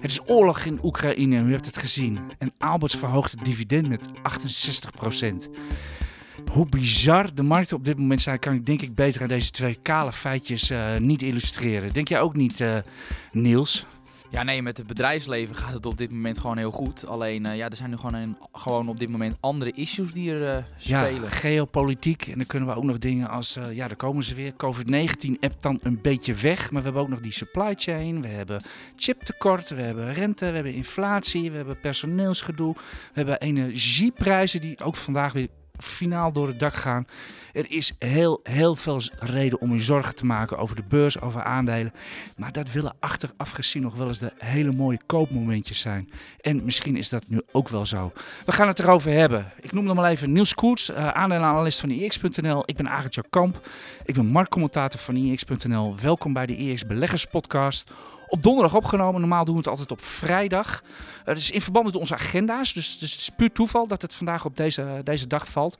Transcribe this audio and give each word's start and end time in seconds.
Het 0.00 0.10
is 0.10 0.20
oorlog 0.26 0.64
in 0.64 0.78
Oekraïne, 0.82 1.42
u 1.42 1.50
hebt 1.50 1.66
het 1.66 1.76
gezien. 1.76 2.18
En 2.38 2.52
Alberts 2.58 2.96
verhoogt 2.96 3.30
het 3.30 3.44
dividend 3.44 3.88
met 3.88 4.08
68%. 5.48 5.50
Hoe 6.52 6.66
bizar 6.66 7.34
de 7.34 7.42
markten 7.42 7.76
op 7.76 7.84
dit 7.84 7.98
moment 7.98 8.22
zijn, 8.22 8.38
kan 8.38 8.54
ik 8.54 8.66
denk 8.66 8.82
ik 8.82 8.94
beter 8.94 9.22
aan 9.22 9.28
deze 9.28 9.50
twee 9.50 9.78
kale 9.82 10.12
feitjes 10.12 10.70
uh, 10.70 10.96
niet 10.96 11.22
illustreren. 11.22 11.92
Denk 11.92 12.08
jij 12.08 12.20
ook 12.20 12.36
niet, 12.36 12.60
uh, 12.60 12.76
Niels? 13.32 13.86
Ja, 14.30 14.42
nee, 14.42 14.62
met 14.62 14.76
het 14.76 14.86
bedrijfsleven 14.86 15.56
gaat 15.56 15.72
het 15.72 15.86
op 15.86 15.96
dit 15.96 16.10
moment 16.10 16.38
gewoon 16.38 16.58
heel 16.58 16.70
goed. 16.70 17.06
Alleen, 17.06 17.46
uh, 17.46 17.56
ja, 17.56 17.68
er 17.68 17.76
zijn 17.76 17.90
nu 17.90 17.96
gewoon, 17.96 18.14
een, 18.14 18.36
gewoon 18.52 18.88
op 18.88 18.98
dit 18.98 19.08
moment 19.08 19.36
andere 19.40 19.70
issues 19.70 20.12
die 20.12 20.32
er 20.32 20.56
uh, 20.56 20.64
spelen. 20.76 21.22
Ja, 21.22 21.28
geopolitiek. 21.28 22.26
En 22.26 22.34
dan 22.34 22.46
kunnen 22.46 22.68
we 22.68 22.74
ook 22.74 22.84
nog 22.84 22.98
dingen 22.98 23.28
als, 23.28 23.56
uh, 23.56 23.72
ja, 23.72 23.86
daar 23.86 23.96
komen 23.96 24.24
ze 24.24 24.34
weer. 24.34 24.52
COVID-19 24.52 25.38
appt 25.40 25.62
dan 25.62 25.80
een 25.82 26.00
beetje 26.02 26.34
weg. 26.34 26.70
Maar 26.70 26.80
we 26.80 26.84
hebben 26.84 27.02
ook 27.02 27.08
nog 27.08 27.20
die 27.20 27.32
supply 27.32 27.74
chain. 27.76 28.22
We 28.22 28.28
hebben 28.28 28.62
chiptekort, 28.96 29.68
we 29.68 29.82
hebben 29.82 30.12
rente, 30.12 30.46
we 30.46 30.54
hebben 30.54 30.74
inflatie, 30.74 31.50
we 31.50 31.56
hebben 31.56 31.80
personeelsgedoe. 31.80 32.74
We 32.74 32.80
hebben 33.12 33.40
energieprijzen 33.40 34.60
die 34.60 34.84
ook 34.84 34.96
vandaag 34.96 35.32
weer 35.32 35.48
finaal 35.78 36.32
door 36.32 36.46
het 36.46 36.58
dak 36.58 36.74
gaan. 36.74 37.06
Er 37.52 37.70
is 37.70 37.92
heel, 37.98 38.40
heel 38.42 38.76
veel 38.76 39.02
reden 39.18 39.60
om 39.60 39.72
je 39.72 39.82
zorgen 39.82 40.14
te 40.14 40.26
maken 40.26 40.58
over 40.58 40.76
de 40.76 40.82
beurs, 40.88 41.20
over 41.20 41.42
aandelen. 41.42 41.92
Maar 42.36 42.52
dat 42.52 42.72
willen 42.72 42.94
achteraf 43.00 43.50
gezien 43.50 43.82
nog 43.82 43.94
wel 43.94 44.08
eens 44.08 44.18
de 44.18 44.32
hele 44.38 44.72
mooie 44.72 45.00
koopmomentjes 45.06 45.80
zijn. 45.80 46.10
En 46.40 46.64
misschien 46.64 46.96
is 46.96 47.08
dat 47.08 47.24
nu 47.28 47.40
ook 47.52 47.68
wel 47.68 47.86
zo. 47.86 48.12
We 48.44 48.52
gaan 48.52 48.68
het 48.68 48.78
erover 48.78 49.12
hebben. 49.12 49.52
Ik 49.60 49.72
noem 49.72 49.84
nog 49.84 49.96
maar 49.96 50.10
even 50.10 50.32
Niels 50.32 50.54
Koerts, 50.54 50.90
uh, 50.90 51.08
aandelenanalist 51.08 51.80
van 51.80 51.90
IX.nl. 51.90 52.62
Ik 52.66 52.76
ben 52.76 52.88
Arend 52.88 53.18
Kamp. 53.30 53.68
Ik 54.04 54.14
ben 54.14 54.26
marktcommentator 54.26 55.00
van 55.00 55.16
IX.nl. 55.16 55.96
Welkom 56.02 56.32
bij 56.32 56.46
de 56.46 56.56
IX 56.56 56.86
Beleggers 56.86 57.24
Podcast 57.24 57.90
op 58.28 58.42
donderdag 58.42 58.74
opgenomen. 58.74 59.20
Normaal 59.20 59.44
doen 59.44 59.54
we 59.54 59.60
het 59.60 59.68
altijd 59.68 59.90
op 59.90 60.02
vrijdag. 60.02 60.82
Uh, 61.26 61.34
dus 61.34 61.50
in 61.50 61.60
verband 61.60 61.84
met 61.84 61.96
onze 61.96 62.14
agenda's. 62.14 62.72
Dus, 62.72 62.98
dus 62.98 63.10
het 63.10 63.20
is 63.20 63.30
puur 63.36 63.52
toeval 63.52 63.86
dat 63.86 64.02
het 64.02 64.14
vandaag 64.14 64.44
op 64.44 64.56
deze, 64.56 65.00
deze 65.04 65.26
dag 65.26 65.48
valt. 65.48 65.78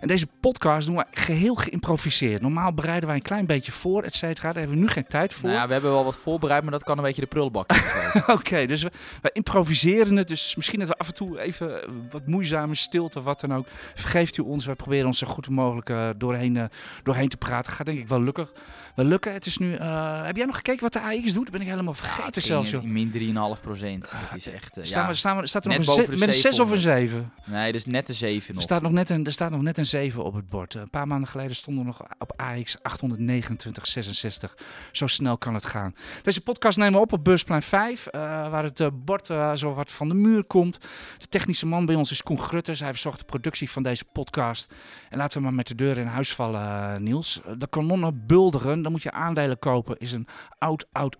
En 0.00 0.08
deze 0.08 0.26
podcast 0.40 0.86
doen 0.86 0.96
we 0.96 1.04
geheel 1.10 1.54
geïmproviseerd. 1.54 2.42
Normaal 2.42 2.74
bereiden 2.74 3.06
wij 3.06 3.16
een 3.16 3.22
klein 3.22 3.46
beetje 3.46 3.72
voor, 3.72 4.02
et 4.02 4.14
cetera. 4.14 4.48
Daar 4.52 4.58
hebben 4.58 4.76
we 4.76 4.82
nu 4.82 4.88
geen 4.88 5.06
tijd 5.06 5.32
voor. 5.32 5.48
Nou 5.48 5.60
ja, 5.60 5.66
we 5.66 5.72
hebben 5.72 5.90
wel 5.90 6.04
wat 6.04 6.16
voorbereid, 6.16 6.62
maar 6.62 6.72
dat 6.72 6.84
kan 6.84 6.96
een 6.96 7.04
beetje 7.04 7.20
de 7.20 7.26
prullenbak 7.26 7.70
Oké, 8.16 8.32
okay, 8.32 8.66
dus 8.66 8.82
we, 8.82 8.90
we, 9.22 9.30
improviseren 9.32 10.16
het. 10.16 10.28
Dus 10.28 10.56
misschien 10.56 10.78
dat 10.78 10.88
we 10.88 10.94
af 10.94 11.06
en 11.06 11.14
toe 11.14 11.40
even 11.40 11.80
wat 12.10 12.26
moeizame 12.26 12.74
stilte, 12.74 13.22
wat 13.22 13.40
dan 13.40 13.54
ook. 13.54 13.66
Vergeeft 13.94 14.36
u 14.36 14.42
ons. 14.42 14.66
We 14.66 14.74
proberen 14.74 15.06
ons 15.06 15.18
zo 15.18 15.26
goed 15.26 15.48
mogelijk 15.48 15.90
uh, 15.90 16.08
doorheen, 16.16 16.54
uh, 16.54 16.64
doorheen 17.02 17.28
te 17.28 17.36
praten. 17.36 17.72
Gaat 17.72 17.86
denk 17.86 17.98
ik 17.98 18.08
wel 18.08 18.22
lukken. 18.22 18.48
Wel 18.94 19.06
lukken. 19.06 19.32
Het 19.32 19.46
is 19.46 19.58
nu... 19.58 19.76
heb 19.76 20.36
jij 20.36 20.46
nog 20.46 20.56
gekeken 20.56 20.82
wat 20.82 20.92
de 20.92 21.00
AX 21.00 21.32
doet? 21.32 21.50
Ben 21.50 21.60
ik 21.60 21.68
helemaal 21.68 21.89
vergeten 21.94 22.40
ja, 22.40 22.46
zelfs. 22.46 22.70
Joh. 22.70 22.82
Min 22.82 23.12
3,5 23.56 23.62
procent. 23.62 24.10
Dat 24.30 24.36
is 24.36 24.46
echt... 24.46 24.78
staan 24.82 25.02
ja, 25.02 25.08
we, 25.08 25.14
staan 25.14 25.40
we, 25.40 25.46
staat 25.46 25.64
er 25.64 25.78
nog 25.78 25.96
een 25.96 26.18
met 26.18 26.28
een 26.28 26.34
6 26.34 26.60
of 26.60 26.70
een 26.70 26.78
7? 26.78 27.32
Nee, 27.44 27.72
dus 27.72 27.86
net 27.86 28.08
een 28.08 28.14
7 28.14 28.48
nog. 28.48 28.56
Er 28.56 28.62
staat 28.62 28.82
nog 28.82 28.92
net 28.92 29.10
een, 29.10 29.26
er 29.26 29.32
staat 29.32 29.50
nog 29.50 29.62
net 29.62 29.78
een 29.78 29.86
7 29.86 30.24
op 30.24 30.34
het 30.34 30.46
bord. 30.46 30.74
Een 30.74 30.90
paar 30.90 31.06
maanden 31.06 31.28
geleden 31.28 31.56
stonden 31.56 31.82
we 31.82 31.88
nog 31.88 32.02
op 32.18 32.32
AX 32.36 32.76
829,66. 32.78 34.54
Zo 34.92 35.06
snel 35.06 35.38
kan 35.38 35.54
het 35.54 35.66
gaan. 35.66 35.94
Deze 36.22 36.40
podcast 36.40 36.78
nemen 36.78 36.92
we 36.92 37.00
op 37.00 37.12
op 37.12 37.24
Beursplein 37.24 37.62
5, 37.62 38.06
uh, 38.06 38.20
waar 38.50 38.64
het 38.64 38.80
uh, 38.80 38.86
bord 38.92 39.28
uh, 39.28 39.54
zo 39.54 39.74
wat 39.74 39.92
van 39.92 40.08
de 40.08 40.14
muur 40.14 40.44
komt. 40.44 40.78
De 41.18 41.28
technische 41.28 41.66
man 41.66 41.86
bij 41.86 41.94
ons 41.94 42.10
is 42.10 42.22
Koen 42.22 42.38
Grutters. 42.38 42.80
Hij 42.80 42.90
verzorgt 42.90 43.18
de 43.18 43.24
productie 43.24 43.70
van 43.70 43.82
deze 43.82 44.04
podcast. 44.04 44.74
En 45.08 45.18
laten 45.18 45.38
we 45.38 45.44
maar 45.44 45.54
met 45.54 45.68
de 45.68 45.74
deur 45.74 45.98
in 45.98 46.06
huis 46.06 46.34
vallen, 46.34 47.02
Niels. 47.02 47.40
De 47.58 47.68
kanonnen 47.68 48.26
bulderen, 48.26 48.82
dan 48.82 48.92
moet 48.92 49.02
je 49.02 49.12
aandelen 49.12 49.58
kopen, 49.58 49.98
is 49.98 50.12
een 50.12 50.26
oud, 50.58 50.86
oud 50.92 51.16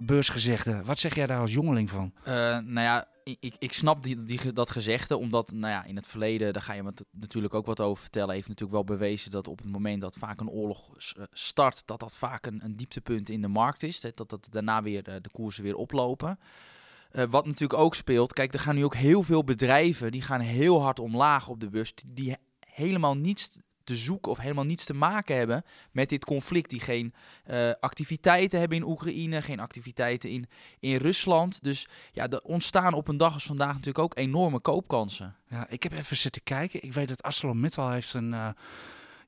Wat 0.85 0.99
zeg 0.99 1.15
jij 1.15 1.27
daar 1.27 1.41
als 1.41 1.53
jongeling 1.53 1.91
van? 1.91 2.13
nou 2.25 2.81
ja, 2.81 3.07
ik, 3.25 3.55
ik 3.59 3.73
snap 3.73 4.03
die, 4.03 4.25
die, 4.25 4.53
dat 4.53 4.71
gezegde, 4.71 5.17
omdat 5.17 5.53
nou 5.53 5.73
ja, 5.73 5.85
in 5.85 5.97
het 5.97 6.07
verleden, 6.07 6.53
daar 6.53 6.63
ga 6.63 6.73
je 6.73 6.83
wat, 6.83 7.05
natuurlijk 7.11 7.55
ook 7.55 7.67
wat 7.67 7.81
over 7.81 8.03
vertellen, 8.03 8.35
heeft 8.35 8.49
natuurlijk 8.49 8.87
wel 8.87 8.97
bewezen 8.97 9.31
dat 9.31 9.49
op 9.49 9.59
het 9.59 9.71
moment 9.71 10.01
dat 10.01 10.17
vaak 10.19 10.41
een 10.41 10.51
oorlog 10.51 10.91
start, 11.33 11.83
dat 11.87 12.01
dat 12.01 12.17
vaak 12.17 12.47
een, 12.47 12.65
een 12.65 12.77
dieptepunt 12.77 13.29
in 13.29 13.41
de 13.41 13.49
markt 13.49 13.83
is. 13.83 14.01
Dat, 14.01 14.17
dat 14.17 14.49
daarna 14.51 14.83
weer 14.83 15.03
de, 15.03 15.21
de 15.21 15.31
koersen 15.31 15.63
weer 15.63 15.77
oplopen. 15.77 16.39
Wat 17.31 17.47
natuurlijk 17.47 17.81
ook 17.81 17.95
speelt, 17.95 18.33
kijk, 18.33 18.53
er 18.53 18.61
gaan 18.61 18.75
nu 18.75 18.85
ook 18.85 18.95
heel 18.95 19.23
veel 19.23 19.45
bedrijven, 19.45 20.11
die 20.11 20.23
gaan 20.23 20.41
heel 20.41 20.83
hard 20.83 20.99
omlaag 20.99 21.49
op 21.49 21.61
de 21.61 21.69
beurs, 21.69 21.93
die 22.07 22.37
helemaal 22.61 23.17
niets 23.17 23.59
te 23.91 23.97
zoeken 23.97 24.31
of 24.31 24.39
helemaal 24.39 24.65
niets 24.65 24.85
te 24.85 24.95
maken 24.95 25.37
hebben 25.37 25.65
met 25.91 26.09
dit 26.09 26.25
conflict. 26.25 26.71
Die 26.71 26.81
geen 26.81 27.15
uh, 27.51 27.71
activiteiten 27.81 28.59
hebben 28.59 28.79
in 28.79 28.85
Oekraïne, 28.85 29.43
geen 29.43 29.61
activiteiten 29.61 30.31
in, 30.31 30.49
in 30.81 30.97
Rusland. 30.97 31.63
Dus 31.63 31.89
ja, 32.13 32.29
er 32.29 32.41
ontstaan 32.43 32.95
op 32.95 33.09
een 33.09 33.17
dag 33.17 33.35
als 33.35 33.45
vandaag 33.45 33.73
natuurlijk 33.73 33.99
ook 33.99 34.19
enorme 34.19 34.61
koopkansen. 34.61 35.37
Ja, 35.49 35.69
ik 35.69 35.83
heb 35.83 35.93
even 35.93 36.17
zitten 36.17 36.43
kijken. 36.43 36.83
Ik 36.83 36.93
weet 36.93 37.09
dat 37.09 37.23
ArcelorMittal 37.23 37.91
heeft 37.91 38.15
een... 38.15 38.33
Uh 38.33 38.49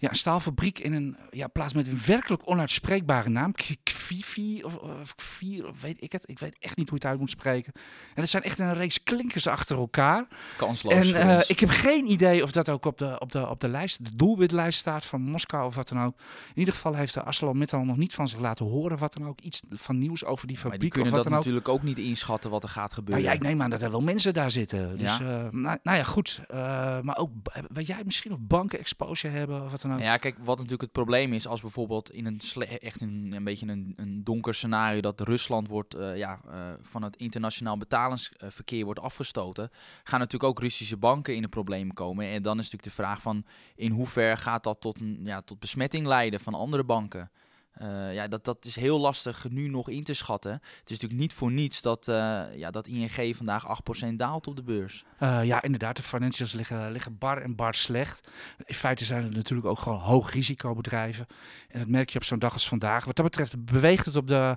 ja, 0.02 0.08
een 0.08 0.16
staalfabriek 0.16 0.78
in 0.78 0.92
een 0.92 1.16
ja, 1.30 1.46
plaats 1.46 1.72
met 1.72 1.88
een 1.88 2.00
werkelijk 2.06 2.42
onuitspreekbare 2.44 3.28
naam. 3.28 3.52
Kvivi 3.82 4.62
of, 4.62 4.76
of 4.76 5.14
Kvier, 5.14 5.68
of 5.68 5.80
weet 5.80 5.96
ik 6.02 6.12
het. 6.12 6.28
Ik 6.28 6.38
weet 6.38 6.56
echt 6.58 6.76
niet 6.76 6.88
hoe 6.88 6.98
je 6.98 7.04
het 7.04 7.12
uit 7.12 7.20
moet 7.20 7.30
spreken. 7.30 7.72
En 8.14 8.20
het 8.20 8.30
zijn 8.30 8.42
echt 8.42 8.58
een 8.58 8.74
reeks 8.74 9.02
klinkers 9.02 9.46
achter 9.46 9.76
elkaar. 9.76 10.26
Kansloos. 10.56 11.12
En 11.12 11.28
uh, 11.28 11.40
ik 11.46 11.60
heb 11.60 11.68
geen 11.68 12.10
idee 12.10 12.42
of 12.42 12.52
dat 12.52 12.68
ook 12.68 12.84
op 12.84 12.98
de, 12.98 13.16
op 13.18 13.32
de, 13.32 13.48
op 13.48 13.60
de 13.60 13.68
lijst, 13.68 14.04
de 14.04 14.16
doelwitlijst 14.16 14.78
staat 14.78 15.06
van 15.06 15.20
Moskou 15.20 15.66
of 15.66 15.74
wat 15.74 15.88
dan 15.88 16.02
ook. 16.02 16.18
In 16.48 16.58
ieder 16.58 16.74
geval 16.74 16.94
heeft 16.94 17.14
de 17.14 17.22
ArcelorMittal 17.22 17.84
nog 17.84 17.96
niet 17.96 18.14
van 18.14 18.28
zich 18.28 18.38
laten 18.38 18.66
horen 18.66 18.98
wat 18.98 19.12
dan 19.12 19.28
ook. 19.28 19.40
Iets 19.40 19.60
van 19.70 19.98
nieuws 19.98 20.24
over 20.24 20.46
die 20.46 20.56
fabriek. 20.56 20.80
Maar 20.80 20.88
die 20.88 20.90
kunnen 20.90 21.12
of 21.12 21.14
wat 21.14 21.22
dat 21.22 21.32
dan 21.32 21.40
natuurlijk 21.40 21.68
ook. 21.68 21.82
niet 21.82 21.98
inschatten 21.98 22.50
wat 22.50 22.62
er 22.62 22.68
gaat 22.68 22.94
gebeuren. 22.94 23.24
Nou 23.24 23.34
ja, 23.34 23.40
ik 23.40 23.48
neem 23.48 23.62
aan 23.62 23.70
dat 23.70 23.82
er 23.82 23.90
wel 23.90 24.00
mensen 24.00 24.34
daar 24.34 24.50
zitten. 24.50 24.98
Dus, 24.98 25.18
ja? 25.18 25.44
Uh, 25.44 25.50
nou, 25.50 25.78
nou, 25.82 25.96
ja, 25.96 26.04
goed. 26.04 26.40
Uh, 26.50 26.56
maar 27.00 27.16
ook, 27.16 27.30
weet 27.68 27.86
jij 27.86 28.00
misschien 28.04 28.32
of 28.32 28.38
banken 28.40 28.78
exposure 28.78 29.36
hebben 29.36 29.62
of 29.64 29.70
wat 29.70 29.80
dan 29.80 29.91
Ja, 29.98 30.16
kijk, 30.16 30.36
wat 30.38 30.56
natuurlijk 30.56 30.82
het 30.82 30.92
probleem 30.92 31.32
is 31.32 31.46
als 31.46 31.60
bijvoorbeeld 31.60 32.10
in 32.10 32.26
een 32.26 32.40
echt 32.80 33.00
een, 33.00 33.32
een 33.36 33.44
beetje 33.44 33.66
een, 33.66 33.92
een 33.96 34.24
donker 34.24 34.54
scenario 34.54 35.00
dat 35.00 35.20
Rusland 35.20 35.68
wordt 35.68 35.96
uh, 35.96 36.16
ja, 36.16 36.40
uh, 36.46 36.52
van 36.82 37.02
het 37.02 37.16
internationaal 37.16 37.78
betalingsverkeer 37.78 38.84
wordt 38.84 39.00
afgestoten, 39.00 39.70
gaan 40.04 40.18
natuurlijk 40.18 40.50
ook 40.50 40.60
Russische 40.60 40.96
banken 40.96 41.34
in 41.34 41.42
de 41.42 41.48
problemen 41.48 41.94
komen. 41.94 42.26
En 42.26 42.42
dan 42.42 42.58
is 42.58 42.64
natuurlijk 42.64 42.96
de 42.96 43.02
vraag 43.02 43.22
van 43.22 43.44
in 43.74 43.90
hoever 43.90 44.38
gaat 44.38 44.64
dat 44.64 44.80
tot, 44.80 45.00
een, 45.00 45.20
ja, 45.24 45.40
tot 45.40 45.58
besmetting 45.58 46.06
leiden 46.06 46.40
van 46.40 46.54
andere 46.54 46.84
banken. 46.84 47.30
Uh, 47.80 48.14
ja, 48.14 48.28
dat, 48.28 48.44
dat 48.44 48.64
is 48.64 48.76
heel 48.76 48.98
lastig 48.98 49.50
nu 49.50 49.68
nog 49.68 49.88
in 49.88 50.04
te 50.04 50.14
schatten. 50.14 50.52
Het 50.52 50.90
is 50.90 50.90
natuurlijk 50.90 51.20
niet 51.20 51.32
voor 51.32 51.50
niets 51.50 51.82
dat, 51.82 52.08
uh, 52.08 52.42
ja, 52.54 52.70
dat 52.70 52.86
ING 52.86 53.36
vandaag 53.36 53.80
8% 54.04 54.14
daalt 54.14 54.46
op 54.46 54.56
de 54.56 54.62
beurs. 54.62 55.04
Uh, 55.20 55.44
ja, 55.44 55.62
inderdaad. 55.62 55.96
De 55.96 56.02
financials 56.02 56.52
liggen, 56.52 56.92
liggen 56.92 57.18
bar 57.18 57.42
en 57.42 57.54
bar 57.54 57.74
slecht. 57.74 58.28
In 58.64 58.74
feite 58.74 59.04
zijn 59.04 59.22
het 59.22 59.34
natuurlijk 59.34 59.68
ook 59.68 59.78
gewoon 59.78 59.98
hoogrisicobedrijven. 59.98 61.26
En 61.68 61.78
dat 61.78 61.88
merk 61.88 62.10
je 62.10 62.18
op 62.18 62.24
zo'n 62.24 62.38
dag 62.38 62.52
als 62.52 62.68
vandaag. 62.68 63.04
Wat 63.04 63.16
dat 63.16 63.24
betreft 63.24 63.64
beweegt 63.64 64.04
het 64.04 64.16
op 64.16 64.26
de 64.26 64.56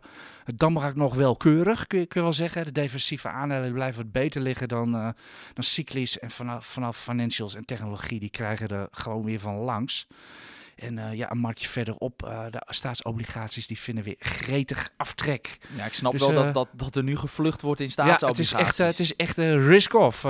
Damrak 0.55 0.95
nog 0.95 1.15
wel 1.15 1.35
keurig, 1.35 1.87
kun 1.87 1.99
je, 1.99 2.05
kun 2.05 2.19
je 2.19 2.27
wel 2.27 2.35
zeggen. 2.35 2.65
De 2.65 2.71
defensieve 2.71 3.29
aandelen 3.29 3.73
blijven 3.73 4.03
wat 4.03 4.11
beter 4.11 4.41
liggen 4.41 4.67
dan, 4.67 4.91
dan 5.53 5.63
cyclisch. 5.63 6.19
En 6.19 6.31
vanaf, 6.31 6.65
vanaf 6.65 6.97
financials 6.97 7.55
en 7.55 7.65
technologie, 7.65 8.19
die 8.19 8.29
krijgen 8.29 8.67
er 8.67 8.87
gewoon 8.91 9.23
weer 9.23 9.39
van 9.39 9.55
langs. 9.55 10.07
En 10.75 10.97
uh, 10.97 11.13
ja, 11.13 11.31
een 11.31 11.37
marktje 11.37 11.67
verderop, 11.67 12.23
uh, 12.25 12.45
de 12.49 12.61
staatsobligaties 12.65 13.67
die 13.67 13.79
vinden 13.79 14.03
weer 14.03 14.15
gretig 14.19 14.89
aftrek. 14.97 15.57
Ja, 15.77 15.85
ik 15.85 15.93
snap 15.93 16.11
dus, 16.11 16.21
wel 16.21 16.33
dat, 16.33 16.53
dat, 16.53 16.69
dat 16.73 16.95
er 16.95 17.03
nu 17.03 17.17
gevlucht 17.17 17.61
wordt 17.61 17.81
in 17.81 17.91
staatsobligaties. 17.91 18.49
Ja, 18.49 18.57
het 18.57 18.67
is 18.67 18.77
echt, 18.79 18.97
het 18.97 18.99
is 18.99 19.15
echt 19.15 19.37
risk-off, 19.67 20.23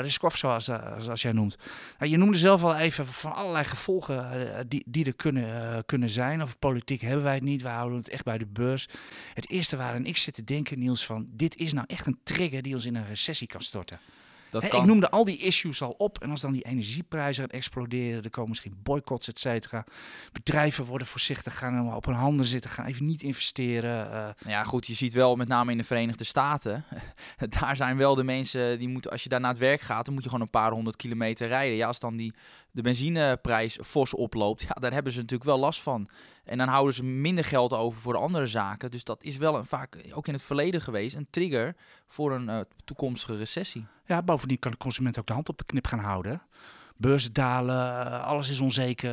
risk-off 0.00 0.36
zoals, 0.36 0.64
zoals 0.98 1.22
jij 1.22 1.32
noemt. 1.32 1.56
Nou, 1.98 2.10
je 2.10 2.16
noemde 2.16 2.38
zelf 2.38 2.64
al 2.64 2.76
even 2.76 3.06
van 3.06 3.34
allerlei 3.34 3.64
gevolgen 3.64 4.68
die, 4.68 4.84
die 4.86 5.04
er 5.04 5.14
kunnen, 5.14 5.84
kunnen 5.86 6.10
zijn. 6.10 6.42
Of 6.42 6.58
politiek 6.58 7.00
hebben 7.00 7.24
wij 7.24 7.34
het 7.34 7.42
niet, 7.42 7.62
we 7.62 7.68
houden 7.68 7.98
het 7.98 8.08
echt 8.08 8.24
bij 8.24 8.38
de 8.38 8.46
beurs. 8.46 8.88
Het 9.34 9.50
eerste 9.50 9.76
waarin 9.76 10.06
ik 10.06 10.16
zit 10.16 10.34
te 10.34 10.44
denken, 10.44 10.78
Niels, 10.78 11.06
van 11.06 11.26
dit 11.30 11.56
is 11.56 11.72
nou 11.72 11.86
echt 11.88 12.06
een 12.06 12.20
trigger 12.22 12.62
die 12.62 12.74
ons 12.74 12.84
in 12.84 12.94
een 12.94 13.06
recessie 13.06 13.46
kan 13.46 13.60
storten. 13.60 13.98
Dat 14.50 14.68
kan... 14.68 14.80
Ik 14.80 14.86
noemde 14.86 15.10
al 15.10 15.24
die 15.24 15.38
issues 15.38 15.82
al 15.82 15.94
op. 15.98 16.22
En 16.22 16.30
als 16.30 16.40
dan 16.40 16.52
die 16.52 16.62
energieprijzen 16.62 17.48
exploderen, 17.48 18.22
er 18.22 18.30
komen 18.30 18.48
misschien 18.48 18.78
boycotts, 18.82 19.28
et 19.28 19.40
cetera. 19.40 19.84
Bedrijven 20.32 20.84
worden 20.84 21.06
voorzichtig, 21.06 21.58
gaan 21.58 21.94
op 21.94 22.04
hun 22.04 22.14
handen 22.14 22.46
zitten, 22.46 22.70
gaan 22.70 22.86
even 22.86 23.06
niet 23.06 23.22
investeren. 23.22 24.10
Uh... 24.12 24.50
Ja, 24.52 24.64
goed, 24.64 24.86
je 24.86 24.94
ziet 24.94 25.12
wel 25.12 25.36
met 25.36 25.48
name 25.48 25.70
in 25.70 25.78
de 25.78 25.84
Verenigde 25.84 26.24
Staten. 26.24 26.84
daar 27.60 27.76
zijn 27.76 27.96
wel 27.96 28.14
de 28.14 28.24
mensen 28.24 28.78
die 28.78 28.88
moeten, 28.88 29.10
als 29.10 29.22
je 29.22 29.28
daar 29.28 29.40
naar 29.40 29.50
het 29.50 29.58
werk 29.58 29.80
gaat, 29.80 30.04
dan 30.04 30.14
moet 30.14 30.22
je 30.22 30.28
gewoon 30.28 30.44
een 30.44 30.50
paar 30.50 30.72
honderd 30.72 30.96
kilometer 30.96 31.48
rijden. 31.48 31.76
Ja, 31.76 31.86
als 31.86 32.00
dan 32.00 32.16
die, 32.16 32.34
de 32.72 32.82
benzineprijs 32.82 33.78
fors 33.82 34.14
oploopt, 34.14 34.62
ja, 34.62 34.74
daar 34.80 34.92
hebben 34.92 35.12
ze 35.12 35.18
natuurlijk 35.18 35.50
wel 35.50 35.58
last 35.58 35.82
van. 35.82 36.08
En 36.44 36.58
dan 36.58 36.68
houden 36.68 36.94
ze 36.94 37.04
minder 37.04 37.44
geld 37.44 37.72
over 37.72 38.00
voor 38.00 38.16
andere 38.16 38.46
zaken. 38.46 38.90
Dus 38.90 39.04
dat 39.04 39.22
is 39.22 39.36
wel 39.36 39.56
een, 39.56 39.66
vaak, 39.66 39.96
ook 40.12 40.26
in 40.26 40.32
het 40.32 40.42
verleden 40.42 40.80
geweest, 40.80 41.16
een 41.16 41.26
trigger 41.30 41.76
voor 42.06 42.32
een 42.32 42.48
uh, 42.48 42.60
toekomstige 42.84 43.36
recessie. 43.36 43.86
Ja, 44.06 44.22
bovendien 44.22 44.58
kan 44.58 44.70
de 44.70 44.76
consument 44.76 45.18
ook 45.18 45.26
de 45.26 45.32
hand 45.32 45.48
op 45.48 45.58
de 45.58 45.64
knip 45.64 45.86
gaan 45.86 45.98
houden. 45.98 46.40
beurzen 47.00 47.32
dalen, 47.32 48.24
alles 48.24 48.48
is 48.48 48.60
onzeker, 48.60 49.10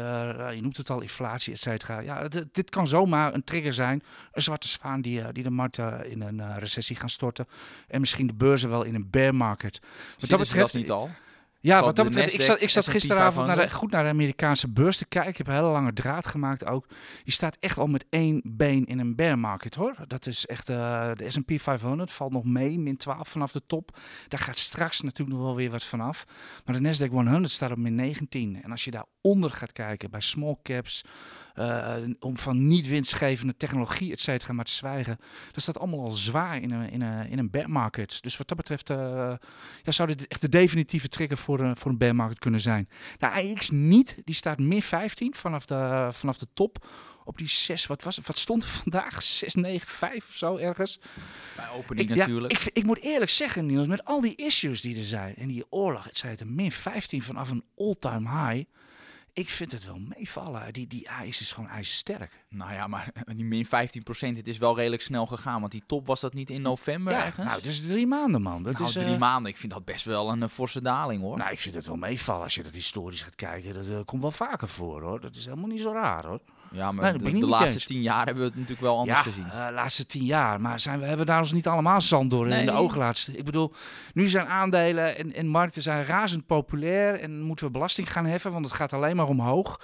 je 0.54 0.62
noemt 0.62 0.78
het 0.78 0.90
al, 0.90 1.02
inflatie, 1.02 1.54
et 1.54 1.60
cetera. 1.60 2.00
Ja, 2.00 2.28
dit 2.52 2.70
kan 2.70 2.88
zomaar 2.88 3.34
een 3.34 3.44
trigger 3.44 3.74
zijn, 3.74 4.04
een 4.32 4.42
zwarte 4.42 4.68
zwaan 4.68 5.02
die, 5.02 5.32
die 5.32 5.44
de 5.44 5.50
markt 5.50 5.78
in 6.04 6.22
een 6.22 6.60
recessie 6.60 6.96
gaan 6.96 7.10
storten. 7.10 7.48
En 7.88 8.00
misschien 8.00 8.28
de 8.28 8.34
beurzen 8.34 8.70
wel 8.70 8.84
in 8.84 8.96
een 8.96 9.10
bear 9.10 9.36
market. 9.36 9.82
Wat 10.20 10.30
dat 10.30 10.40
betreft 10.40 10.74
niet 10.74 10.92
al? 10.92 11.10
Ja, 11.60 11.82
wat 11.82 11.96
dat 11.96 12.06
betreft, 12.06 12.34
ik 12.34 12.42
zat, 12.42 12.62
ik 12.62 12.70
zat 12.70 12.88
gisteravond 12.88 13.48
naar 13.48 13.56
de, 13.56 13.72
goed 13.72 13.92
naar 13.92 14.04
de 14.04 14.10
Amerikaanse 14.10 14.70
beurs 14.70 14.98
te 14.98 15.06
kijken. 15.06 15.32
Ik 15.32 15.38
heb 15.38 15.48
een 15.48 15.54
hele 15.54 15.68
lange 15.68 15.94
draad 15.94 16.28
gemaakt 16.28 16.66
ook. 16.66 16.88
Die 17.24 17.34
staat 17.34 17.58
echt 17.60 17.78
al 17.78 17.88
met 17.88 18.06
één 18.10 18.42
been 18.44 18.86
in 18.86 19.00
een 19.00 19.16
bear 19.16 19.40
market 19.40 19.76
hoor. 19.76 19.96
Dat 20.08 20.28
is 20.28 20.46
echt, 20.46 20.70
uh, 20.70 21.12
de 21.14 21.30
S&P 21.30 21.52
500 21.56 22.12
valt 22.12 22.32
nog 22.32 22.46
mee, 22.46 22.80
min 22.80 22.98
12 22.98 23.28
vanaf 23.28 23.52
de 23.52 23.62
top. 23.68 23.98
Daar 24.28 24.40
gaat 24.40 24.58
straks 24.58 25.02
natuurlijk 25.02 25.38
nog 25.38 25.46
wel 25.46 25.56
weer 25.56 25.72
wat 25.72 25.84
vanaf. 25.84 26.26
Maar 26.66 26.82
de 26.82 26.94
Nasdaq 26.94 27.10
100 27.10 27.52
staat 27.52 27.72
op 27.72 27.78
min 27.78 27.96
19. 27.96 28.64
En 28.64 28.72
als 28.72 28.84
je 28.84 28.92
daaronder 28.92 29.50
gaat 29.50 29.72
kijken, 29.72 30.12
bij 30.12 30.22
small 30.22 30.58
caps, 30.64 31.04
uh, 31.60 31.94
om 32.20 32.38
van 32.38 32.68
niet 32.68 32.88
winstgevende 32.88 33.58
technologie, 33.58 34.12
et 34.12 34.20
cetera, 34.20 34.54
maar 34.54 34.66
te 34.66 34.72
zwijgen. 34.72 35.20
Dat 35.52 35.62
staat 35.62 35.80
allemaal 35.80 36.00
al 36.00 36.12
zwaar 36.12 36.62
in 36.62 36.72
een, 36.72 36.90
in 36.90 37.02
een, 37.02 37.30
in 37.30 37.40
een 37.40 37.50
bear 37.50 37.70
market. 37.70 38.22
Dus 38.22 38.38
wat 38.38 38.48
dat 38.48 38.58
betreft 38.58 38.90
uh, 38.90 38.98
ja, 39.84 39.92
zou 39.92 40.08
dit 40.08 40.28
echt 40.28 40.42
de 40.42 40.50
definitieve 40.50 41.08
trigger 41.08 41.38
voor, 41.38 41.60
uh, 41.60 41.72
voor 41.74 41.92
een 41.92 41.98
bear 41.98 42.16
market 42.16 42.40
kunnen 42.40 42.60
zijn. 42.60 42.90
De 43.18 43.30
AX 43.30 43.70
niet, 43.70 44.18
die 44.24 44.36
staat 44.36 44.60
min 44.60 44.82
15 44.82 45.36
vanaf 45.36 45.66
de, 45.66 46.08
vanaf 46.12 46.38
de 46.38 46.48
top 46.54 46.86
op 47.28 47.38
die 47.38 47.48
6, 47.48 47.86
wat 47.88 48.04
was? 48.04 48.20
Wat 48.24 48.38
stond 48.38 48.64
er 48.64 48.70
vandaag? 48.70 49.24
6, 49.24 49.56
9, 49.56 49.88
5 49.88 50.28
of 50.28 50.36
zo 50.36 50.58
ergens. 50.58 51.00
Bij 51.56 51.70
opening 51.70 52.10
natuurlijk. 52.10 52.54
ik, 52.54 52.70
ik, 52.74 52.84
moet 52.84 53.02
eerlijk 53.02 53.32
zeggen, 53.32 53.66
Niels, 53.66 53.88
met 53.88 54.06
al 54.06 54.22
die 54.22 54.36
issues 54.36 54.82
die 54.82 54.98
er 54.98 55.04
zijn 55.04 55.36
en 55.36 55.48
die 55.48 55.66
oorlog, 55.70 56.04
het 56.04 56.18
zei 56.18 56.32
het, 56.32 56.50
min 56.50 56.72
15 56.72 57.22
vanaf 57.22 57.50
een 57.50 57.64
all-time 57.78 58.30
high 58.30 58.70
ik 59.38 59.50
vind 59.50 59.72
het 59.72 59.86
wel 59.86 60.00
meevallen. 60.18 60.74
Die, 60.74 60.88
die 60.88 61.08
ijs 61.08 61.42
is 61.42 61.52
gewoon 61.52 61.70
ijzersterk. 61.70 62.46
Nou 62.50 62.74
ja, 62.74 62.88
maar 62.88 63.12
die 63.36 63.46
min 63.46 63.66
15 63.66 64.04
procent, 64.04 64.38
het 64.38 64.48
is 64.48 64.58
wel 64.58 64.76
redelijk 64.76 65.02
snel 65.02 65.26
gegaan. 65.26 65.60
Want 65.60 65.72
die 65.72 65.84
top 65.88 66.08
was 66.08 66.20
dat 66.20 66.34
niet 66.34 66.50
in 66.50 66.62
november 66.62 67.14
ja, 67.14 67.26
ergens? 67.26 67.46
Nou, 67.46 67.62
dus 67.62 67.88
drie 67.88 68.08
maanden, 68.08 68.42
man. 68.42 68.64
Dat 68.64 68.74
nou, 68.74 68.86
is, 68.86 68.94
drie 68.94 69.14
uh... 69.14 69.18
maanden. 69.18 69.52
Ik 69.52 69.58
vind 69.58 69.74
dat 69.74 69.86
best 69.86 70.06
wel 70.06 70.32
een 70.32 70.42
uh, 70.42 70.48
forse 70.48 70.82
daling, 70.82 71.22
hoor. 71.22 71.38
Nou, 71.38 71.52
ik 71.52 71.60
vind 71.60 71.76
het 71.76 71.88
wel 71.88 71.96
meevallen 71.96 72.44
als 72.44 72.56
je 72.56 72.64
dat 72.64 72.74
historisch 72.74 73.24
gaat 73.24 73.36
kijken. 73.36 73.74
Dat 73.74 73.86
uh, 73.86 74.00
komt 74.06 74.22
wel 74.22 74.32
vaker 74.32 74.68
voor, 74.68 75.02
hoor. 75.02 75.20
Dat 75.20 75.36
is 75.36 75.46
helemaal 75.46 75.70
niet 75.70 75.82
zo 75.82 75.92
raar, 75.92 76.26
hoor. 76.26 76.42
Ja, 76.72 76.92
maar 76.92 77.18
de, 77.18 77.48
laatste 77.48 77.86
tien 77.86 78.02
jaar 78.02 78.26
hebben 78.26 78.44
we 78.44 78.50
het 78.50 78.60
natuurlijk 78.60 78.82
wel 78.82 78.98
anders 78.98 79.18
ja, 79.18 79.24
gezien. 79.24 79.44
de 79.44 79.50
uh, 79.50 79.68
laatste 79.74 80.06
tien 80.06 80.26
jaar. 80.26 80.62
Maar 80.62 80.80
zijn 80.80 81.00
we 81.00 81.06
hebben 81.06 81.26
daar 81.26 81.40
ons 81.40 81.54
niet 81.54 81.68
allemaal 81.68 82.02
zand 82.02 82.32
door 82.32 82.48
in 82.48 82.66
de 82.66 82.72
ogen 82.72 83.00
laten. 83.00 83.38
Ik 83.38 83.46
bedoel, 83.46 83.74
nu 84.14 84.28
zijn 84.28 84.48
aandelen 84.48 85.18
en, 85.18 85.34
en 85.34 85.48
markten 85.48 85.82
zijn 85.82 86.06
razend 86.06 86.46
populair. 86.46 87.20
En 87.20 87.42
moeten 87.42 87.66
we 87.66 87.72
belasting 87.72 88.12
gaan 88.12 88.26
heffen, 88.26 88.52
want 88.52 88.66
het 88.66 88.74
gaat 88.74 88.94
alleen 88.94 89.16
maar 89.16 89.28
omhoog. 89.28 89.80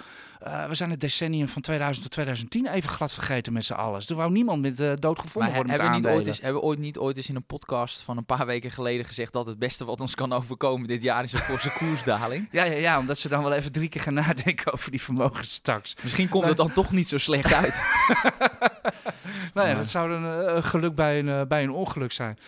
Uh, 0.46 0.66
we 0.66 0.74
zijn 0.74 0.90
het 0.90 1.00
decennium 1.00 1.48
van 1.48 1.62
2000 1.62 2.04
tot 2.04 2.12
2010 2.12 2.66
even 2.66 2.90
glad 2.90 3.12
vergeten 3.12 3.52
met 3.52 3.64
z'n 3.64 3.72
allen. 3.72 4.06
Toen 4.06 4.16
wou 4.16 4.32
niemand 4.32 4.62
met 4.62 4.80
uh, 4.80 4.92
dood 4.98 5.18
gevonden 5.18 5.54
worden 5.54 5.72
hebben, 5.72 5.90
niet 5.90 6.06
ooit 6.06 6.26
eens, 6.26 6.40
hebben 6.40 6.60
we 6.60 6.66
ooit 6.66 6.78
niet 6.78 6.98
ooit 6.98 7.16
eens 7.16 7.28
in 7.28 7.36
een 7.36 7.44
podcast 7.44 8.02
van 8.02 8.16
een 8.16 8.24
paar 8.24 8.46
weken 8.46 8.70
geleden 8.70 9.04
gezegd 9.04 9.32
dat 9.32 9.46
het 9.46 9.58
beste 9.58 9.84
wat 9.84 10.00
ons 10.00 10.14
kan 10.14 10.32
overkomen 10.32 10.88
dit 10.88 11.02
jaar 11.02 11.24
is 11.24 11.32
een 11.32 11.38
forse 11.38 11.72
koersdaling? 11.78 12.48
ja, 12.50 12.64
ja, 12.64 12.76
ja, 12.76 12.98
omdat 12.98 13.18
ze 13.18 13.28
dan 13.28 13.42
wel 13.42 13.52
even 13.52 13.72
drie 13.72 13.88
keer 13.88 14.00
gaan 14.00 14.14
nadenken 14.14 14.72
over 14.72 14.90
die 14.90 15.02
vermogenstaks. 15.02 15.96
Misschien 16.02 16.28
komt 16.28 16.48
het 16.48 16.56
dan 16.56 16.72
toch 16.72 16.92
niet 16.92 17.08
zo 17.08 17.18
slecht 17.18 17.52
uit. 17.52 17.82
nou 19.54 19.68
ja, 19.68 19.74
dat 19.74 19.88
zou 19.88 20.12
een 20.12 20.56
uh, 20.56 20.64
geluk 20.64 20.94
bij 20.94 21.18
een, 21.18 21.48
bij 21.48 21.62
een 21.62 21.70
ongeluk 21.70 22.12
zijn. 22.12 22.38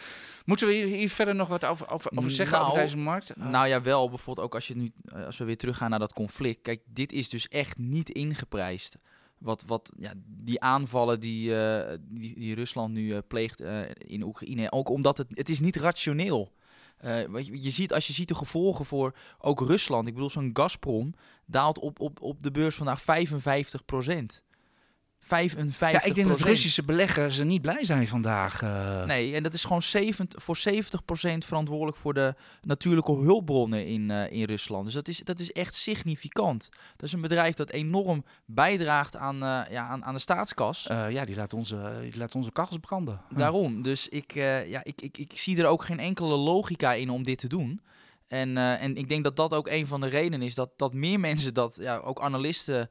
Moeten 0.47 0.67
we 0.67 0.75
hier, 0.75 1.11
verder 1.11 1.35
nog 1.35 1.49
wat 1.49 1.65
over, 1.65 1.91
over, 1.91 2.11
over 2.15 2.31
zeggen 2.31 2.59
over 2.61 2.73
nou, 2.73 2.85
deze 2.85 2.99
markt? 2.99 3.37
Nou 3.37 3.69
ja, 3.69 3.83
wel. 3.83 4.09
Bijvoorbeeld 4.09 4.47
ook 4.47 4.55
als, 4.55 4.69
je 4.69 4.77
nu, 4.77 4.93
als 5.27 5.39
we 5.39 5.45
weer 5.45 5.57
teruggaan 5.57 5.91
naar 5.91 5.99
dat 5.99 6.13
conflict. 6.13 6.63
Kijk, 6.63 6.83
dit 6.87 7.13
is 7.13 7.29
dus 7.29 7.49
echt 7.49 7.79
niet 7.79 8.11
ingeprijsd. 8.11 8.97
Wat, 9.39 9.65
wat 9.67 9.93
ja, 9.99 10.13
die 10.27 10.61
aanvallen 10.61 11.21
die, 11.21 11.51
uh, 11.51 11.81
die, 12.01 12.39
die, 12.39 12.55
Rusland 12.55 12.93
nu 12.93 13.15
uh, 13.15 13.19
pleegt 13.29 13.61
uh, 13.61 13.81
in 13.99 14.23
Oekraïne. 14.23 14.73
Ook 14.73 14.89
omdat 14.89 15.19
het, 15.19 15.27
het 15.31 15.49
is 15.49 15.61
niet 15.61 15.77
rationeel. 15.77 16.53
je, 17.03 17.63
je, 17.63 17.71
ziet, 17.71 17.93
als 17.93 18.07
je 18.07 18.13
ziet 18.13 18.29
de 18.29 18.35
gevolgen 18.35 18.85
voor 18.85 19.17
ook 19.39 19.61
Rusland. 19.61 20.07
Ik 20.07 20.15
bedoel, 20.15 20.31
zo'n 20.31 20.51
Gazprom 20.53 21.15
daalt 21.45 21.79
op, 21.79 22.01
op, 22.01 22.21
op 22.21 22.43
de 22.43 22.51
beurs 22.51 22.77
vandaag 22.77 23.03
55 23.03 23.85
procent. 23.85 24.43
55 25.27 25.91
Ja, 25.91 26.09
ik 26.09 26.15
denk 26.15 26.29
dat 26.29 26.41
Russische 26.41 26.83
beleggers 26.83 27.43
niet 27.43 27.63
blij 27.63 27.85
zijn 27.85 28.07
vandaag. 28.07 28.63
Uh... 28.63 29.05
Nee, 29.05 29.35
en 29.35 29.43
dat 29.43 29.55
is 29.55 29.65
gewoon 29.65 29.83
70, 29.83 30.43
voor 30.43 30.59
70% 30.59 30.61
verantwoordelijk 31.39 31.97
voor 31.97 32.15
de 32.15 32.35
natuurlijke 32.63 33.13
hulpbronnen 33.13 33.87
in, 33.87 34.11
uh, 34.11 34.31
in 34.33 34.45
Rusland. 34.45 34.85
Dus 34.85 34.95
dat 34.95 35.09
is, 35.09 35.19
dat 35.19 35.39
is 35.39 35.53
echt 35.53 35.75
significant. 35.75 36.69
Dat 36.97 37.07
is 37.07 37.13
een 37.13 37.21
bedrijf 37.21 37.55
dat 37.55 37.71
enorm 37.71 38.25
bijdraagt 38.45 39.17
aan, 39.17 39.35
uh, 39.35 39.61
ja, 39.71 39.89
aan, 39.89 40.05
aan 40.05 40.15
de 40.15 40.21
staatskas. 40.21 40.83
ja, 40.89 41.25
die 41.25 41.37
laat 41.37 41.53
onze, 41.53 41.99
die 42.03 42.17
laat 42.17 42.35
onze 42.35 42.53
kachels 42.53 42.79
branden. 42.79 43.21
Daarom. 43.31 43.83
Dus 43.83 44.09
ik, 44.09 44.35
ja, 44.35 44.85
ik, 44.85 45.03
ik, 45.03 45.19
ik 45.19 45.33
zie 45.35 45.59
er 45.59 45.67
ook 45.67 45.85
geen 45.85 46.01
enkele 46.01 46.37
logica 46.37 46.93
in 46.93 47.11
om 47.11 47.23
dit 47.23 47.39
te 47.39 47.49
doen. 47.49 47.81
En, 48.29 48.57
en 48.57 48.97
ik 48.97 49.09
denk 49.09 49.25
dat 49.25 49.37
dat 49.37 49.55
ook 49.55 49.69
een 49.69 49.87
van 49.87 50.01
de 50.01 50.07
redenen 50.07 50.43
is 50.43 50.55
dat, 50.55 50.71
dat 50.77 50.93
meer 50.93 51.21
mensen 51.31 51.55
dat, 51.55 51.79
ja, 51.81 51.97
ook 51.97 52.21
analisten 52.21 52.91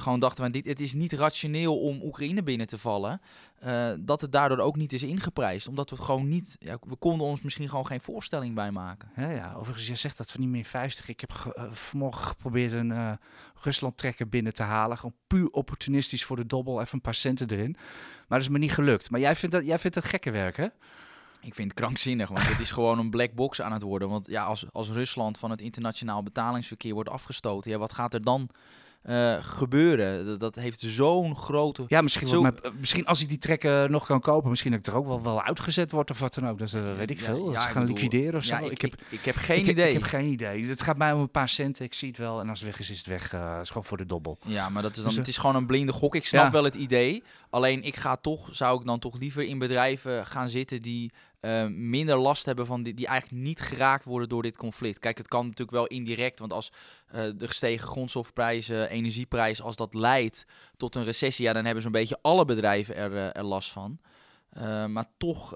gewoon 0.00 0.20
dachten 0.20 0.44
van 0.44 0.52
dit, 0.52 0.66
het 0.66 0.80
is 0.80 0.92
niet 0.92 1.12
rationeel 1.12 1.80
om 1.80 2.02
Oekraïne 2.02 2.42
binnen 2.42 2.66
te 2.66 2.78
vallen. 2.78 3.20
Uh, 3.64 3.90
dat 4.00 4.20
het 4.20 4.32
daardoor 4.32 4.58
ook 4.58 4.76
niet 4.76 4.92
is 4.92 5.02
ingeprijsd. 5.02 5.68
Omdat 5.68 5.90
we 5.90 5.96
het 5.96 6.04
gewoon 6.04 6.28
niet, 6.28 6.56
ja, 6.58 6.78
we 6.80 6.96
konden 6.96 7.26
ons 7.26 7.42
misschien 7.42 7.68
gewoon 7.68 7.86
geen 7.86 8.00
voorstelling 8.00 8.54
bij 8.54 8.70
maken. 8.70 9.10
Ja, 9.16 9.30
ja 9.30 9.54
overigens, 9.56 9.86
jij 9.86 9.96
zegt 9.96 10.16
dat 10.16 10.32
we 10.32 10.38
niet 10.38 10.48
meer 10.48 10.64
50. 10.64 11.08
Ik 11.08 11.20
heb 11.20 11.32
ge, 11.32 11.56
uh, 11.58 11.64
vanmorgen 11.72 12.26
geprobeerd 12.26 12.72
een 12.72 12.90
uh, 12.90 13.12
Rusland 13.54 13.96
trekker 13.96 14.28
binnen 14.28 14.54
te 14.54 14.62
halen. 14.62 14.96
Gewoon 14.98 15.16
puur 15.26 15.48
opportunistisch 15.50 16.24
voor 16.24 16.36
de 16.36 16.46
dobbel, 16.46 16.80
even 16.80 16.94
een 16.94 17.00
paar 17.00 17.14
centen 17.14 17.50
erin. 17.50 17.76
Maar 18.28 18.38
dat 18.38 18.40
is 18.40 18.48
me 18.48 18.58
niet 18.58 18.74
gelukt. 18.74 19.10
Maar 19.10 19.20
jij 19.20 19.36
vindt 19.36 19.54
dat, 19.54 19.66
jij 19.66 19.78
vindt 19.78 19.96
dat 19.96 20.04
gekke 20.04 20.30
werk, 20.30 20.56
hè? 20.56 20.66
Ik 21.40 21.54
vind 21.54 21.70
het 21.70 21.80
krankzinnig, 21.80 22.28
want 22.28 22.48
het 22.48 22.60
is 22.60 22.70
gewoon 22.70 22.98
een 22.98 23.10
black 23.10 23.32
box 23.34 23.62
aan 23.62 23.72
het 23.72 23.82
worden. 23.82 24.08
Want 24.08 24.26
ja, 24.26 24.44
als, 24.44 24.72
als 24.72 24.90
Rusland 24.90 25.38
van 25.38 25.50
het 25.50 25.60
internationaal 25.60 26.22
betalingsverkeer 26.22 26.94
wordt 26.94 27.08
afgestoten, 27.08 27.70
ja, 27.70 27.78
wat 27.78 27.92
gaat 27.92 28.14
er 28.14 28.22
dan 28.22 28.50
uh, 29.04 29.36
gebeuren. 29.40 30.26
Dat, 30.26 30.40
dat 30.40 30.54
heeft 30.54 30.80
zo'n 30.80 31.36
grote... 31.36 31.84
Ja, 31.86 32.00
misschien, 32.00 32.28
zo... 32.28 32.50
misschien 32.78 33.06
als 33.06 33.22
ik 33.22 33.28
die 33.28 33.38
trekken 33.38 33.90
nog 33.90 34.06
kan 34.06 34.20
kopen, 34.20 34.50
misschien 34.50 34.70
dat 34.70 34.80
ik 34.80 34.86
er 34.86 34.96
ook 34.96 35.06
wel, 35.06 35.22
wel 35.22 35.42
uitgezet 35.42 35.92
wordt 35.92 36.10
of 36.10 36.18
wat 36.18 36.34
dan 36.34 36.48
ook. 36.48 36.58
Dat 36.58 36.72
uh, 36.72 36.82
weet 36.96 37.10
ik 37.10 37.20
veel. 37.20 37.46
Ja, 37.46 37.52
dat 37.52 37.62
ze 37.62 37.68
gaan 37.68 37.82
bedoel, 37.82 37.96
liquideren 37.96 38.34
of 38.34 38.44
zo. 38.44 38.56
Ik, 38.56 38.70
ik, 38.70 38.80
heb, 38.80 38.94
ik, 39.08 39.24
heb 39.24 39.36
geen 39.36 39.68
idee. 39.68 39.88
Ik 39.88 39.92
heb 39.92 40.02
geen 40.02 40.26
idee. 40.26 40.66
Het 40.66 40.82
gaat 40.82 40.96
mij 40.96 41.12
om 41.12 41.20
een 41.20 41.30
paar 41.30 41.48
centen. 41.48 41.84
Ik 41.84 41.94
zie 41.94 42.08
het 42.08 42.18
wel. 42.18 42.40
En 42.40 42.48
als 42.48 42.60
het 42.60 42.68
weg 42.68 42.78
is, 42.78 42.90
is 42.90 42.98
het 42.98 43.06
weg. 43.06 43.34
Uh, 43.34 43.58
is 43.62 43.68
gewoon 43.68 43.84
voor 43.84 43.96
de 43.96 44.06
dobbel. 44.06 44.38
Ja, 44.44 44.68
maar 44.68 44.82
dat 44.82 44.90
is 44.90 44.96
dan, 44.96 45.06
dus, 45.06 45.16
het 45.16 45.28
is 45.28 45.36
gewoon 45.36 45.56
een 45.56 45.66
blinde 45.66 45.92
gok. 45.92 46.14
Ik 46.14 46.26
snap 46.26 46.52
wel 46.52 46.64
het 46.64 46.74
idee. 46.74 47.22
Alleen 47.50 47.82
ik 47.82 47.96
ga 47.96 48.16
toch, 48.16 48.48
zou 48.50 48.80
ik 48.80 48.86
dan 48.86 48.98
toch 48.98 49.18
liever 49.18 49.42
in 49.42 49.58
bedrijven 49.58 50.26
gaan 50.26 50.48
zitten 50.48 50.82
die 50.82 51.12
uh, 51.42 51.66
minder 51.66 52.16
last 52.16 52.46
hebben 52.46 52.66
van 52.66 52.82
die, 52.82 52.94
die 52.94 53.06
eigenlijk 53.06 53.42
niet 53.42 53.60
geraakt 53.60 54.04
worden 54.04 54.28
door 54.28 54.42
dit 54.42 54.56
conflict. 54.56 54.98
Kijk, 54.98 55.18
het 55.18 55.28
kan 55.28 55.44
natuurlijk 55.44 55.70
wel 55.70 55.86
indirect, 55.86 56.38
want 56.38 56.52
als 56.52 56.72
de 57.10 57.48
gestegen 57.48 57.88
grondstofprijzen, 57.88 58.90
energieprijs, 58.90 59.62
als 59.62 59.76
dat 59.76 59.94
leidt 59.94 60.46
tot 60.76 60.94
een 60.94 61.04
recessie, 61.04 61.44
ja, 61.44 61.52
dan 61.52 61.64
hebben 61.64 61.82
zo'n 61.82 61.92
beetje 61.92 62.18
alle 62.22 62.44
bedrijven 62.44 62.96
er, 62.96 63.12
uh, 63.12 63.36
er 63.36 63.44
last 63.44 63.70
van. 63.70 63.98
maar 64.88 65.04
toch, 65.16 65.54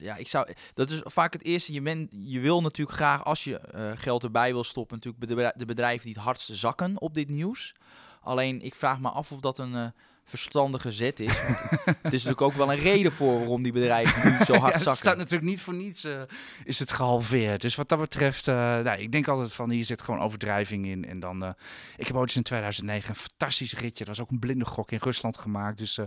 ja, 0.00 0.16
ik 0.16 0.28
zou. 0.28 0.48
Dat 0.74 0.90
is 0.90 1.00
vaak 1.04 1.32
het 1.32 1.44
eerste. 1.44 1.72
Je, 1.72 2.08
je 2.10 2.40
wil 2.40 2.60
natuurlijk 2.62 2.96
graag, 2.96 3.24
als 3.24 3.44
je 3.44 3.60
geld 3.96 4.22
erbij 4.22 4.52
wil 4.52 4.64
stoppen, 4.64 5.00
natuurlijk 5.02 5.58
de 5.58 5.66
bedrijven 5.66 6.04
die 6.04 6.14
het 6.14 6.22
hardste 6.22 6.54
zakken 6.54 7.00
op 7.00 7.14
dit 7.14 7.28
nieuws. 7.28 7.74
Alleen 8.20 8.60
ik 8.60 8.74
vraag 8.74 9.00
me 9.00 9.08
af 9.08 9.32
of 9.32 9.40
dat 9.40 9.58
een 9.58 9.92
verstandige 10.28 10.92
zet 10.92 11.20
is. 11.20 11.38
het 11.84 12.12
is 12.12 12.24
natuurlijk 12.24 12.40
ook 12.40 12.52
wel 12.52 12.72
een 12.72 12.78
reden 12.78 13.12
voor 13.12 13.38
waarom 13.38 13.62
die 13.62 13.72
bedrijven 13.72 14.32
nu 14.32 14.44
zo 14.44 14.54
hard 14.64 14.72
zakken. 14.72 14.90
Het 14.90 14.98
staat 14.98 15.16
natuurlijk 15.16 15.50
niet 15.50 15.60
voor 15.60 15.74
niets, 15.74 16.04
uh, 16.04 16.20
is 16.64 16.78
het 16.78 16.92
gehalveerd. 16.92 17.60
Dus 17.60 17.74
wat 17.74 17.88
dat 17.88 17.98
betreft, 17.98 18.46
uh, 18.48 18.54
nou, 18.54 18.98
ik 18.98 19.12
denk 19.12 19.28
altijd 19.28 19.52
van 19.52 19.70
hier 19.70 19.84
zit 19.84 20.02
gewoon 20.02 20.20
overdrijving 20.20 20.86
in. 20.86 21.04
En 21.04 21.20
dan, 21.20 21.44
uh, 21.44 21.50
ik 21.96 22.06
heb 22.06 22.16
ooit 22.16 22.34
in 22.34 22.42
2009 22.42 23.10
een 23.10 23.16
fantastisch 23.16 23.74
ritje, 23.74 24.04
dat 24.04 24.16
was 24.16 24.20
ook 24.20 24.30
een 24.30 24.38
blinde 24.38 24.64
gok 24.64 24.90
in 24.90 24.98
Rusland 25.02 25.38
gemaakt. 25.38 25.78
Dus 25.78 25.98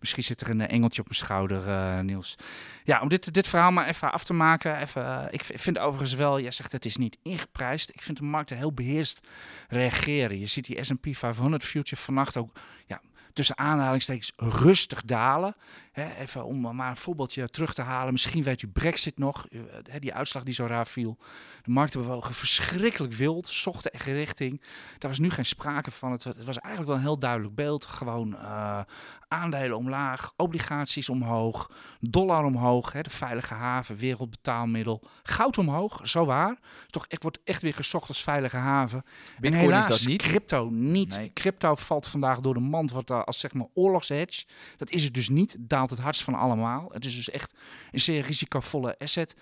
misschien 0.00 0.22
zit 0.22 0.40
er 0.40 0.50
een 0.50 0.68
engeltje 0.68 1.00
op 1.00 1.08
mijn 1.08 1.20
schouder, 1.20 2.04
Niels. 2.04 2.36
Ja, 2.84 3.00
om 3.00 3.08
dit, 3.08 3.34
dit 3.34 3.48
verhaal 3.48 3.70
maar 3.70 3.86
even 3.86 4.12
af 4.12 4.24
te 4.24 4.32
maken. 4.32 4.80
Even, 4.80 5.28
ik 5.30 5.44
vind 5.44 5.78
overigens 5.78 6.14
wel, 6.14 6.40
jij 6.40 6.50
zegt 6.50 6.72
het 6.72 6.84
is 6.84 6.96
niet 6.96 7.18
ingeprijsd. 7.22 7.90
Ik 7.90 8.02
vind 8.02 8.18
de 8.18 8.24
markten 8.24 8.56
heel 8.56 8.72
beheerst 8.72 9.20
reageren. 9.68 10.38
Je 10.38 10.46
ziet 10.46 10.66
die 10.66 10.84
S&P 10.84 11.06
500 11.10 11.64
future 11.64 12.02
vannacht 12.02 12.36
ook, 12.36 12.52
ja, 12.86 13.00
tussen 13.36 13.58
aanhalingstekens 13.58 14.32
rustig 14.36 15.02
dalen. 15.04 15.56
Hè, 15.92 16.14
even 16.14 16.44
om 16.44 16.76
maar 16.76 16.90
een 16.90 16.96
voorbeeldje 16.96 17.48
terug 17.48 17.74
te 17.74 17.82
halen. 17.82 18.12
Misschien 18.12 18.42
weet 18.42 18.62
u 18.62 18.68
Brexit 18.68 19.18
nog, 19.18 19.46
hè, 19.90 19.98
die 19.98 20.14
uitslag 20.14 20.42
die 20.42 20.54
zo 20.54 20.66
raar 20.66 20.86
viel. 20.86 21.16
De 21.62 21.70
markten 21.70 22.00
bewogen 22.00 22.34
verschrikkelijk 22.34 23.12
wild, 23.12 23.48
zochten 23.48 23.92
echt 23.92 24.06
richting. 24.06 24.60
Daar 24.98 25.10
was 25.10 25.18
nu 25.18 25.30
geen 25.30 25.46
sprake 25.46 25.90
van. 25.90 26.12
Het, 26.12 26.24
het 26.24 26.44
was 26.44 26.58
eigenlijk 26.58 26.86
wel 26.86 26.96
een 26.96 27.02
heel 27.02 27.18
duidelijk 27.18 27.54
beeld. 27.54 27.84
Gewoon 27.84 28.32
uh, 28.32 28.80
aandelen 29.28 29.76
omlaag, 29.76 30.32
obligaties 30.36 31.08
omhoog, 31.08 31.70
dollar 32.00 32.44
omhoog, 32.44 32.92
hè, 32.92 33.02
de 33.02 33.10
veilige 33.10 33.54
haven, 33.54 33.96
wereldbetaalmiddel. 33.96 35.02
Goud 35.22 35.58
omhoog, 35.58 36.00
zo 36.02 36.24
waar. 36.24 36.58
Toch, 36.86 37.04
het 37.08 37.22
wordt 37.22 37.38
echt 37.44 37.62
weer 37.62 37.74
gezocht 37.74 38.08
als 38.08 38.22
veilige 38.22 38.56
haven. 38.56 39.04
Bitcoin 39.38 39.62
en 39.62 39.68
helaas, 39.68 39.88
is 39.88 39.98
dat 39.98 40.08
niet? 40.08 40.22
crypto 40.22 40.68
niet. 40.70 41.30
Crypto 41.34 41.74
valt 41.74 42.06
vandaag 42.06 42.40
door 42.40 42.54
de 42.54 42.60
mand 42.60 42.90
wat 42.90 43.25
als 43.26 43.40
zeg 43.40 43.52
maar 43.52 43.66
oorlogshedge. 43.74 44.44
Dat 44.76 44.90
is 44.90 45.02
het 45.02 45.14
dus 45.14 45.28
niet. 45.28 45.56
Daalt 45.58 45.90
het 45.90 45.98
hardst 45.98 46.22
van 46.22 46.34
allemaal. 46.34 46.88
Het 46.92 47.04
is 47.04 47.16
dus 47.16 47.30
echt 47.30 47.54
een 47.92 48.00
zeer 48.00 48.22
risicovolle 48.22 48.98
asset. 48.98 49.36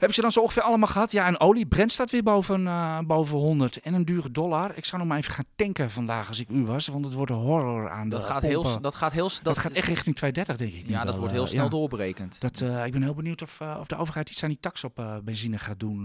Heb 0.00 0.08
ik 0.08 0.14
ze 0.14 0.20
dan 0.20 0.32
zo 0.32 0.40
ongeveer 0.40 0.62
allemaal 0.62 0.88
gehad? 0.88 1.12
Ja, 1.12 1.26
en 1.26 1.40
olie. 1.40 1.66
Brent 1.66 1.92
staat 1.92 2.10
weer 2.10 2.22
boven, 2.22 2.60
uh, 2.60 2.98
boven 2.98 3.38
100. 3.38 3.80
En 3.80 3.94
een 3.94 4.04
dure 4.04 4.30
dollar. 4.30 4.72
Ik 4.76 4.84
zou 4.84 4.98
nog 5.00 5.10
maar 5.10 5.18
even 5.18 5.32
gaan 5.32 5.44
tanken 5.56 5.90
vandaag 5.90 6.28
als 6.28 6.40
ik 6.40 6.48
u 6.48 6.64
was. 6.64 6.86
Want 6.86 7.04
het 7.04 7.14
wordt 7.14 7.30
een 7.30 7.36
horror 7.36 7.90
aan 7.90 8.08
dat 8.08 8.20
de 8.20 8.26
gaat 8.26 8.42
heel, 8.42 8.80
dat 8.80 8.94
gaat 8.94 9.12
heel 9.12 9.28
dat, 9.28 9.40
dat 9.42 9.58
gaat 9.58 9.72
echt 9.72 9.88
richting 9.88 10.16
230, 10.16 10.56
denk 10.56 10.84
ik. 10.84 10.90
Ja, 10.90 11.04
dat 11.04 11.16
wordt 11.16 11.32
heel 11.32 11.46
snel 11.46 11.64
ja. 11.64 11.70
doorbrekend. 11.70 12.40
Dat, 12.40 12.60
uh, 12.60 12.84
ik 12.84 12.92
ben 12.92 13.02
heel 13.02 13.14
benieuwd 13.14 13.42
of, 13.42 13.58
uh, 13.62 13.76
of 13.80 13.86
de 13.86 13.96
overheid 13.96 14.30
iets 14.30 14.42
aan 14.42 14.48
die 14.48 14.60
tax 14.60 14.84
op 14.84 15.20
benzine 15.24 15.58
gaat 15.58 15.80
doen. 15.80 16.04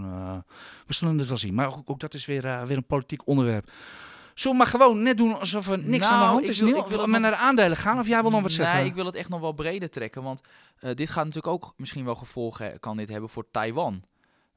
we 0.86 0.94
zullen 0.94 1.18
het 1.18 1.28
wel 1.28 1.36
zien. 1.36 1.54
Maar 1.54 1.66
ook, 1.66 1.90
ook 1.90 2.00
dat 2.00 2.14
is 2.14 2.26
weer, 2.26 2.66
weer 2.66 2.76
een 2.76 2.86
politiek 2.86 3.26
onderwerp. 3.26 3.70
Zullen 4.36 4.56
we 4.56 4.62
maar 4.62 4.72
gewoon 4.72 5.02
net 5.02 5.16
doen 5.16 5.38
alsof 5.38 5.68
er 5.68 5.78
niks 5.78 6.08
aan 6.08 6.20
de 6.20 6.26
hand 6.26 6.48
is? 6.48 6.60
Ik 6.60 6.66
wil, 6.66 6.78
ik 6.78 6.86
wil 6.86 7.06
met 7.06 7.20
naar 7.20 7.30
de 7.30 7.36
aandelen 7.36 7.76
gaan 7.76 7.98
of 7.98 8.06
jij 8.06 8.22
wil 8.22 8.30
nog 8.30 8.42
wat 8.42 8.52
zeggen? 8.52 8.76
Nee, 8.76 8.86
ik 8.86 8.94
wil 8.94 9.06
het 9.06 9.14
echt 9.14 9.28
nog 9.28 9.40
wel 9.40 9.52
breder 9.52 9.90
trekken. 9.90 10.22
Want 10.22 10.40
uh, 10.80 10.90
dit 10.94 11.10
gaat 11.10 11.24
natuurlijk 11.24 11.52
ook 11.54 11.74
misschien 11.76 12.04
wel 12.04 12.14
gevolgen 12.14 12.80
kan 12.80 12.96
dit 12.96 13.08
hebben 13.08 13.28
voor 13.28 13.50
Taiwan. 13.50 14.04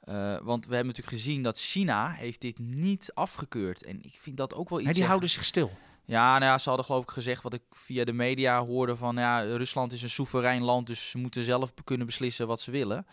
Uh, 0.04 0.38
want 0.42 0.66
we 0.66 0.76
hebben 0.76 0.94
natuurlijk 0.94 1.24
gezien 1.24 1.42
dat 1.44 1.60
China 1.60 2.12
heeft 2.12 2.42
dit 2.42 2.60
niet 2.60 3.12
afgekeurd. 3.14 3.84
En 3.84 4.04
ik 4.04 4.18
vind 4.22 4.38
dat 4.38 4.56
ook 4.56 4.70
wel 4.70 4.80
iets... 4.80 4.88
Ja, 4.88 4.94
die 4.94 5.06
houden 5.06 5.30
zich 5.30 5.46
stil. 5.46 5.72
Ja, 6.06 6.38
nou 6.38 6.52
ja, 6.52 6.58
ze 6.58 6.68
hadden 6.68 6.86
geloof 6.86 7.04
ik 7.04 7.10
gezegd 7.10 7.44
wat 7.44 7.54
ik 7.54 7.62
via 7.72 8.04
de 8.04 8.14
media 8.14 8.66
hoorde 8.66 8.98
van... 8.98 9.16
Ja, 9.16 9.42
Rusland 9.42 9.92
is 9.92 10.02
een 10.02 10.10
soeverein 10.10 10.64
land, 10.64 10.88
dus 10.88 11.10
ze 11.10 11.18
moeten 11.18 11.44
zelf 11.44 11.74
kunnen 11.84 12.06
beslissen 12.06 12.48
wat 12.48 12.62
ze 12.62 12.72
willen. 12.72 13.06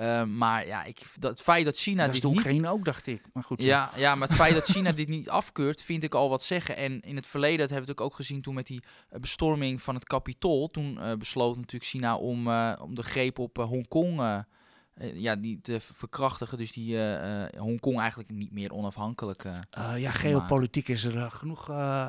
Uh, 0.00 0.24
maar 0.24 0.66
ja, 0.66 0.84
ik, 0.84 1.02
dat, 1.18 1.30
het 1.30 1.42
feit 1.42 1.64
dat 1.64 1.76
China 1.76 2.04
dat 2.04 2.12
dit 2.14 2.24
niet... 2.24 2.40
geen 2.40 2.66
ook, 2.66 2.84
dacht 2.84 3.06
ik. 3.06 3.22
Maar 3.32 3.44
goed. 3.44 3.62
Ja, 3.62 3.90
ja, 3.96 4.14
maar 4.14 4.28
het 4.28 4.36
feit 4.36 4.54
dat 4.54 4.64
China 4.64 4.92
dit 5.02 5.08
niet 5.08 5.28
afkeurt, 5.28 5.82
vind 5.82 6.02
ik 6.02 6.14
al 6.14 6.28
wat 6.28 6.42
zeggen. 6.42 6.76
En 6.76 7.00
in 7.00 7.16
het 7.16 7.26
verleden, 7.26 7.58
dat 7.58 7.70
hebben 7.70 7.96
we 7.96 8.02
ook 8.02 8.14
gezien 8.14 8.42
toen 8.42 8.54
met 8.54 8.66
die 8.66 8.82
uh, 9.12 9.20
bestorming 9.20 9.82
van 9.82 9.94
het 9.94 10.04
Capitool. 10.04 10.70
Toen 10.70 10.98
uh, 11.00 11.12
besloot 11.14 11.56
natuurlijk 11.56 11.90
China 11.90 12.16
om, 12.16 12.48
om 12.80 12.94
de 12.94 13.02
greep 13.02 13.38
op 13.38 13.56
Hongkong 13.56 14.44
ja, 15.14 15.36
die 15.36 15.60
te 15.60 15.80
verkrachtigen. 15.80 16.58
Dus 16.58 16.72
die 16.72 16.94
uh, 16.94 17.44
Hongkong 17.56 17.98
eigenlijk 17.98 18.30
niet 18.30 18.52
meer 18.52 18.72
onafhankelijk. 18.72 19.44
ja, 19.96 20.10
geopolitiek 20.10 20.88
is 20.88 21.04
er 21.04 21.30
genoeg, 21.30 21.64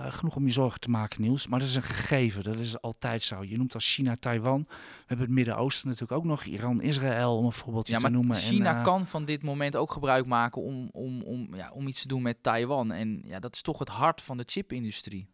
genoeg 0.09 0.35
om 0.35 0.45
je 0.45 0.51
zorgen 0.51 0.79
te 0.79 0.89
maken, 0.89 1.21
Niels. 1.21 1.47
Maar 1.47 1.59
dat 1.59 1.67
is 1.67 1.75
een 1.75 1.83
gegeven. 1.83 2.43
Dat 2.43 2.59
is 2.59 2.81
altijd 2.81 3.23
zo. 3.23 3.43
Je 3.43 3.57
noemt 3.57 3.73
als 3.73 3.93
China, 3.93 4.15
Taiwan. 4.15 4.65
We 4.67 5.03
hebben 5.07 5.25
het 5.25 5.35
Midden-Oosten 5.35 5.87
natuurlijk 5.87 6.19
ook 6.19 6.25
nog. 6.25 6.43
Iran, 6.43 6.81
Israël, 6.81 7.37
om 7.37 7.45
een 7.45 7.51
voorbeeldje 7.51 7.93
ja, 7.93 7.99
te 7.99 8.09
noemen. 8.09 8.35
China 8.35 8.77
en, 8.77 8.83
kan 8.83 9.07
van 9.07 9.25
dit 9.25 9.43
moment 9.43 9.75
ook 9.75 9.91
gebruik 9.91 10.25
maken 10.25 10.61
om, 10.61 10.89
om, 10.91 11.21
om, 11.21 11.55
ja, 11.55 11.71
om 11.71 11.87
iets 11.87 12.01
te 12.01 12.07
doen 12.07 12.21
met 12.21 12.43
Taiwan. 12.43 12.91
En 12.91 13.21
ja, 13.25 13.39
dat 13.39 13.55
is 13.55 13.61
toch 13.61 13.79
het 13.79 13.89
hart 13.89 14.21
van 14.21 14.37
de 14.37 14.43
chipindustrie. 14.45 15.27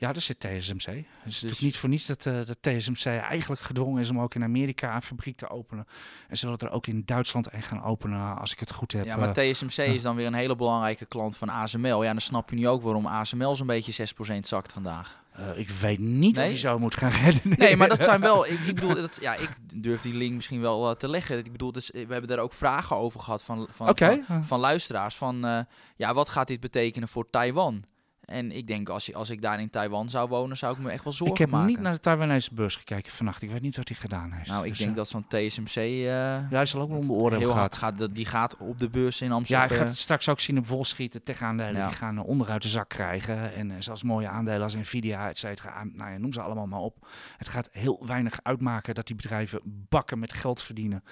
Ja, 0.00 0.12
dat 0.12 0.22
zit 0.22 0.40
TSMC. 0.40 0.86
Het 0.86 1.04
is 1.24 1.38
dus... 1.38 1.60
niet 1.60 1.76
voor 1.76 1.88
niets 1.88 2.06
dat, 2.06 2.26
uh, 2.26 2.34
dat 2.34 2.56
TSMC 2.60 3.04
eigenlijk 3.06 3.60
gedwongen 3.60 4.00
is 4.00 4.10
om 4.10 4.20
ook 4.20 4.34
in 4.34 4.42
Amerika 4.42 4.94
een 4.94 5.02
fabriek 5.02 5.36
te 5.36 5.50
openen. 5.50 5.86
En 6.28 6.36
ze 6.36 6.44
willen 6.44 6.60
er 6.60 6.70
ook 6.70 6.86
in 6.86 7.02
Duitsland 7.04 7.52
een 7.52 7.62
gaan 7.62 7.82
openen, 7.82 8.38
als 8.38 8.52
ik 8.52 8.60
het 8.60 8.72
goed 8.72 8.92
heb. 8.92 9.04
Ja, 9.04 9.16
maar 9.16 9.36
eh, 9.36 9.50
TSMC 9.50 9.76
is 9.76 10.02
dan 10.02 10.16
weer 10.16 10.26
een 10.26 10.34
hele 10.34 10.56
belangrijke 10.56 11.06
klant 11.06 11.36
van 11.36 11.48
ASML. 11.48 12.02
Ja, 12.02 12.10
dan 12.10 12.20
snap 12.20 12.50
je 12.50 12.56
nu 12.56 12.68
ook 12.68 12.82
waarom 12.82 13.06
ASML 13.06 13.56
zo'n 13.56 13.66
beetje 13.66 14.08
6% 14.34 14.38
zakt 14.40 14.72
vandaag. 14.72 15.22
Uh, 15.38 15.58
ik 15.58 15.68
weet 15.68 15.98
niet 15.98 16.36
nee? 16.36 16.46
of 16.46 16.52
je 16.52 16.58
zo 16.58 16.78
moet 16.78 16.94
gaan 16.94 17.10
redden. 17.24 17.54
Nee, 17.58 17.76
maar 17.76 17.88
dat 17.88 18.00
zijn 18.00 18.20
wel. 18.20 18.46
Ik, 18.46 18.60
ik 18.60 18.74
bedoel, 18.74 18.94
dat, 18.94 19.18
ja, 19.20 19.34
ik 19.34 19.50
durf 19.74 20.02
die 20.02 20.14
link 20.14 20.34
misschien 20.34 20.60
wel 20.60 20.96
te 20.96 21.08
leggen. 21.08 21.38
Ik 21.38 21.52
bedoel, 21.52 21.72
dus, 21.72 21.90
we 21.90 21.98
hebben 21.98 22.28
daar 22.28 22.38
ook 22.38 22.52
vragen 22.52 22.96
over 22.96 23.20
gehad 23.20 23.42
van, 23.42 23.66
van, 23.70 23.88
okay. 23.88 24.22
van, 24.26 24.44
van, 24.44 24.60
luisteraars. 24.60 25.16
Van 25.16 25.66
ja, 25.96 26.14
wat 26.14 26.28
gaat 26.28 26.48
dit 26.48 26.60
betekenen 26.60 27.08
voor 27.08 27.30
Taiwan? 27.30 27.84
En 28.28 28.52
ik 28.52 28.66
denk, 28.66 28.88
als, 28.88 29.14
als 29.14 29.30
ik 29.30 29.40
daar 29.40 29.60
in 29.60 29.70
Taiwan 29.70 30.08
zou 30.08 30.28
wonen, 30.28 30.56
zou 30.56 30.76
ik 30.76 30.82
me 30.82 30.90
echt 30.90 31.04
wel 31.04 31.12
zorgen 31.12 31.48
maken. 31.48 31.58
Ik 31.58 31.66
heb 31.66 31.76
niet 31.76 31.84
naar 31.84 31.94
de 31.94 32.00
Taiwanese 32.00 32.54
beurs 32.54 32.76
gekeken 32.76 33.12
vannacht. 33.12 33.42
Ik 33.42 33.50
weet 33.50 33.62
niet 33.62 33.76
wat 33.76 33.88
hij 33.88 33.96
gedaan 33.96 34.32
heeft. 34.32 34.48
Nou, 34.48 34.64
ik 34.64 34.68
dus, 34.68 34.78
denk 34.78 34.90
uh, 34.90 34.96
dat 34.96 35.08
zo'n 35.08 35.26
TSMC... 35.28 35.76
Uh, 35.76 36.06
ja, 36.06 36.46
hij 36.50 36.64
zal 36.64 36.80
ook 36.80 36.88
wel 36.88 36.98
om 36.98 37.06
de 37.06 37.12
oren 37.12 37.30
hebben 37.30 37.52
gehad. 37.52 37.76
Gaat, 37.76 38.14
die 38.14 38.26
gaat 38.26 38.56
op 38.56 38.78
de 38.78 38.88
beurs 38.88 39.20
in 39.20 39.32
Amsterdam. 39.32 39.68
Ja, 39.68 39.74
ik 39.74 39.80
ga 39.80 39.86
het 39.86 39.96
straks 39.96 40.28
ook 40.28 40.40
zien 40.40 40.58
op 40.58 40.66
volschieten 40.66 41.22
tegen 41.22 41.46
aandelen. 41.46 41.76
Ja. 41.76 41.88
Die 41.88 41.96
gaan 41.96 42.18
onderuit 42.18 42.62
de 42.62 42.68
zak 42.68 42.88
krijgen. 42.88 43.54
En 43.54 43.70
uh, 43.70 43.76
zelfs 43.78 44.02
mooie 44.02 44.28
aandelen 44.28 44.62
als 44.62 44.74
Nvidia, 44.74 45.28
et 45.28 45.38
cetera. 45.38 45.84
Nou 45.84 46.10
ja, 46.10 46.18
noem 46.18 46.32
ze 46.32 46.40
allemaal 46.40 46.66
maar 46.66 46.80
op. 46.80 47.06
Het 47.36 47.48
gaat 47.48 47.68
heel 47.72 48.06
weinig 48.06 48.38
uitmaken 48.42 48.94
dat 48.94 49.06
die 49.06 49.16
bedrijven 49.16 49.60
bakken 49.64 50.18
met 50.18 50.32
geld 50.32 50.62
verdienen. 50.62 51.04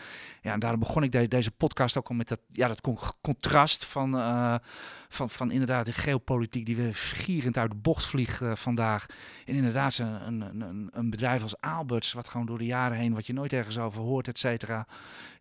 Ja, 0.42 0.52
en 0.52 0.60
daarom 0.60 0.80
begon 0.80 1.02
ik 1.02 1.12
de, 1.12 1.28
deze 1.28 1.50
podcast 1.50 1.96
ook 1.96 2.08
al 2.08 2.14
met 2.14 2.28
dat, 2.28 2.40
ja, 2.52 2.68
dat 2.68 2.80
contrast 3.20 3.84
van, 3.84 4.14
uh, 4.14 4.54
van, 5.16 5.30
van 5.30 5.50
inderdaad 5.50 5.86
de 5.86 5.92
geopolitiek 5.92 6.66
die 6.66 6.76
we 6.76 6.92
gierend 6.92 7.58
uit 7.58 7.70
de 7.70 7.76
bocht 7.76 8.06
vliegt 8.06 8.42
uh, 8.42 8.54
vandaag. 8.54 9.06
En 9.44 9.54
inderdaad, 9.54 9.98
een, 9.98 10.26
een, 10.26 10.60
een, 10.60 10.90
een, 10.92 11.10
bedrijf 11.10 11.42
als 11.42 11.60
Alberts, 11.60 12.12
wat 12.12 12.28
gewoon 12.28 12.46
door 12.46 12.58
de 12.58 12.64
jaren 12.64 12.96
heen, 12.96 13.14
wat 13.14 13.26
je 13.26 13.32
nooit 13.32 13.52
ergens 13.52 13.78
over 13.78 14.00
hoort, 14.00 14.28
et 14.28 14.38
cetera. 14.38 14.86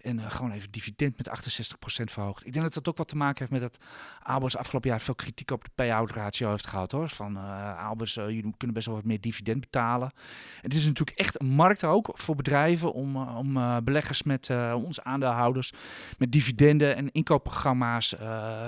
En 0.06 0.18
uh, 0.18 0.32
gewoon 0.32 0.52
even 0.52 0.72
dividend 0.72 1.18
met 1.18 1.30
68% 1.30 2.04
verhoogd. 2.04 2.46
Ik 2.46 2.54
denk 2.54 2.66
dat 2.66 2.74
dat 2.74 2.88
ook 2.88 2.98
wat 2.98 3.08
te 3.08 3.16
maken 3.16 3.40
heeft 3.40 3.52
met 3.52 3.62
dat 3.62 3.86
Alberts 4.24 4.58
afgelopen 4.58 4.90
jaar 4.90 5.02
veel 5.02 5.16
kritiek 5.16 5.52
op 5.52 5.64
de 5.64 5.70
payout 5.76 6.12
ratio 6.12 6.50
heeft 6.50 6.68
gehad 6.68 6.92
hoor. 6.92 7.10
Van 7.10 7.38
uh, 7.38 7.88
Alberts, 7.88 8.14
jullie 8.14 8.54
kunnen 8.58 8.76
best 8.76 8.86
wel 8.86 8.96
wat 8.96 9.06
meer 9.06 9.22
dividend 9.22 9.60
betalen. 9.60 10.12
En 10.56 10.70
het 10.70 10.74
is 10.74 10.86
natuurlijk 10.86 11.18
echt 11.18 11.40
een 11.40 11.48
markt 11.48 11.84
ook 11.84 12.10
voor 12.14 12.36
bedrijven 12.36 12.94
om, 12.94 13.16
om 13.18 13.84
beleggers 13.84 14.24
met 14.24 14.50
onze 14.74 15.04
aandeelhouders 15.04 15.74
met 16.18 16.32
dividenden 16.32 16.96
en 16.96 17.12
inkoopprogramma's 17.12 18.16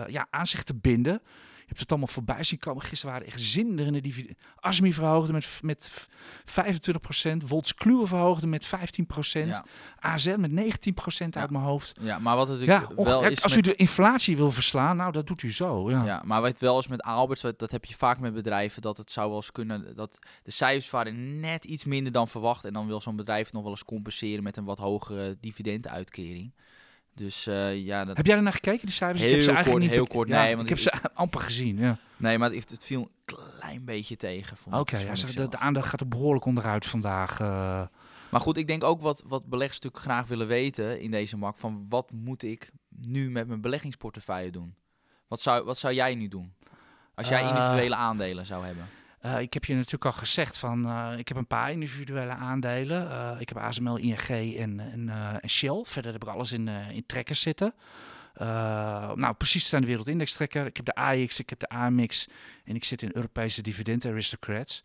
ja, 0.08 0.28
aan 0.30 0.48
zich 0.48 0.64
te 0.64 0.76
binden. 0.76 1.22
Hebt 1.68 1.80
het 1.80 1.90
allemaal 1.90 2.08
voorbij 2.08 2.44
zien 2.44 2.60
komen. 2.60 2.84
Gisteren 2.84 3.14
waren 3.14 3.28
echt 3.28 3.42
zinderende 3.42 4.02
dividenden. 4.02 4.38
Asmi 4.60 4.94
verhoogde 4.94 5.34
met, 5.34 5.60
met 5.62 6.08
25%. 6.46 7.38
Volts 7.38 7.74
verhoogde 7.78 8.48
met 8.48 8.66
15%. 8.66 8.70
Ja. 9.32 9.66
AZ 10.00 10.36
met 10.38 10.52
19% 10.52 10.56
ja. 10.56 11.40
uit 11.42 11.50
mijn 11.50 11.64
hoofd. 11.64 12.00
Ja, 12.02 12.20
maar 12.20 12.36
wat 12.36 12.48
het 12.48 12.62
ja, 12.62 12.88
wel 12.96 13.24
is 13.24 13.44
Als 13.44 13.58
u 13.58 13.62
de 13.62 13.76
inflatie 13.76 14.38
wil 14.38 14.52
verslaan, 14.52 14.98
nou 14.98 15.12
dat 15.12 15.28
doet 15.28 15.42
u 15.42 15.52
zo. 15.52 15.90
Ja, 15.90 16.06
ja 16.06 16.22
maar 16.26 16.42
wat 16.42 16.60
wel 16.60 16.80
is 16.80 16.88
met 16.88 17.02
Alberts, 17.02 17.42
dat 17.42 17.72
heb 17.72 17.86
je 17.86 17.96
vaak 17.96 18.20
met 18.20 18.34
bedrijven, 18.34 18.82
dat 18.82 18.98
het 18.98 19.12
zou 19.12 19.28
wel 19.28 19.36
eens 19.36 19.52
kunnen, 19.52 19.96
dat 19.96 20.20
de 20.44 20.52
cijfers 20.52 20.90
waren 20.90 21.40
net 21.40 21.66
iets 21.66 21.86
minder 21.86 22.12
dan 22.12 22.28
verwacht. 22.28 22.66
En 22.66 22.74
dan 22.74 22.88
wil 22.88 23.02
zo'n 23.02 23.16
bedrijf 23.16 23.54
nog 23.54 23.62
wel 23.62 23.72
eens 23.72 23.86
compenseren 23.86 24.44
met 24.44 24.58
een 24.58 24.66
wat 24.66 24.78
hogere 24.78 25.38
dividenduitkering. 25.40 26.54
Dus 27.18 27.48
uh, 27.48 27.86
ja, 27.86 28.06
dat... 28.06 28.18
Heb 28.18 28.26
jij 28.26 28.36
er 28.36 28.42
naar 28.42 28.54
gekeken, 28.54 28.86
de 28.86 28.92
cijfers? 28.92 29.22
Heel 29.22 29.30
ik 29.30 29.36
heb 29.36 29.44
ze 29.44 29.52
kort, 29.52 29.66
eigenlijk 29.66 29.92
heel 29.92 30.08
kort. 30.08 30.28
nee, 30.28 30.56
want 30.56 30.70
ik 30.70 30.70
heb 30.70 30.80
ze 30.80 31.14
amper 31.14 31.42
gezien. 31.42 31.78
Ja. 31.78 31.98
Nee, 32.18 32.38
maar 32.38 32.52
het, 32.52 32.70
het 32.70 32.86
viel 32.86 33.02
een 33.02 33.36
klein 33.60 33.86
beetje 33.86 34.16
tegen. 34.16 34.58
Oké, 34.66 34.78
okay, 34.78 35.06
ja, 35.06 35.14
de, 35.14 35.50
de, 35.50 35.58
aandacht 35.58 35.90
gaat 35.90 36.00
er 36.00 36.08
behoorlijk 36.08 36.46
onderuit 36.46 36.86
vandaag. 36.86 37.40
Uh... 37.40 37.82
Maar 38.30 38.42
goed, 38.42 38.58
ik 38.58 38.68
denk 38.68 38.84
ook 38.84 39.02
wat, 39.02 39.24
wat 39.28 39.46
beleggers 39.46 39.80
natuurlijk 39.80 40.12
graag 40.12 40.28
willen 40.28 40.48
weten 40.48 41.02
in 41.02 41.12
deze 41.12 41.38
markt. 41.38 41.60
Van 41.60 41.86
wat 41.90 42.12
moet 42.12 42.44
ik 42.44 42.72
nu 42.90 43.30
met 43.30 43.48
mijn 43.48 43.62
beleggingsportefeuille 43.62 44.52
doen? 44.52 44.76
Wat 45.28 45.42
zou, 45.42 45.64
wat 45.64 45.78
zou 45.78 45.94
jij 45.94 46.16
nu 46.16 46.28
doen? 46.28 46.54
Als 47.16 47.28
jij 47.28 47.42
uh... 47.42 47.48
individuele 47.50 47.96
aandelen 47.96 48.46
zou 48.46 48.66
hebben? 48.66 48.88
Uh, 49.28 49.40
ik 49.40 49.54
heb 49.54 49.66
je 49.66 49.74
natuurlijk 49.74 50.06
al 50.06 50.12
gezegd 50.12 50.58
van, 50.58 50.86
uh, 50.86 51.12
ik 51.18 51.28
heb 51.28 51.38
een 51.38 51.48
paar 51.48 51.72
individuele 51.72 52.32
aandelen. 52.32 53.08
Uh, 53.08 53.36
ik 53.40 53.50
heb 53.50 53.58
ASML, 53.58 53.98
ING 53.98 54.28
en, 54.58 54.80
en, 54.80 55.10
en, 55.42 55.50
Shell. 55.50 55.82
Verder 55.84 56.12
heb 56.12 56.24
ik 56.24 56.30
alles 56.30 56.52
in, 56.52 56.68
in 56.68 57.06
trekkers 57.06 57.42
zitten. 57.42 57.74
nou, 59.16 59.34
precies 59.34 59.68
zijn 59.68 59.82
de 59.82 59.88
wereldindex 59.88 60.34
trekker. 60.34 60.66
Ik 60.66 60.78
heb 60.78 60.86
de 60.86 60.96
AX, 60.96 61.40
ik 61.40 61.50
heb 61.50 61.60
de 61.60 61.70
AMX 61.70 62.28
en 62.64 62.76
ik 62.76 62.84
zit 62.84 63.02
in 63.02 63.12
Europese 63.14 63.62
dividend 63.62 64.06
aristocrats. 64.06 64.82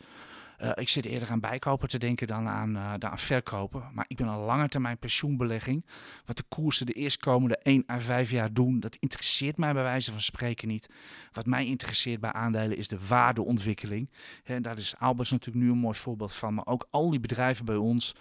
Uh, 0.62 0.70
ik 0.74 0.88
zit 0.88 1.04
eerder 1.04 1.30
aan 1.30 1.40
bijkopen 1.40 1.88
te 1.88 1.98
denken 1.98 2.26
dan 2.26 2.48
aan, 2.48 2.76
uh, 2.76 2.92
dan 2.98 3.10
aan 3.10 3.18
verkopen. 3.18 3.90
Maar 3.92 4.04
ik 4.08 4.16
ben 4.16 4.26
een 4.26 4.38
lange 4.38 4.68
termijn 4.68 4.98
pensioenbelegging. 4.98 5.86
Wat 6.24 6.36
de 6.36 6.44
koersen 6.48 6.86
de 6.86 6.92
eerstkomende 6.92 7.56
1 7.56 7.84
à 7.90 8.00
5 8.00 8.30
jaar 8.30 8.52
doen, 8.52 8.80
dat 8.80 8.96
interesseert 9.00 9.56
mij 9.56 9.72
bij 9.72 9.82
wijze 9.82 10.10
van 10.10 10.20
spreken 10.20 10.68
niet. 10.68 10.88
Wat 11.32 11.46
mij 11.46 11.66
interesseert 11.66 12.20
bij 12.20 12.32
aandelen 12.32 12.76
is 12.76 12.88
de 12.88 13.06
waardeontwikkeling. 13.08 14.10
En 14.44 14.62
daar 14.62 14.76
is 14.76 14.94
Alberts 14.98 15.30
natuurlijk 15.30 15.64
nu 15.64 15.70
een 15.70 15.78
mooi 15.78 15.98
voorbeeld 15.98 16.32
van. 16.32 16.54
Maar 16.54 16.66
ook 16.66 16.86
al 16.90 17.10
die 17.10 17.20
bedrijven 17.20 17.64
bij 17.64 17.76
ons, 17.76 18.14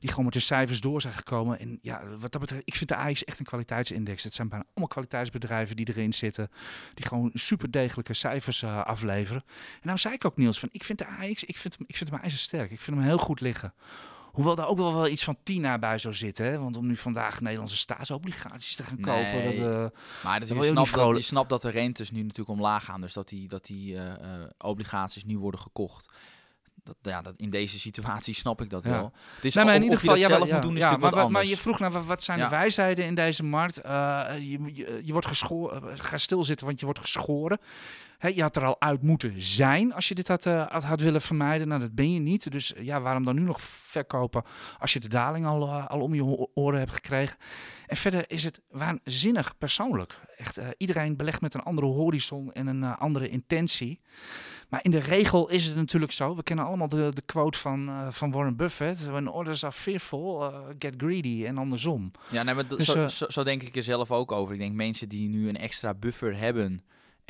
die 0.00 0.08
gewoon 0.08 0.24
met 0.24 0.34
de 0.34 0.40
cijfers 0.40 0.80
door 0.80 1.00
zijn 1.00 1.14
gekomen. 1.14 1.58
En 1.58 1.78
ja, 1.82 2.02
wat 2.18 2.32
dat 2.32 2.40
betreft, 2.40 2.62
ik 2.64 2.74
vind 2.74 2.88
de 2.88 2.96
AX 2.96 3.24
echt 3.24 3.38
een 3.38 3.44
kwaliteitsindex. 3.44 4.24
Het 4.24 4.34
zijn 4.34 4.48
bijna 4.48 4.64
allemaal 4.68 4.88
kwaliteitsbedrijven 4.88 5.76
die 5.76 5.88
erin 5.88 6.12
zitten. 6.12 6.50
Die 6.94 7.06
gewoon 7.06 7.30
super 7.34 7.70
degelijke 7.70 8.14
cijfers 8.14 8.62
uh, 8.62 8.84
afleveren. 8.84 9.42
En 9.72 9.80
nou 9.82 9.98
zei 9.98 10.14
ik 10.14 10.24
ook 10.24 10.36
Niels, 10.36 10.58
van 10.58 10.68
ik 10.72 10.84
vind 10.84 10.98
de 10.98 11.06
AX, 11.06 11.44
ik 11.44 11.56
vind 11.56 11.78
ik 11.86 11.96
vind 11.96 12.10
hem 12.10 12.20
ijzersterk. 12.20 12.70
Ik 12.70 12.80
vind 12.80 12.96
hem 12.96 13.06
heel 13.06 13.18
goed 13.18 13.40
liggen. 13.40 13.74
Hoewel 14.32 14.54
daar 14.54 14.68
ook 14.68 14.76
wel, 14.76 14.94
wel 14.94 15.08
iets 15.08 15.24
van 15.24 15.36
Tina 15.42 15.78
bij 15.78 15.98
zou 15.98 16.14
zitten. 16.14 16.46
Hè? 16.46 16.58
Want 16.58 16.76
om 16.76 16.86
nu 16.86 16.96
vandaag 16.96 17.40
Nederlandse 17.40 17.76
staatsobligaties 17.76 18.76
te 18.76 18.84
gaan 18.84 19.00
kopen. 19.00 19.32
Nee. 19.32 19.60
Dat, 19.60 19.92
eh, 19.92 19.98
Maar 20.24 20.40
dat, 20.40 20.48
je, 20.48 20.62
snapt 20.62 20.94
dat, 20.94 21.16
je 21.16 21.22
snapt 21.22 21.48
dat 21.48 21.62
de 21.62 21.70
rentes 21.70 22.10
nu 22.10 22.22
natuurlijk 22.22 22.48
omlaag 22.48 22.84
gaan. 22.84 23.00
Dus 23.00 23.12
dat 23.12 23.28
die, 23.28 23.48
dat 23.48 23.64
die 23.64 23.96
eh, 23.96 24.12
eh, 24.12 24.50
obligaties 24.58 25.24
nu 25.24 25.38
worden 25.38 25.60
gekocht. 25.60 26.08
Dat, 26.82 26.96
ja, 27.02 27.22
dat, 27.22 27.36
in 27.36 27.50
deze 27.50 27.78
situatie 27.78 28.34
snap 28.34 28.60
ik 28.60 28.70
dat 28.70 28.84
Ja. 28.84 28.90
wel. 28.90 29.12
Het 29.34 29.44
is 29.44 29.54
Nee, 29.54 29.64
maar 29.64 29.74
in 29.74 29.82
ieder 29.82 29.98
je 29.98 30.00
geval, 30.00 30.14
dat 30.14 30.22
ja, 30.22 30.28
zelf 30.28 30.40
maar- 30.40 30.48
ja, 30.48 30.54
moet 30.54 30.64
doen 30.64 30.76
is 30.76 30.82
maar, 30.84 30.98
wat 30.98 31.12
anders. 31.14 31.32
maar 31.32 31.46
je 31.46 31.56
vroeg 31.56 31.78
naar 31.78 31.90
wat, 31.90 32.04
wat 32.04 32.22
zijn 32.22 32.38
de 32.38 32.48
wijsheden 32.48 33.04
in 33.04 33.14
deze 33.14 33.44
markt. 33.44 33.78
Eh, 33.78 33.90
je, 34.38 34.58
je, 34.74 35.00
je 35.04 35.12
wordt 35.12 35.26
geschoren, 35.26 35.90
eh, 35.90 35.94
ga 35.94 36.16
stilzitten, 36.16 36.66
want 36.66 36.78
je 36.78 36.84
wordt 36.84 37.00
geschoren. 37.00 37.58
Je 38.34 38.42
had 38.42 38.56
er 38.56 38.64
al 38.64 38.80
uit 38.80 39.02
moeten 39.02 39.40
zijn 39.40 39.94
als 39.94 40.08
je 40.08 40.14
dit 40.14 40.28
had, 40.28 40.46
eh, 40.46 40.66
had, 40.66 41.00
willen 41.00 41.20
vermijden. 41.20 41.68
Nou, 41.68 41.80
dat 41.80 41.94
ben 41.94 42.12
je 42.12 42.20
niet. 42.20 42.52
Dus 42.52 42.72
ja, 42.80 43.00
waarom 43.00 43.24
dan 43.24 43.34
nu 43.34 43.42
nog 43.42 43.60
verkopen 43.62 44.44
als 44.78 44.92
je 44.92 45.00
de 45.00 45.08
daling 45.08 45.46
al, 45.46 45.70
al 45.72 46.00
om 46.00 46.14
je 46.14 46.48
oren 46.54 46.78
hebt 46.78 46.92
gekregen? 46.92 47.36
En 47.86 47.96
verder 47.96 48.24
is 48.30 48.44
het 48.44 48.60
waanzinnig 48.70 49.58
persoonlijk. 49.58 50.20
Echt, 50.36 50.60
iedereen 50.76 51.16
belegt 51.16 51.40
met 51.40 51.54
een 51.54 51.62
andere 51.62 51.86
horizon 51.86 52.52
en 52.52 52.66
een 52.66 52.84
andere 52.84 53.28
intentie. 53.28 54.00
Maar 54.70 54.80
in 54.82 54.90
de 54.90 54.98
regel 54.98 55.48
is 55.48 55.64
het 55.64 55.76
natuurlijk 55.76 56.12
zo. 56.12 56.36
We 56.36 56.42
kennen 56.42 56.64
allemaal 56.64 56.88
de, 56.88 57.10
de 57.14 57.22
quote 57.26 57.58
van, 57.58 57.88
eh, 57.88 58.06
van 58.10 58.30
Warren 58.30 58.56
Buffett. 58.56 59.04
When 59.04 59.28
orders 59.28 59.64
are 59.64 59.72
fearful, 59.72 60.42
uh, 60.42 60.58
get 60.78 60.94
greedy. 60.96 61.44
En 61.46 61.58
andersom. 61.58 62.10
Ja, 62.30 62.42
nee, 62.42 62.54
maar 62.54 62.66
Dus, 62.66 62.86
zo, 62.86 63.02
eh, 63.02 63.08
zo, 63.08 63.26
zo 63.28 63.42
denk 63.42 63.62
ik 63.62 63.76
er 63.76 63.82
zelf 63.82 64.10
ook 64.10 64.32
over. 64.32 64.54
Ik 64.54 64.60
denk 64.60 64.74
mensen 64.74 65.08
die 65.08 65.28
nu 65.28 65.48
een 65.48 65.56
extra 65.56 65.94
buffer 65.94 66.36
hebben 66.36 66.80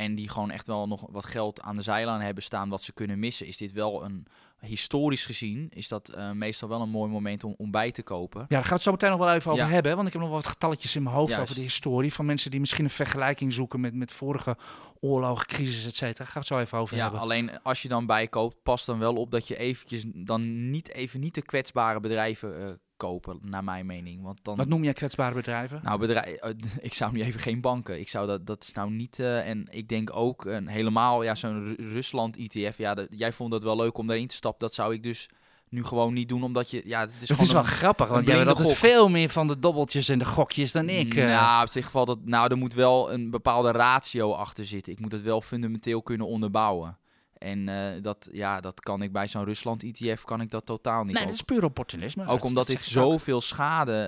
en 0.01 0.15
die 0.15 0.29
gewoon 0.29 0.51
echt 0.51 0.67
wel 0.67 0.89
nog 0.89 1.07
wat 1.11 1.25
geld 1.27 1.61
aan 1.61 1.77
de 1.77 1.83
zijlijn 1.83 2.21
hebben 2.21 2.43
staan 2.43 2.69
wat 2.69 2.83
ze 2.83 2.93
kunnen 2.93 3.19
missen, 3.19 3.47
is 3.47 3.57
dit 3.57 3.73
wel 3.73 4.05
een 4.05 4.27
historisch 4.61 5.27
gezien 5.27 5.67
is 5.71 5.89
dat 5.89 6.09
eh, 6.09 6.31
meestal 6.31 6.69
wel 6.69 6.81
een 6.81 6.89
mooi 6.89 7.11
moment 7.11 7.45
om, 7.45 7.55
om 7.59 7.71
bij 7.71 7.91
te 7.93 8.03
kopen. 8.03 8.41
Ja, 8.41 8.47
daar 8.49 8.59
gaan 8.61 8.69
we 8.69 8.75
het 8.75 8.83
zo 8.83 8.91
meteen 8.91 9.11
nog 9.11 9.19
wel 9.19 9.33
even 9.35 9.51
over 9.53 9.65
Ja. 9.65 9.71
hebben. 9.71 9.95
Want 9.97 10.07
ik 10.07 10.13
heb 10.13 10.23
nog 10.23 10.31
wat 10.31 10.47
getalletjes 10.47 10.97
in 10.97 11.03
mijn 11.03 11.15
hoofd 11.15 11.29
Juist. 11.31 11.43
over 11.43 11.55
de 11.55 11.61
historie. 11.61 12.13
Van 12.13 12.27
mensen 12.27 12.51
die 12.51 12.61
misschien 12.61 12.85
een 12.85 12.91
vergelijking 12.91 13.53
zoeken 13.53 13.81
met, 13.81 13.95
met 13.95 14.13
vorige 14.13 14.57
oorlogen, 15.01 15.47
crisis, 15.47 15.87
et 15.87 15.97
cetera. 15.97 16.13
Daar 16.25 16.27
gaan 16.27 16.33
we 16.35 16.39
het 16.39 16.47
zo 16.49 16.59
even 16.59 16.79
over 16.79 16.97
Ja, 16.97 17.03
hebben. 17.03 17.21
alleen 17.21 17.63
als 17.63 17.83
je 17.83 17.89
dan 17.89 18.07
bijkoopt, 18.07 18.63
pas 18.63 18.85
dan 18.85 18.99
wel 18.99 19.15
op 19.17 19.31
dat 19.31 19.49
je 19.49 19.57
eventjes 19.57 20.03
dan 20.07 20.71
niet 20.71 20.93
even 20.93 21.21
niet 21.21 21.35
de 21.35 21.43
kwetsbare 21.43 22.01
bedrijven 22.01 22.63
eh, 22.63 22.69
kopen, 23.01 23.39
naar 23.43 23.65
mijn 23.65 23.87
mening. 23.87 24.23
Want 24.23 24.39
dan 24.43 24.57
Wat 24.57 24.69
noem 24.69 24.85
jij 24.85 24.93
kwetsbare 24.93 25.35
bedrijven? 25.35 25.81
Nou, 25.83 25.99
bedrijf, 25.99 26.27
eh, 26.37 26.51
ik 26.89 26.95
zou 26.95 27.13
nu 27.13 27.23
even 27.23 27.41
geen 27.41 27.61
banken. 27.61 28.01
Ik 28.01 28.09
zou 28.09 28.27
dat, 28.27 28.47
dat 28.47 28.63
is 28.63 28.73
nou 28.73 28.91
niet. 28.91 29.19
eh, 29.19 29.49
en 29.49 29.67
ik 29.71 29.89
denk 29.89 30.17
ook 30.17 30.45
een 30.45 30.67
helemaal, 30.69 31.23
ja, 31.23 31.35
zo'n 31.35 31.65
Ru- 31.77 31.93
Rusland-ETF. 31.93 32.79
Ja, 32.79 32.95
dat, 32.95 33.07
jij 33.11 33.33
vond 33.33 33.51
dat 33.51 33.63
wel 33.63 33.77
leuk 33.77 33.99
om 33.99 34.07
daarin 34.07 34.27
te 34.27 34.35
stappen. 34.37 34.67
Dat 34.67 34.75
zou 34.75 34.95
ik 34.95 35.03
dus 35.03 35.29
nu 35.69 35.85
gewoon 35.85 36.13
niet 36.15 36.29
doen, 36.29 36.43
omdat 36.43 36.71
je, 36.71 36.83
ja, 36.85 37.01
het 37.01 37.11
is 37.11 37.19
Het 37.21 37.29
gewoon 37.29 37.45
is 37.47 37.53
wel 37.53 37.63
een- 37.63 37.69
grappig, 37.69 38.09
want 38.09 38.27
jij 38.27 38.35
blinde 38.35 38.53
altijd 38.55 38.77
veel 38.79 39.09
meer 39.09 39.29
van 39.29 39.47
de 39.47 39.59
dobbeltjes 39.59 40.09
en 40.09 40.19
de 40.19 40.25
gokjes 40.25 40.73
dan 40.73 40.89
ik. 40.89 41.15
eh. 41.15 41.27
Nou, 41.27 41.63
op 41.65 41.71
zich 41.71 41.85
geval 41.85 42.05
dat, 42.05 42.19
nou, 42.25 42.51
er 42.51 42.57
moet 42.59 42.75
wel 42.75 43.13
een 43.13 43.31
bepaalde 43.31 43.71
ratio 43.71 44.33
achter 44.33 44.67
zitten. 44.67 44.93
Ik 44.93 45.01
moet 45.01 45.13
het 45.13 45.23
wel 45.23 45.41
fundamenteel 45.41 46.03
kunnen 46.03 46.27
onderbouwen. 46.27 46.99
En 47.41 47.69
eh, 47.69 48.03
dat, 48.03 48.29
ja, 48.33 48.61
dat 48.61 48.81
kan 48.81 49.03
ik 49.03 49.13
bij 49.13 49.29
zo'n 49.29 49.45
Rusland-ETF 49.45 50.25
kan 50.25 50.41
ik 50.41 50.51
dat 50.51 50.67
totaal 50.67 51.05
niet. 51.05 51.15
nee, 51.15 51.25
dat 51.25 51.35
is 51.35 51.43
puur 51.43 51.65
opportunisme. 51.65 52.23
Ook 52.23 52.29
Dat- 52.29 52.43
omdat 52.43 52.67
dat 52.67 52.77
dit 52.77 52.85
zoveel 52.85 53.41
schade, 53.41 54.03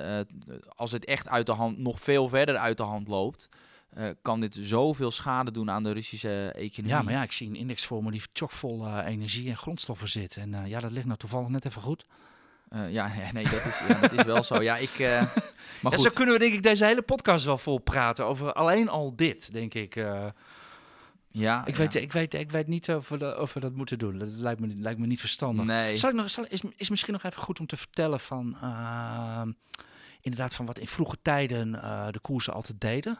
eh, 0.46 0.54
als 0.74 0.92
het 0.92 1.04
echt 1.04 1.28
uit 1.28 1.46
de 1.46 1.52
hand, 1.52 1.80
nog 1.82 2.00
veel 2.00 2.28
verder 2.28 2.56
uit 2.56 2.76
de 2.76 2.82
hand 2.82 3.08
loopt, 3.08 3.48
eh, 3.90 4.08
kan 4.22 4.40
dit 4.40 4.58
zoveel 4.60 5.10
schade 5.10 5.50
doen 5.50 5.70
aan 5.70 5.82
de 5.82 5.92
Russische 5.92 6.52
economie. 6.56 6.96
Ja, 6.96 7.02
maar 7.02 7.12
ja, 7.12 7.22
ik 7.22 7.32
zie 7.32 7.48
een 7.48 7.56
indexformule 7.56 8.10
die 8.12 8.22
chockvol 8.32 8.98
energie 8.98 9.48
en 9.50 9.56
grondstoffen 9.56 10.08
zit. 10.08 10.36
En 10.36 10.68
ja, 10.68 10.80
dat 10.80 10.92
ligt 10.92 11.06
nou 11.06 11.18
toevallig 11.18 11.48
net 11.48 11.64
even 11.64 11.82
goed. 11.82 12.06
Ja, 12.90 13.10
nee, 13.32 13.44
dat 13.44 13.64
is, 13.64 13.80
ja, 13.88 14.00
dat 14.00 14.12
is 14.12 14.24
wel 14.24 14.42
zo. 14.42 14.62
Ja, 14.62 14.76
ik. 14.76 14.98
maar 14.98 15.30
Ja, 15.82 15.90
goed. 15.90 16.00
zo 16.00 16.10
kunnen 16.14 16.34
we 16.34 16.40
denk 16.40 16.52
ik 16.52 16.62
deze 16.62 16.84
hele 16.84 17.02
podcast 17.02 17.44
wel 17.44 17.58
vol 17.58 17.78
praten 17.78 18.26
over 18.26 18.52
alleen 18.52 18.88
al 18.88 19.16
dit, 19.16 19.52
denk 19.52 19.74
ik. 19.74 20.04
Ja, 21.32 21.66
ik, 21.66 21.72
ja. 21.76 21.78
weet, 21.78 21.94
ik, 21.94 22.12
weet, 22.12 22.34
ik 22.34 22.50
weet 22.50 22.66
niet 22.66 22.90
of 22.90 23.08
we, 23.08 23.16
dat- 23.18 23.38
of 23.38 23.52
we 23.54 23.60
dat 23.60 23.72
moeten 23.74 23.98
doen. 23.98 24.18
Dat 24.18 24.28
lijkt 24.28 24.60
me, 24.60 24.66
lijkt 24.76 25.00
me 25.00 25.06
niet 25.06 25.20
verstandig. 25.20 25.64
Nee. 25.64 25.96
Zal 25.96 26.10
ik 26.10 26.16
nog, 26.16 26.30
zal, 26.30 26.44
is, 26.48 26.62
is 26.76 26.90
misschien 26.90 27.12
nog 27.12 27.22
even 27.22 27.42
goed 27.42 27.60
om 27.60 27.66
te 27.66 27.76
vertellen 27.76 28.20
van... 28.20 28.56
ehm, 28.62 29.52
inderdaad, 30.20 30.54
van 30.54 30.66
wat 30.66 30.78
in 30.78 30.86
vroege 30.88 31.16
tijden 31.22 31.82
eh, 31.82 32.06
de 32.10 32.18
koersen 32.20 32.52
altijd 32.52 32.80
deden. 32.80 33.18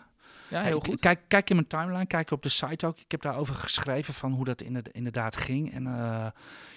Ja, 0.49 0.63
heel 0.63 0.81
goed. 0.81 1.01
Kijk, 1.01 1.21
kijk 1.29 1.51
in 1.51 1.57
mijn 1.57 1.69
timeline, 1.69 2.07
kijk 2.07 2.31
op 2.31 2.43
de 2.43 2.49
site 2.49 2.87
ook. 2.87 2.99
Ik 2.99 3.11
heb 3.11 3.23
daarover 3.23 3.55
geschreven 3.55 4.15
van 4.15 4.33
hoe 4.33 4.45
dat 4.45 4.61
inderda- 4.63 4.91
inderdaad 4.93 5.37
ging. 5.37 5.73
En 5.73 5.87
eh, 5.87 6.27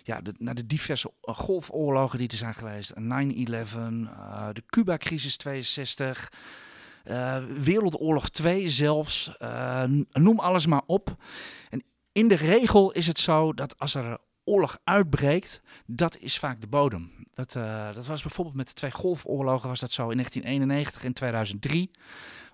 ja, 0.04 0.22
de, 0.22 0.34
naar 0.38 0.56
de 0.56 0.66
diverse 0.66 1.12
golfoorlogen 1.22 2.18
die 2.20 2.28
er 2.28 2.38
zijn 2.38 2.54
geweest. 2.54 2.94
9-11, 2.94 2.98
eh, 3.00 4.48
de 4.54 4.64
Cuba-crisis 4.66 5.38
62, 5.38 6.30
eh, 6.32 6.38
Wereldoorlog 7.58 8.30
2 8.30 8.70
zelfs. 8.70 9.38
eh, 9.38 9.84
noem 10.12 10.40
alles 10.40 10.66
maar 10.66 10.84
op. 10.86 11.16
En 11.70 11.84
in 12.12 12.28
de 12.28 12.36
regel 12.36 12.92
is 12.92 13.08
het 13.08 13.20
zo 13.20 13.54
dat 13.54 13.80
als 13.80 13.96
er 13.96 14.18
oorlog 14.44 14.78
uitbreekt, 14.84 15.62
dat 15.86 16.18
is 16.18 16.38
vaak 16.38 16.62
de 16.62 16.68
bodem. 16.68 17.12
Dat, 17.34 17.56
eh, 17.56 17.94
dat 17.94 18.06
was 18.06 18.22
bijvoorbeeld 18.22 18.56
met 18.56 18.68
de 18.68 18.74
twee 18.74 18.92
golfoorlogen 18.92 19.70
was 19.70 19.80
dat 19.80 19.92
zo 19.92 20.10
in 20.10 20.16
1991 20.16 21.04
en 21.04 21.14
2003 21.14 21.92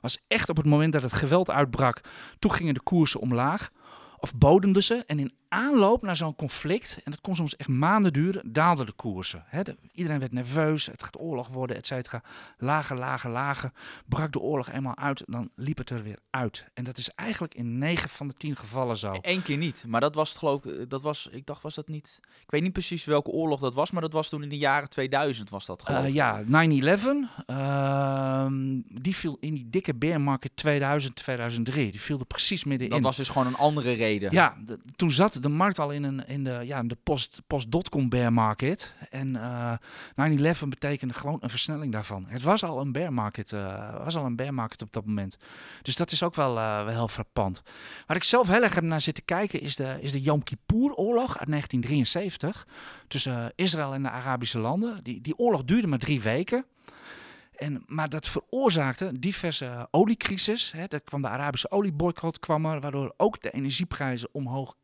was 0.01 0.23
echt 0.27 0.49
op 0.49 0.57
het 0.57 0.65
moment 0.65 0.93
dat 0.93 1.01
het 1.01 1.13
geweld 1.13 1.49
uitbrak, 1.49 2.01
toen 2.39 2.51
gingen 2.51 2.73
de 2.73 2.81
koersen 2.81 3.19
omlaag. 3.19 3.69
Of 4.17 4.37
bodemden 4.37 4.83
ze. 4.83 5.03
En 5.05 5.19
in 5.19 5.33
aanloop 5.51 6.01
naar 6.01 6.15
zo'n 6.15 6.35
conflict, 6.35 6.99
en 7.03 7.11
dat 7.11 7.21
kon 7.21 7.35
soms 7.35 7.55
echt 7.55 7.69
maanden 7.69 8.13
duren, 8.13 8.53
daalden 8.53 8.85
de 8.85 8.91
koersen. 8.91 9.43
De- 9.63 9.77
iedereen 9.93 10.19
werd 10.19 10.31
nerveus, 10.31 10.85
het 10.85 11.03
gaat 11.03 11.19
oorlog 11.19 11.47
worden, 11.47 11.75
et 11.75 11.87
cetera. 11.87 12.21
Lager, 12.57 12.97
lager, 12.97 13.29
lager. 13.29 13.71
Brak 14.05 14.31
de 14.31 14.39
oorlog 14.39 14.69
eenmaal 14.71 14.97
uit, 14.97 15.23
dan 15.27 15.49
liep 15.55 15.77
het 15.77 15.89
er 15.89 16.03
weer 16.03 16.17
uit. 16.29 16.65
En 16.73 16.83
dat 16.83 16.97
is 16.97 17.09
eigenlijk 17.15 17.55
in 17.55 17.77
9 17.77 18.09
van 18.09 18.27
de 18.27 18.33
10 18.33 18.55
gevallen 18.55 18.97
zo. 18.97 19.13
Eén 19.21 19.41
keer 19.43 19.57
niet, 19.57 19.83
maar 19.87 20.01
dat 20.01 20.15
was 20.15 20.29
het 20.29 20.37
geloof 20.37 20.65
ik, 20.65 20.89
dat 20.89 21.01
was, 21.01 21.27
ik 21.31 21.45
dacht 21.45 21.61
was 21.63 21.75
dat 21.75 21.87
niet, 21.87 22.19
ik 22.43 22.51
weet 22.51 22.61
niet 22.61 22.73
precies 22.73 23.05
welke 23.05 23.29
oorlog 23.29 23.59
dat 23.59 23.73
was, 23.73 23.91
maar 23.91 24.01
dat 24.01 24.13
was 24.13 24.29
toen 24.29 24.43
in 24.43 24.49
de 24.49 24.57
jaren 24.57 24.89
2000 24.89 25.49
was 25.49 25.65
dat 25.65 25.81
geloof 25.83 26.03
Eh, 26.03 26.13
ja, 26.13 26.43
9-11, 26.47 27.27
ehm, 27.45 28.79
die 29.01 29.15
viel 29.15 29.37
in 29.39 29.53
die 29.53 29.69
dikke 29.69 29.95
bear 29.95 30.21
market 30.21 30.51
2000, 30.55 31.15
2003. 31.15 31.91
Die 31.91 32.01
viel 32.01 32.19
er 32.19 32.25
precies 32.25 32.63
middenin. 32.63 32.93
dat 32.93 33.03
was 33.03 33.17
dus 33.17 33.29
gewoon 33.29 33.47
een 33.47 33.55
andere 33.55 33.91
reden. 33.91 34.31
Ja, 34.31 34.57
de- 34.65 34.79
toen 34.95 35.11
zat 35.11 35.40
de 35.41 35.49
markt 35.49 35.79
al 35.79 35.91
in, 35.91 36.03
een, 36.03 36.27
in 36.27 36.43
de, 36.43 36.61
ja, 36.63 36.83
de 36.83 36.97
post, 37.03 37.41
post-dotcom 37.47 38.09
bear 38.09 38.33
market. 38.33 38.93
En 39.09 39.35
eh 39.35 39.73
9-11 40.63 40.67
betekende 40.67 41.13
gewoon 41.13 41.37
een 41.41 41.49
versnelling 41.49 41.91
daarvan. 41.91 42.25
Het 42.27 42.41
was 42.41 42.63
al 42.63 42.79
een 42.79 42.91
bear 42.91 43.13
market, 43.13 43.53
eh, 43.53 44.03
was 44.03 44.17
al 44.17 44.25
een 44.25 44.35
bear 44.35 44.53
market 44.53 44.81
op 44.81 44.93
dat 44.93 45.05
moment. 45.05 45.37
Dus 45.81 45.95
dat 45.95 46.11
is 46.11 46.23
ook 46.23 46.35
wel, 46.35 46.57
eh, 46.57 46.83
wel 46.83 46.93
heel 46.93 47.07
frappant. 47.07 47.61
Waar 48.07 48.17
ik 48.17 48.23
zelf 48.23 48.47
heel 48.47 48.63
erg 48.63 48.75
heb 48.75 48.83
naar 48.83 49.01
zitten 49.01 49.25
kijken 49.25 49.61
is 49.61 49.75
de, 49.75 49.97
is 50.01 50.11
de 50.11 50.21
Yom 50.21 50.43
Kippur-oorlog 50.43 51.37
uit 51.37 51.49
1973. 51.49 52.67
Tussen 53.07 53.53
Israël 53.55 53.93
en 53.93 54.03
de 54.03 54.09
Arabische 54.09 54.59
landen. 54.59 55.03
Die, 55.03 55.21
die 55.21 55.37
oorlog 55.37 55.63
duurde 55.63 55.87
maar 55.87 55.99
drie 55.99 56.21
weken. 56.21 56.65
En, 57.55 57.83
maar 57.87 58.09
dat 58.09 58.27
veroorzaakte 58.27 59.19
diverse 59.19 59.87
oliecrisis. 59.91 60.71
Hè. 60.71 60.99
Kwam 60.99 61.21
de 61.21 61.27
Arabische 61.27 61.71
olieboycott, 61.71 62.39
kwam 62.39 62.65
er, 62.65 62.79
waardoor 62.79 63.13
ook 63.17 63.41
de 63.41 63.51
energieprijzen 63.51 64.29
omhoog 64.31 64.75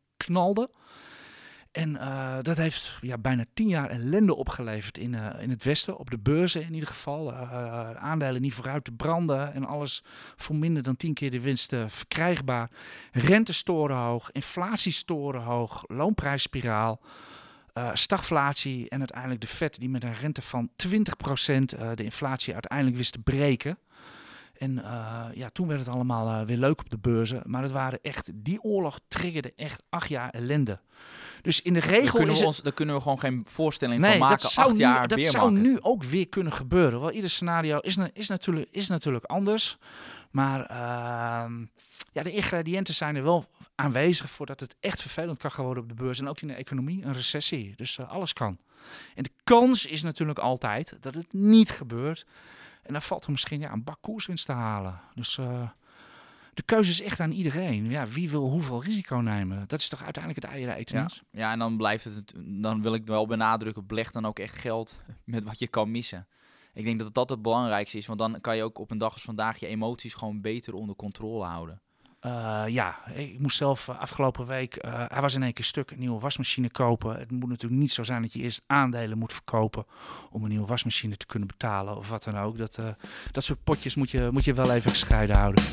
En 1.72 1.96
eh, 1.96 2.36
dat 2.42 2.56
heeft 2.56 2.98
ja, 3.00 3.18
bijna 3.18 3.44
tien 3.54 3.68
jaar 3.68 3.90
ellende 3.90 4.34
opgeleverd 4.34 4.98
in, 4.98 5.14
eh, 5.14 5.42
in 5.42 5.50
het 5.50 5.64
Westen, 5.64 5.98
op 5.98 6.10
de 6.10 6.18
beurzen 6.18 6.62
in 6.62 6.74
ieder 6.74 6.88
geval. 6.88 7.32
Eh, 7.32 7.90
aandelen 7.90 8.40
niet 8.40 8.54
vooruit 8.54 8.84
te 8.84 8.92
branden 8.92 9.54
en 9.54 9.64
alles 9.64 10.02
voor 10.36 10.56
minder 10.56 10.82
dan 10.82 10.96
tien 10.96 11.14
keer 11.14 11.30
de 11.30 11.40
winst 11.40 11.74
verkrijgbaar. 11.86 12.70
Rentes 13.12 13.62
torenhoog, 13.62 14.32
inflatie 14.32 15.04
torenhoog, 15.04 15.84
loonprijsspiraal. 15.86 17.00
stagflatie 17.92 18.88
en 18.88 18.98
uiteindelijk 18.98 19.40
de 19.40 19.46
Fed 19.46 19.80
die 19.80 19.88
met 19.88 20.04
een 20.04 20.14
rente 20.14 20.42
van 20.42 20.70
20% 20.76 21.74
eh, 21.74 21.90
de 21.94 22.04
inflatie 22.04 22.52
uiteindelijk 22.52 22.96
wist 22.96 23.12
te 23.12 23.18
breken. 23.18 23.78
En 24.58 24.84
eh, 24.84 25.24
ja, 25.34 25.48
toen 25.52 25.66
werd 25.68 25.80
het 25.80 25.88
allemaal 25.88 26.28
eh, 26.40 26.46
weer 26.46 26.56
leuk 26.56 26.80
op 26.80 26.90
de 26.90 26.98
beurzen. 26.98 27.42
Maar 27.46 27.62
het 27.62 27.72
waren 27.72 27.98
echt, 28.02 28.30
die 28.34 28.62
oorlog 28.62 28.98
triggerde 29.08 29.52
echt 29.56 29.82
acht 29.88 30.08
jaar 30.08 30.30
ellende. 30.30 30.80
Dus 31.42 31.62
in 31.62 31.72
de 31.74 31.80
Daar 31.80 31.88
regel 31.88 32.12
kunnen, 32.12 32.34
is 32.34 32.40
we 32.40 32.46
ons, 32.46 32.62
daar 32.62 32.72
kunnen 32.72 32.94
we 32.94 33.00
gewoon 33.00 33.18
geen 33.18 33.42
voorstelling 33.46 34.00
Nee, 34.00 34.10
van 34.10 34.18
maken. 34.20 34.38
dat 34.42 34.52
zou, 34.52 34.66
Acht 34.66 34.76
nu, 34.76 34.82
jaar 34.82 35.08
dat 35.08 35.22
zou 35.22 35.52
nu 35.52 35.80
ook 35.80 36.02
weer 36.04 36.28
kunnen 36.28 36.52
gebeuren. 36.52 37.00
Wel, 37.00 37.10
ieder 37.12 37.30
scenario 37.30 37.78
is, 37.78 37.96
na- 37.96 38.10
is, 38.12 38.28
natuurlijk, 38.28 38.68
is 38.70 38.88
natuurlijk 38.88 39.24
anders. 39.24 39.78
Maar 40.30 40.60
ehm, 40.66 41.64
ja, 42.12 42.22
de 42.22 42.32
ingrediënten 42.32 42.94
zijn 42.94 43.16
er 43.16 43.22
wel 43.22 43.46
aanwezig 43.74 44.30
voordat 44.30 44.60
het 44.60 44.76
echt 44.80 45.00
vervelend 45.00 45.38
kan 45.38 45.50
gaan 45.50 45.64
worden 45.64 45.82
op 45.82 45.88
de 45.88 45.94
beurs. 45.94 46.18
En 46.20 46.28
ook 46.28 46.40
in 46.40 46.48
de 46.48 46.54
economie, 46.54 47.04
een 47.04 47.12
recessie. 47.12 47.72
Dus 47.76 47.98
eh, 47.98 48.10
alles 48.10 48.32
kan. 48.32 48.58
En 49.14 49.22
de 49.22 49.30
kans 49.44 49.86
is 49.86 50.02
natuurlijk 50.02 50.38
altijd 50.38 50.96
dat 51.00 51.14
het 51.14 51.32
niet 51.32 51.70
gebeurt. 51.70 52.26
En 52.88 52.94
dan 52.94 53.02
valt 53.02 53.24
er 53.24 53.30
misschien 53.30 53.60
ja, 53.60 53.72
een 53.72 53.84
bak 53.84 53.98
koerswinst 54.00 54.46
te 54.46 54.52
halen. 54.52 55.00
Dus, 55.14 55.38
eh, 55.38 55.68
de 56.54 56.62
keuze 56.62 56.90
is 56.90 57.00
echt 57.00 57.20
aan 57.20 57.30
iedereen. 57.30 57.90
Ja, 57.90 58.06
wie 58.06 58.30
wil 58.30 58.48
hoeveel 58.50 58.82
risico 58.82 59.16
nemen? 59.16 59.64
Dat 59.66 59.80
is 59.80 59.88
toch 59.88 60.02
uiteindelijk 60.02 60.44
het 60.44 60.54
eieren 60.54 60.74
eten. 60.74 60.96
Ja. 61.30 61.52
En 61.52 61.58
dan 61.58 61.76
blijft 61.76 62.04
het, 62.04 62.14
het- 62.14 62.34
dan 62.62 62.82
wil 62.82 62.94
ik 62.94 63.06
wel 63.06 63.26
benadrukken, 63.26 63.86
beleg 63.86 64.10
dan 64.10 64.26
ook 64.26 64.38
echt 64.38 64.58
geld 64.58 64.98
met 65.24 65.44
wat 65.44 65.58
je 65.58 65.66
kan 65.68 65.90
missen. 65.90 66.28
Ik 66.74 66.84
denk 66.84 66.98
dat 66.98 67.14
dat 67.14 67.28
het 67.30 67.42
belangrijkste 67.42 67.96
is, 67.96 68.06
want 68.06 68.18
dan 68.18 68.40
kan 68.40 68.56
je 68.56 68.62
ook 68.62 68.78
op 68.78 68.90
een 68.90 68.98
dag 68.98 69.12
als 69.12 69.22
vandaag 69.22 69.58
je 69.58 69.66
emoties 69.66 70.14
gewoon 70.14 70.40
beter 70.40 70.74
onder 70.74 70.96
controle 70.96 71.44
houden. 71.44 71.82
Eh, 72.28 72.62
ja, 72.66 72.98
ik 73.14 73.38
moest 73.38 73.56
zelf 73.56 73.88
eh, 73.88 73.98
afgelopen 73.98 74.46
week, 74.46 74.76
eh, 74.76 75.04
hij 75.08 75.20
was 75.20 75.34
in 75.34 75.42
één 75.42 75.52
keer 75.52 75.64
stuk, 75.64 75.90
een 75.90 75.98
nieuwe 75.98 76.20
wasmachine 76.20 76.70
kopen. 76.70 77.18
Het 77.18 77.30
moet 77.30 77.48
natuurlijk 77.48 77.80
niet 77.80 77.92
zo 77.92 78.02
zijn 78.02 78.22
dat 78.22 78.32
je 78.32 78.40
eerst 78.40 78.62
aandelen 78.66 79.18
moet 79.18 79.32
verkopen 79.32 79.86
om 80.30 80.42
een 80.42 80.48
nieuwe 80.48 80.66
wasmachine 80.66 81.16
te 81.16 81.26
kunnen 81.26 81.48
betalen 81.48 81.96
of 81.96 82.08
wat 82.08 82.24
dan 82.24 82.38
ook. 82.38 82.58
Dat, 82.58 82.80
dat 83.32 83.44
soort 83.44 83.64
potjes 83.64 83.94
moet 83.94 84.10
je, 84.10 84.28
moet 84.32 84.44
je 84.44 84.54
wel 84.54 84.72
even 84.72 84.90
gescheiden 84.90 85.36
houden. 85.36 85.64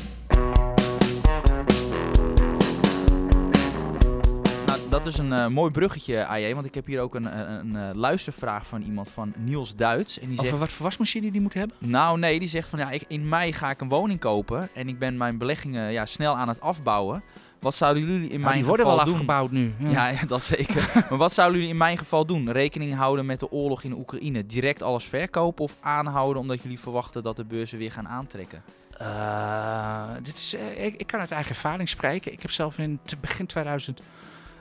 Dat 4.96 5.06
is 5.06 5.18
een 5.18 5.32
eh, 5.32 5.46
mooi 5.46 5.70
bruggetje, 5.70 6.26
AJ, 6.26 6.54
want 6.54 6.66
ik 6.66 6.74
heb 6.74 6.86
hier 6.86 7.00
ook 7.00 7.14
een, 7.14 7.38
een, 7.38 7.50
een, 7.50 7.76
eh, 7.76 7.94
luistervraag 7.94 8.66
van 8.66 8.82
iemand 8.82 9.10
van 9.10 9.32
Niels 9.36 9.76
Duits. 9.76 10.18
En 10.18 10.28
die 10.28 10.38
Over 10.38 10.46
zegt, 10.46 10.58
wat 10.58 10.72
voor 10.72 10.84
wasmachine 10.84 11.30
die 11.30 11.40
moet 11.40 11.54
hebben? 11.54 11.76
nou 11.78 12.18
nee, 12.18 12.38
die 12.38 12.48
zegt 12.48 12.68
van 12.68 12.78
ja, 12.78 12.90
ik, 12.90 13.04
in 13.08 13.28
mei 13.28 13.52
ga 13.52 13.70
ik 13.70 13.80
een 13.80 13.88
woning 13.88 14.20
kopen 14.20 14.68
en 14.74 14.88
ik 14.88 14.98
ben 14.98 15.16
mijn 15.16 15.38
beleggingen 15.38 15.92
ja, 15.92 16.06
snel 16.06 16.36
aan 16.36 16.48
het 16.48 16.60
afbouwen. 16.60 17.22
Wat 17.60 17.74
zouden 17.74 18.06
jullie 18.06 18.28
in 18.28 18.40
mijn 18.40 18.54
die 18.54 18.64
worden 18.64 18.84
geval 18.84 18.96
wel 18.96 19.04
doen? 19.04 19.14
afgebouwd 19.14 19.50
nu. 19.50 19.74
Ja. 19.78 20.08
Ja, 20.08 20.26
dat 20.26 20.42
zeker. 20.42 20.92
maar 21.08 21.18
wat 21.18 21.32
zouden 21.32 21.56
jullie 21.56 21.72
in 21.72 21.78
mijn 21.78 21.98
geval 21.98 22.26
doen? 22.26 22.50
Rekening 22.50 22.94
houden 22.94 23.26
met 23.26 23.40
de 23.40 23.50
oorlog 23.50 23.82
in 23.82 23.92
Oekraïne? 23.92 24.46
Direct 24.46 24.82
alles 24.82 25.04
verkopen 25.04 25.64
of 25.64 25.76
aanhouden 25.80 26.42
omdat 26.42 26.62
jullie 26.62 26.80
verwachten 26.80 27.22
dat 27.22 27.36
de 27.36 27.44
beurzen 27.44 27.78
weer 27.78 27.92
gaan 27.92 28.08
aantrekken? 28.08 28.62
Eh, 28.98 30.08
dit 30.22 30.36
is, 30.36 30.54
ik, 30.76 30.94
ik 30.96 31.06
kan 31.06 31.20
uit 31.20 31.30
eigen 31.30 31.50
ervaring 31.50 31.88
spreken. 31.88 32.32
Ik 32.32 32.42
heb 32.42 32.50
zelf 32.50 32.78
in 32.78 33.00
begin 33.20 33.46
2000, 33.46 34.00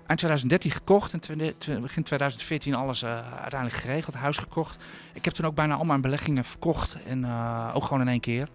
eind 0.07 0.19
2013 0.19 0.71
gekocht. 0.71 1.13
En 1.13 1.81
begin 1.81 2.03
2014 2.03 2.75
alles 2.75 3.01
eh, 3.01 3.39
uiteindelijk 3.41 3.81
geregeld, 3.81 4.15
huis 4.15 4.37
gekocht. 4.37 4.77
Ik 5.13 5.25
heb 5.25 5.33
toen 5.33 5.45
ook 5.45 5.55
bijna 5.55 5.75
al 5.75 5.85
mijn 5.85 6.01
beleggingen 6.01 6.43
verkocht. 6.43 6.97
En 7.07 7.23
eh, 7.23 7.71
ook 7.73 7.83
gewoon 7.83 8.01
in 8.01 8.07
één 8.07 8.19
keer. 8.19 8.47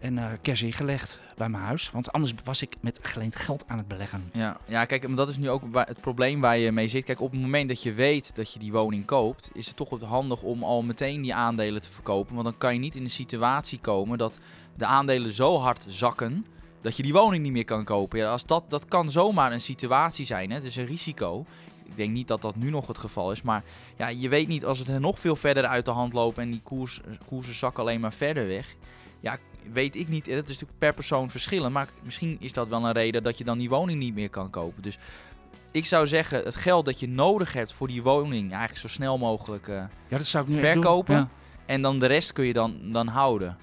En 0.00 0.18
eh 0.18 0.24
cash 0.42 0.62
ingelegd 0.62 1.20
bij 1.36 1.48
mijn 1.48 1.62
huis. 1.62 1.90
Want 1.90 2.12
anders 2.12 2.34
was 2.44 2.62
ik 2.62 2.76
met 2.80 2.98
geleend 3.02 3.36
geld 3.36 3.64
aan 3.66 3.78
het 3.78 3.88
beleggen. 3.88 4.30
Ja, 4.32 4.56
ja 4.64 4.84
kijk, 4.84 5.16
dat 5.16 5.28
is 5.28 5.36
nu 5.36 5.50
ook 5.50 5.62
het 5.74 6.00
probleem 6.00 6.40
waar 6.40 6.58
je 6.58 6.72
mee 6.72 6.88
zit. 6.88 7.04
Kijk, 7.04 7.20
op 7.20 7.30
het 7.30 7.40
moment 7.40 7.68
dat 7.68 7.82
je 7.82 7.92
weet 7.92 8.36
dat 8.36 8.52
je 8.52 8.58
die 8.58 8.72
woning 8.72 9.04
koopt, 9.04 9.50
is 9.52 9.66
het 9.66 9.76
toch 9.76 10.00
handig 10.00 10.42
om 10.42 10.62
al 10.64 10.82
meteen 10.82 11.22
die 11.22 11.34
aandelen 11.34 11.80
te 11.80 11.90
verkopen. 11.90 12.34
Want 12.34 12.46
dan 12.46 12.58
kan 12.58 12.72
je 12.74 12.80
niet 12.80 12.94
in 12.94 13.04
de 13.04 13.10
situatie 13.10 13.78
komen 13.78 14.18
dat 14.18 14.38
de 14.74 14.86
aandelen 14.86 15.32
zo 15.32 15.58
hard 15.58 15.84
zakken 15.88 16.46
dat 16.86 16.96
je 16.96 17.02
die 17.02 17.12
woning 17.12 17.42
niet 17.42 17.52
meer 17.52 17.64
kan 17.64 17.84
kopen. 17.84 18.18
Ja, 18.18 18.30
als 18.30 18.46
dat, 18.46 18.64
dat 18.68 18.84
kan 18.84 19.10
zomaar 19.10 19.52
een 19.52 19.60
situatie 19.60 20.26
zijn, 20.26 20.50
hè? 20.50 20.56
het 20.56 20.64
is 20.64 20.76
een 20.76 20.86
risico. 20.86 21.44
Ik 21.84 21.96
denk 21.96 22.12
niet 22.12 22.28
dat 22.28 22.42
dat 22.42 22.56
nu 22.56 22.70
nog 22.70 22.86
het 22.86 22.98
geval 22.98 23.30
is, 23.32 23.42
maar 23.42 23.62
ja, 23.96 24.08
je 24.08 24.28
weet 24.28 24.48
niet 24.48 24.64
als 24.64 24.78
het 24.78 24.88
er 24.88 25.00
nog 25.00 25.18
veel 25.18 25.36
verder 25.36 25.64
uit 25.66 25.84
de 25.84 25.90
hand 25.90 26.12
loopt 26.12 26.38
en 26.38 26.50
die 26.50 26.60
koers, 26.62 27.00
koersen 27.26 27.54
zakken 27.54 27.82
alleen 27.82 28.00
maar 28.00 28.12
verder 28.12 28.46
weg. 28.46 28.74
Ja, 29.20 29.38
weet 29.72 29.96
ik 29.96 30.08
niet. 30.08 30.26
Het 30.26 30.34
is 30.44 30.48
natuurlijk 30.52 30.78
per 30.78 30.94
persoon 30.94 31.30
verschillend. 31.30 31.72
Maar 31.72 31.88
misschien 32.02 32.36
is 32.40 32.52
dat 32.52 32.68
wel 32.68 32.84
een 32.84 32.92
reden 32.92 33.22
dat 33.22 33.38
je 33.38 33.44
dan 33.44 33.58
die 33.58 33.68
woning 33.68 33.98
niet 33.98 34.14
meer 34.14 34.30
kan 34.30 34.50
kopen. 34.50 34.82
Dus 34.82 34.98
ik 35.70 35.86
zou 35.86 36.06
zeggen, 36.06 36.44
het 36.44 36.56
geld 36.56 36.84
dat 36.84 37.00
je 37.00 37.08
nodig 37.08 37.52
hebt 37.52 37.72
voor 37.72 37.88
die 37.88 38.02
woning, 38.02 38.50
eigenlijk 38.50 38.80
zo 38.80 38.88
snel 38.88 39.18
mogelijk. 39.18 39.68
eh, 39.68 39.74
Ja, 40.08 40.18
dat 40.18 40.26
zou 40.26 40.44
ik 40.44 40.50
nu. 40.50 40.58
Verkopen? 40.58 41.14
Ja. 41.16 41.28
en 41.66 41.82
dan 41.82 41.98
de 41.98 42.06
rest 42.06 42.32
kun 42.32 42.44
je 42.44 42.52
dan, 42.52 42.78
dan 42.82 43.06
houden. 43.08 43.56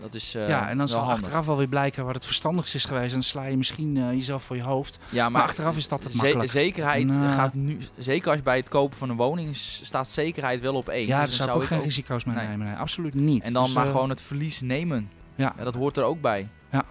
Dat 0.00 0.14
is 0.14 0.34
eh 0.34 0.48
ja, 0.48 0.68
en 0.68 0.78
dan 0.78 0.88
zal 0.88 1.00
handig. 1.00 1.22
achteraf 1.22 1.46
wel 1.46 1.56
weer 1.56 1.66
blijken 1.68 2.04
wat 2.04 2.14
het 2.14 2.24
verstandigste 2.24 2.76
is 2.76 2.84
geweest. 2.84 3.06
En 3.06 3.12
dan 3.12 3.22
sla 3.22 3.44
je 3.44 3.56
misschien 3.56 3.96
eh, 3.96 4.10
jezelf 4.10 4.42
voor 4.44 4.56
je 4.56 4.62
hoofd. 4.62 4.98
Ja, 5.08 5.28
Maar, 5.28 5.42
achteraf 5.42 5.76
is 5.76 5.88
dat 5.88 6.04
het 6.04 6.14
makkelijk. 6.14 6.50
zekerheid 6.50 7.06
Nou. 7.06 7.30
gaat 7.30 7.54
nu, 7.54 7.78
zeker 7.96 8.28
als 8.28 8.36
je 8.36 8.42
bij 8.42 8.56
het 8.56 8.68
kopen 8.68 8.98
van 8.98 9.10
een 9.10 9.16
woning 9.16 9.56
staat 9.56 10.08
zekerheid 10.08 10.60
wel 10.60 10.74
op 10.74 10.88
één. 10.88 11.06
Ja, 11.06 11.16
daar 11.16 11.26
Dus 11.26 11.36
zou 11.36 11.48
ik 11.50 11.54
ook 11.56 11.64
geen 11.64 11.78
ook- 11.78 11.84
risico's 11.84 12.24
mee 12.24 12.36
Nee. 12.36 12.46
nemen. 12.46 12.66
Nee, 12.66 12.76
absoluut 12.76 13.14
niet. 13.14 13.44
En 13.44 13.52
dan 13.52 13.64
Dus, 13.64 13.72
maar 13.74 13.84
eh, 13.86 13.90
gewoon 13.90 14.08
het 14.08 14.20
verlies 14.20 14.60
nemen. 14.60 15.10
Ja. 15.34 15.52
Ja, 15.58 15.64
dat 15.64 15.74
hoort 15.74 15.96
er 15.96 16.02
ook 16.04 16.20
bij. 16.20 16.48
Ja. 16.72 16.84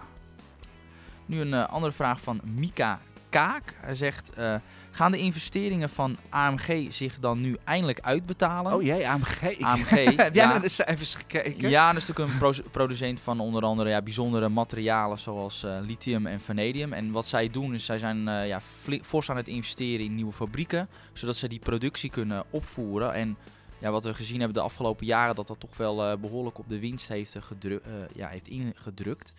Nu 1.26 1.40
een 1.40 1.54
eh, 1.54 1.64
andere 1.68 1.92
vraag 1.92 2.20
van 2.20 2.40
Mika 2.44 3.00
Kaak. 3.28 3.74
Hij 3.80 3.94
zegt, 3.94 4.32
eh, 4.32 4.54
gaan 4.90 5.12
de 5.12 5.18
investeringen 5.18 5.88
van 5.88 6.16
AMG 6.30 6.86
zich 6.92 7.18
dan 7.18 7.40
nu 7.40 7.56
eindelijk 7.64 8.00
uitbetalen? 8.00 8.74
Oh 8.74 8.82
jee, 8.82 9.08
AMG. 9.08 9.60
AMG, 9.60 9.90
Heb 10.16 10.34
jij 10.34 10.44
ja. 10.44 10.48
naar 10.48 10.60
de 10.60 10.68
cijfers 10.68 11.14
gekeken? 11.14 11.68
Ja, 11.68 11.92
dat 11.92 12.02
is 12.02 12.08
natuurlijk 12.08 12.32
een 12.34 12.38
pro- 12.38 12.70
producent 12.70 13.20
van 13.20 13.40
onder 13.40 13.62
andere 13.62 13.90
ja, 13.90 14.02
bijzondere 14.02 14.48
materialen 14.48 15.18
zoals 15.18 15.62
eh, 15.64 15.78
lithium 15.80 16.26
en 16.26 16.40
vanadium. 16.40 16.92
En 16.92 17.10
wat 17.10 17.26
zij 17.26 17.50
doen 17.50 17.74
is, 17.74 17.84
zij 17.84 17.98
zijn 17.98 18.28
eh, 18.28 18.46
ja, 18.46 18.60
fors 19.02 19.30
aan 19.30 19.36
het 19.36 19.48
investeren 19.48 20.04
in 20.04 20.14
nieuwe 20.14 20.32
fabrieken, 20.32 20.88
zodat 21.12 21.36
ze 21.36 21.48
die 21.48 21.58
productie 21.58 22.10
kunnen 22.10 22.44
opvoeren. 22.50 23.12
En 23.14 23.36
ja, 23.78 23.90
wat 23.90 24.04
we 24.04 24.14
gezien 24.14 24.38
hebben 24.38 24.54
de 24.56 24.62
afgelopen 24.62 25.06
jaren, 25.06 25.34
dat 25.34 25.46
dat 25.46 25.60
toch 25.60 25.76
wel 25.76 26.04
eh, 26.04 26.16
behoorlijk 26.18 26.58
op 26.58 26.68
de 26.68 26.78
winst 26.78 27.08
heeft, 27.08 27.36
gedru- 27.40 27.80
ja, 28.14 28.28
heeft 28.28 28.48
ingedrukt. 28.48 29.34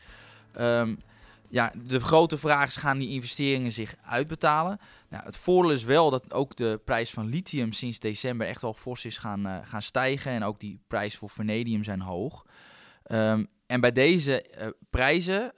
Ehm, 0.52 0.95
ja, 1.50 1.74
de 1.84 2.00
grote 2.00 2.38
vraag 2.38 2.68
is, 2.68 2.76
gaan 2.76 2.98
die 2.98 3.10
investeringen 3.10 3.72
zich 3.72 3.96
uitbetalen? 4.06 4.80
Nou, 5.10 5.24
het 5.24 5.38
voordeel 5.38 5.72
is 5.72 5.84
wel 5.84 6.10
dat 6.10 6.34
ook 6.34 6.56
de 6.56 6.82
prijs 6.86 7.10
van 7.10 7.28
lithium 7.28 7.72
sinds 7.72 8.00
december 8.00 8.48
echt 8.48 8.62
wel 8.62 8.74
fors 8.74 9.06
is 9.06 9.18
gaan, 9.18 9.46
eh, 9.46 9.58
gaan 9.64 9.82
stijgen. 9.82 10.32
En 10.32 10.44
ook 10.44 10.60
die 10.60 10.80
prijs 10.88 11.18
voor 11.18 11.30
vanadium 11.30 11.84
zijn 11.84 12.02
hoog. 12.02 12.46
Ehm, 13.04 13.46
en 13.66 13.82
bij 13.82 13.92
deze 13.92 14.42
eh, 14.42 14.68
prijzen 14.90 15.54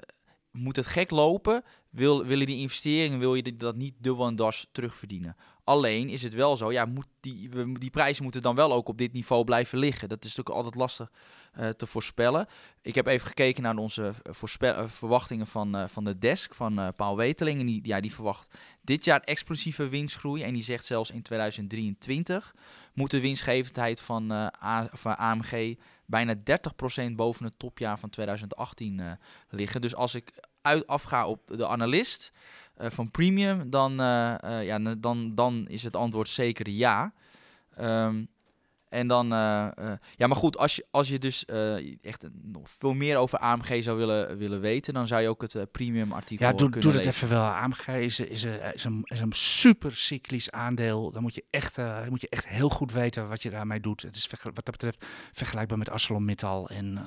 moet 0.51 0.75
het 0.75 0.85
gek 0.85 1.11
lopen. 1.11 1.63
Wil, 1.89 2.25
willen 2.25 2.45
die 2.45 2.59
investeringen, 2.59 3.19
wil 3.19 3.35
je 3.35 3.57
dat 3.57 3.75
niet 3.75 3.93
dubbel 3.97 4.27
en 4.27 4.35
dwars 4.35 4.67
terugverdienen. 4.71 5.35
Alleen 5.63 6.09
is 6.09 6.23
het 6.23 6.33
wel 6.33 6.57
zo, 6.57 6.71
ja, 6.71 6.85
moet 6.85 7.07
die, 7.19 7.49
die 7.79 7.89
prijzen 7.89 8.23
moeten 8.23 8.41
dan 8.41 8.55
wel 8.55 8.73
ook 8.73 8.87
op 8.87 8.97
dit 8.97 9.13
niveau 9.13 9.43
blijven 9.43 9.77
liggen. 9.77 10.09
Dat 10.09 10.23
is 10.23 10.35
natuurlijk 10.35 10.55
altijd 10.55 10.75
lastig 10.75 11.11
eh, 11.51 11.69
te 11.69 11.85
voorspellen. 11.85 12.47
Ik 12.81 12.95
heb 12.95 13.07
even 13.07 13.27
gekeken 13.27 13.63
naar 13.63 13.75
onze 13.75 14.13
voorspe- 14.23 14.67
eh, 14.67 14.87
verwachtingen 14.87 15.47
van, 15.47 15.75
eh, 15.75 15.87
van 15.87 16.03
de 16.03 16.17
desk 16.17 16.53
van 16.53 16.79
eh, 16.79 16.87
Paul 16.95 17.17
Weteling. 17.17 17.65
Die, 17.65 17.79
ja, 17.83 17.99
die 17.99 18.13
verwacht 18.13 18.55
dit 18.81 19.05
jaar 19.05 19.19
explosieve 19.19 19.87
winstgroei. 19.89 20.43
En 20.43 20.53
die 20.53 20.63
zegt 20.63 20.85
zelfs 20.85 21.11
in 21.11 21.21
2023 21.21 22.53
moet 22.93 23.11
de 23.11 23.19
winstgevendheid 23.19 24.01
van, 24.01 24.31
eh, 24.31 24.83
van 24.91 25.17
AMG 25.17 25.77
bijna 26.11 26.35
30% 26.35 27.15
boven 27.15 27.45
het 27.45 27.59
topjaar 27.59 27.99
van 27.99 28.09
2018 28.09 28.99
eh, 28.99 29.11
liggen. 29.49 29.81
Dus 29.81 29.95
als 29.95 30.15
ik 30.15 30.33
uit 30.61 30.87
afga 30.87 31.27
op 31.27 31.41
de 31.57 31.67
analist 31.67 32.31
eh, 32.75 32.89
van 32.89 33.11
Premium, 33.11 33.69
dan, 33.69 33.91
eh, 33.91 34.63
ja, 34.63 34.79
dan, 34.97 35.35
dan 35.35 35.65
is 35.67 35.83
het 35.83 35.95
antwoord 35.95 36.29
zeker 36.29 36.69
ja. 36.69 37.13
Ehm, 37.75 38.23
en 38.91 39.07
dan, 39.07 39.33
eh, 39.33 39.67
eh, 39.77 39.91
ja, 40.15 40.27
maar 40.27 40.35
goed, 40.37 40.57
als 40.57 40.75
je, 40.75 40.85
als 40.91 41.09
je 41.09 41.19
dus 41.19 41.45
eh, 41.45 41.95
echt 42.05 42.27
nog 42.43 42.69
veel 42.69 42.93
meer 42.93 43.17
over 43.17 43.39
AMG 43.39 43.83
zou 43.83 43.97
willen, 43.97 44.37
willen 44.37 44.59
weten, 44.59 44.93
dan 44.93 45.07
zou 45.07 45.21
je 45.21 45.29
ook 45.29 45.41
het 45.41 45.71
premium 45.71 46.11
artikel 46.11 46.45
Ja, 46.45 46.51
doe, 46.53 46.69
kunnen 46.69 46.81
doe 46.81 46.91
dat 47.01 47.05
even 47.13 47.29
wel. 47.29 47.41
AMG 47.43 47.87
is, 47.87 48.19
is, 48.19 48.43
een- 48.43 48.73
is, 48.73 48.83
een, 48.83 49.01
is 49.03 49.19
een 49.19 49.31
super 49.33 49.95
cyclisch 49.95 50.51
aandeel. 50.51 51.11
Dan 51.11 51.21
moet 51.21 51.35
je, 51.35 51.43
echt, 51.49 51.77
moet 52.09 52.21
je 52.21 52.29
echt 52.29 52.47
heel 52.47 52.69
goed 52.69 52.91
weten 52.91 53.27
wat 53.29 53.41
je 53.41 53.49
daarmee 53.49 53.79
doet. 53.79 54.01
Het 54.01 54.15
is 54.15 54.29
wat 54.41 54.55
dat 54.55 54.71
betreft 54.71 55.05
vergelijkbaar 55.31 55.77
met 55.77 55.89
ArcelorMittal. 55.89 56.69
En, 56.69 56.97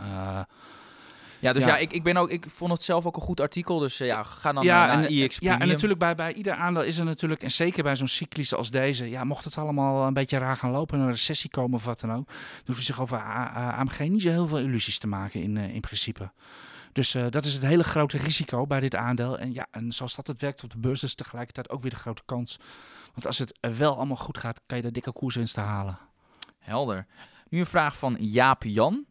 Ja, 1.45 1.53
dus 1.53 1.65
Ja. 1.65 1.69
ja, 1.69 1.77
ik, 1.77 1.93
ik, 1.93 2.03
ben 2.03 2.17
ook, 2.17 2.31
ik 2.31 2.47
vond 2.49 2.73
het 2.73 2.83
zelf 2.83 3.07
ook 3.07 3.17
een 3.17 3.23
goed 3.23 3.41
artikel, 3.41 3.79
dus 3.79 4.01
eh, 4.01 4.07
ja, 4.07 4.23
ga 4.23 4.53
dan 4.53 4.65
ja, 4.65 4.89
eh, 4.89 4.95
naar 4.95 5.05
en, 5.05 5.11
IX 5.11 5.35
ja, 5.35 5.39
Premium. 5.39 5.61
en 5.61 5.69
natuurlijk 5.69 6.01
bij, 6.01 6.15
bij 6.15 6.33
ieder 6.33 6.55
aandeel 6.55 6.83
is 6.83 6.99
er 6.99 7.05
natuurlijk, 7.05 7.43
en 7.43 7.51
zeker 7.51 7.83
bij 7.83 7.97
zo'n 7.97 8.09
cyclische 8.09 8.57
als 8.57 8.71
deze, 8.71 9.11
ja, 9.11 9.25
mocht 9.25 9.45
het 9.45 9.59
allemaal 9.59 10.07
een 10.07 10.15
beetje 10.15 10.39
raar 10.39 10.57
gaan 10.57 10.71
lopen 10.71 10.99
en 10.99 11.05
een 11.05 11.11
recessie 11.11 11.51
komen 11.51 11.75
of 11.75 11.85
wat 11.85 12.01
dan 12.01 12.13
ook, 12.13 12.27
dan 12.27 12.37
hoef 12.67 12.77
je 12.77 12.83
zich 12.83 13.01
over 13.01 13.19
AMG 13.19 13.99
niet 13.99 14.23
zo 14.23 14.31
heel 14.31 14.47
veel 14.47 14.59
illusies 14.59 14.99
te 14.99 15.07
maken 15.07 15.43
in, 15.43 15.57
eh, 15.57 15.75
in 15.75 15.81
principe. 15.81 16.31
Dus 16.95 17.15
eh, 17.15 17.27
dat 17.31 17.45
is 17.45 17.55
het 17.55 17.63
hele 17.63 17.85
grote 17.85 18.19
risico 18.19 18.67
bij 18.67 18.81
dit 18.81 18.95
aandeel. 18.95 19.39
En 19.39 19.53
ja, 19.53 19.67
en 19.71 19.93
zoals 19.93 20.15
dat 20.15 20.27
het 20.27 20.41
werkt 20.41 20.65
op 20.65 20.71
de 20.71 20.79
beurs, 20.79 21.03
is 21.03 21.15
tegelijkertijd 21.15 21.71
ook 21.71 21.81
weer 21.81 21.91
de 21.91 21.97
grote 21.97 22.23
kans. 22.25 22.59
Want 23.13 23.27
als 23.27 23.39
het 23.39 23.59
wel 23.61 23.97
allemaal 23.97 24.17
goed 24.17 24.39
gaat, 24.39 24.61
kan 24.67 24.77
je 24.77 24.83
de 24.83 24.91
dikke 24.91 25.13
koerswinsten 25.13 25.63
halen. 25.63 25.99
Helder. 26.59 27.07
Nu 27.49 27.59
een 27.59 27.67
vraag 27.67 27.99
van 27.99 28.17
Jaap 28.19 28.63
Jan. 28.63 29.05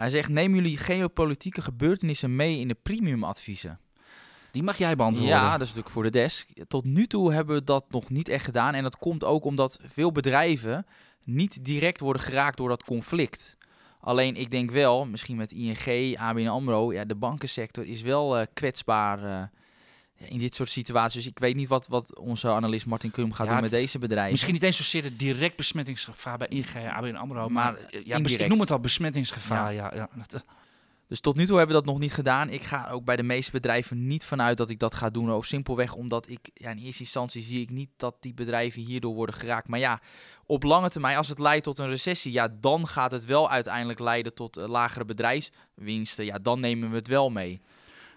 Hij 0.00 0.10
zegt, 0.10 0.28
nemen 0.28 0.56
jullie 0.56 0.76
geopolitieke 0.76 1.62
gebeurtenissen 1.62 2.36
mee 2.36 2.58
in 2.58 2.68
de 2.68 2.76
premium 2.82 3.24
adviezen? 3.24 3.78
Die 4.50 4.62
mag 4.62 4.78
jij 4.78 4.96
beantwoorden. 4.96 5.34
Ja, 5.34 5.50
dat 5.50 5.60
is 5.60 5.66
natuurlijk 5.66 5.94
voor 5.94 6.02
de 6.02 6.10
desk. 6.10 6.48
Tot 6.68 6.84
nu 6.84 7.06
toe 7.06 7.32
hebben 7.32 7.56
we 7.56 7.64
dat 7.64 7.84
nog 7.88 8.10
niet 8.10 8.28
echt 8.28 8.44
gedaan. 8.44 8.74
En 8.74 8.82
dat 8.82 8.98
komt 8.98 9.24
ook 9.24 9.44
omdat 9.44 9.78
veel 9.82 10.12
bedrijven 10.12 10.86
niet 11.24 11.64
direct 11.64 12.00
worden 12.00 12.22
geraakt 12.22 12.56
door 12.56 12.68
dat 12.68 12.84
conflict. 12.84 13.56
Alleen 14.00 14.36
ik 14.36 14.50
denk 14.50 14.70
wel, 14.70 15.06
misschien 15.06 15.36
met 15.36 15.52
ING, 15.52 16.18
ABN 16.18 16.46
AMRO, 16.46 16.92
ja, 16.92 17.04
de 17.04 17.14
bankensector 17.14 17.84
is 17.84 18.02
wel 18.02 18.38
eh, 18.38 18.46
kwetsbaar 18.52 19.24
eh, 19.24 19.42
in 20.28 20.38
dit 20.38 20.54
soort 20.54 20.70
situaties. 20.70 21.22
Dus 21.22 21.30
ik 21.30 21.38
weet 21.38 21.56
niet 21.56 21.68
wat, 21.68 21.86
wat 21.86 22.18
onze 22.18 22.48
analist 22.48 22.86
Martin 22.86 23.10
Krum 23.10 23.32
gaat 23.32 23.46
Ja, 23.46 23.52
doen 23.52 23.62
met 23.62 23.70
deze 23.70 23.98
bedrijven. 23.98 24.30
Misschien 24.30 24.52
niet 24.52 24.62
eens 24.62 24.76
zozeer 24.76 25.04
het 25.04 25.18
direct 25.18 25.56
besmettingsgevaar 25.56 26.38
bij 26.38 26.48
ING, 26.48 26.66
ABN 26.90 27.14
AMRO, 27.14 27.48
maar, 27.48 27.72
Maar 27.72 27.76
eh, 27.76 28.06
ja, 28.06 28.16
ik 28.16 28.48
noem 28.48 28.60
het 28.60 28.70
al 28.70 28.80
besmettingsgevaar. 28.80 29.74
Ja. 29.74 29.94
Ja, 29.94 30.08
dat, 30.16 30.34
eh, 30.34 30.40
Dus 31.06 31.20
tot 31.20 31.36
nu 31.36 31.46
toe 31.46 31.56
hebben 31.56 31.76
we 31.76 31.82
dat 31.82 31.92
nog 31.92 32.00
niet 32.00 32.12
gedaan. 32.12 32.48
Ik 32.48 32.62
ga 32.62 32.88
ook 32.90 33.04
bij 33.04 33.16
de 33.16 33.22
meeste 33.22 33.50
bedrijven 33.50 34.06
niet 34.06 34.24
vanuit 34.24 34.56
dat 34.56 34.70
ik 34.70 34.78
dat 34.78 34.94
ga 34.94 35.10
doen. 35.10 35.30
Ook 35.30 35.44
simpelweg 35.44 35.94
omdat 35.94 36.28
ik 36.28 36.50
ja, 36.54 36.70
in 36.70 36.78
eerste 36.78 37.02
instantie 37.02 37.42
zie 37.42 37.60
ik 37.60 37.70
niet 37.70 37.90
dat 37.96 38.16
die 38.20 38.34
bedrijven 38.34 38.82
hierdoor 38.82 39.14
worden 39.14 39.34
geraakt. 39.34 39.68
Maar 39.68 39.78
ja, 39.78 40.00
op 40.46 40.62
lange 40.62 40.90
termijn, 40.90 41.16
als 41.16 41.28
het 41.28 41.38
leidt 41.38 41.64
tot 41.64 41.78
een 41.78 41.88
recessie, 41.88 42.32
ja, 42.32 42.48
dan 42.60 42.88
gaat 42.88 43.10
het 43.10 43.24
wel 43.24 43.50
uiteindelijk 43.50 43.98
leiden 43.98 44.34
tot 44.34 44.58
uh, 44.58 44.66
lagere 44.68 45.04
bedrijfswinsten. 45.04 46.24
Ja, 46.24 46.38
dan 46.38 46.60
nemen 46.60 46.90
we 46.90 46.96
het 46.96 47.08
wel 47.08 47.30
mee. 47.30 47.60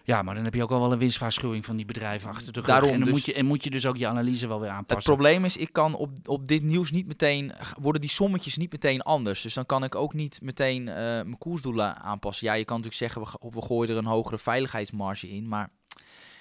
Ja, 0.06 0.22
maar 0.22 0.36
dan 0.36 0.44
heb 0.44 0.54
je 0.54 0.64
ook 0.64 0.72
al 0.72 0.80
wel 0.80 0.92
een 0.92 1.00
winstwaarschuwing 1.00 1.66
van 1.66 1.76
die 1.76 1.86
bedrijven 1.86 2.30
achter 2.30 2.54
de 2.54 2.60
rug. 2.60 2.68
Daarom, 2.68 2.90
en, 2.90 2.96
dan 2.96 3.04
dus, 3.04 3.14
moet 3.14 3.26
je, 3.26 3.34
en 3.34 3.46
moet 3.46 3.64
je 3.64 3.70
dus 3.70 3.86
ook 3.86 3.98
je 3.98 4.08
analyse 4.08 4.48
wel 4.48 4.60
weer 4.60 4.70
aanpassen. 4.70 4.96
Het 4.96 5.20
probleem 5.20 5.46
is, 5.46 5.58
ik 5.58 5.74
kan 5.74 5.96
op, 5.96 6.10
op 6.26 6.48
dit 6.48 6.64
nieuws 6.64 6.92
niet 6.92 7.08
meteen, 7.08 7.52
worden 7.80 8.02
die 8.02 8.10
sommetjes 8.10 8.58
niet 8.58 8.72
meteen 8.72 9.02
anders. 9.02 9.42
Dus 9.42 9.54
dan 9.54 9.66
kan 9.66 9.84
ik 9.84 9.96
ook 9.96 10.14
niet 10.14 10.40
meteen 10.42 10.82
uh, 10.82 10.96
mijn 10.96 11.38
koersdoelen 11.38 11.96
aanpassen. 11.96 12.48
Ja, 12.48 12.54
je 12.54 12.66
kan 12.66 12.82
natuurlijk 12.82 13.14
zeggen, 13.14 13.40
we, 13.42 13.50
we 13.60 13.62
gooien 13.62 13.92
er 13.92 13.98
een 13.98 14.06
hogere 14.06 14.38
veiligheidsmarge 14.38 15.30
in. 15.30 15.48
Maar 15.48 15.70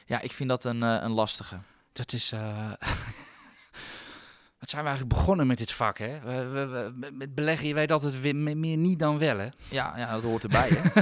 ja, 0.07 0.20
ik 0.20 0.33
vind 0.33 0.48
dat 0.48 0.64
een, 0.64 0.83
uh, 0.83 0.98
een 1.01 1.12
lastige. 1.12 1.59
Dat 1.92 2.12
is... 2.12 2.33
Uh... 2.33 2.72
Wat 4.62 4.70
zijn 4.70 4.83
we 4.83 4.88
eigenlijk 4.88 5.18
begonnen 5.18 5.46
met 5.46 5.59
dit 5.59 5.72
vak, 5.72 5.98
hè? 5.98 6.20
We, 6.20 6.46
we, 6.48 6.66
we, 6.66 7.11
met 7.12 7.35
beleggen, 7.35 7.68
je 7.68 7.75
weet 7.75 7.92
altijd 7.92 8.20
weer 8.20 8.37
meer 8.37 8.77
niet 8.77 8.98
dan 8.98 9.18
wel, 9.18 9.38
hè? 9.38 9.48
Ja, 9.68 9.92
ja 9.96 10.12
dat 10.12 10.22
hoort 10.22 10.42
erbij, 10.42 10.68
hè? 10.68 11.01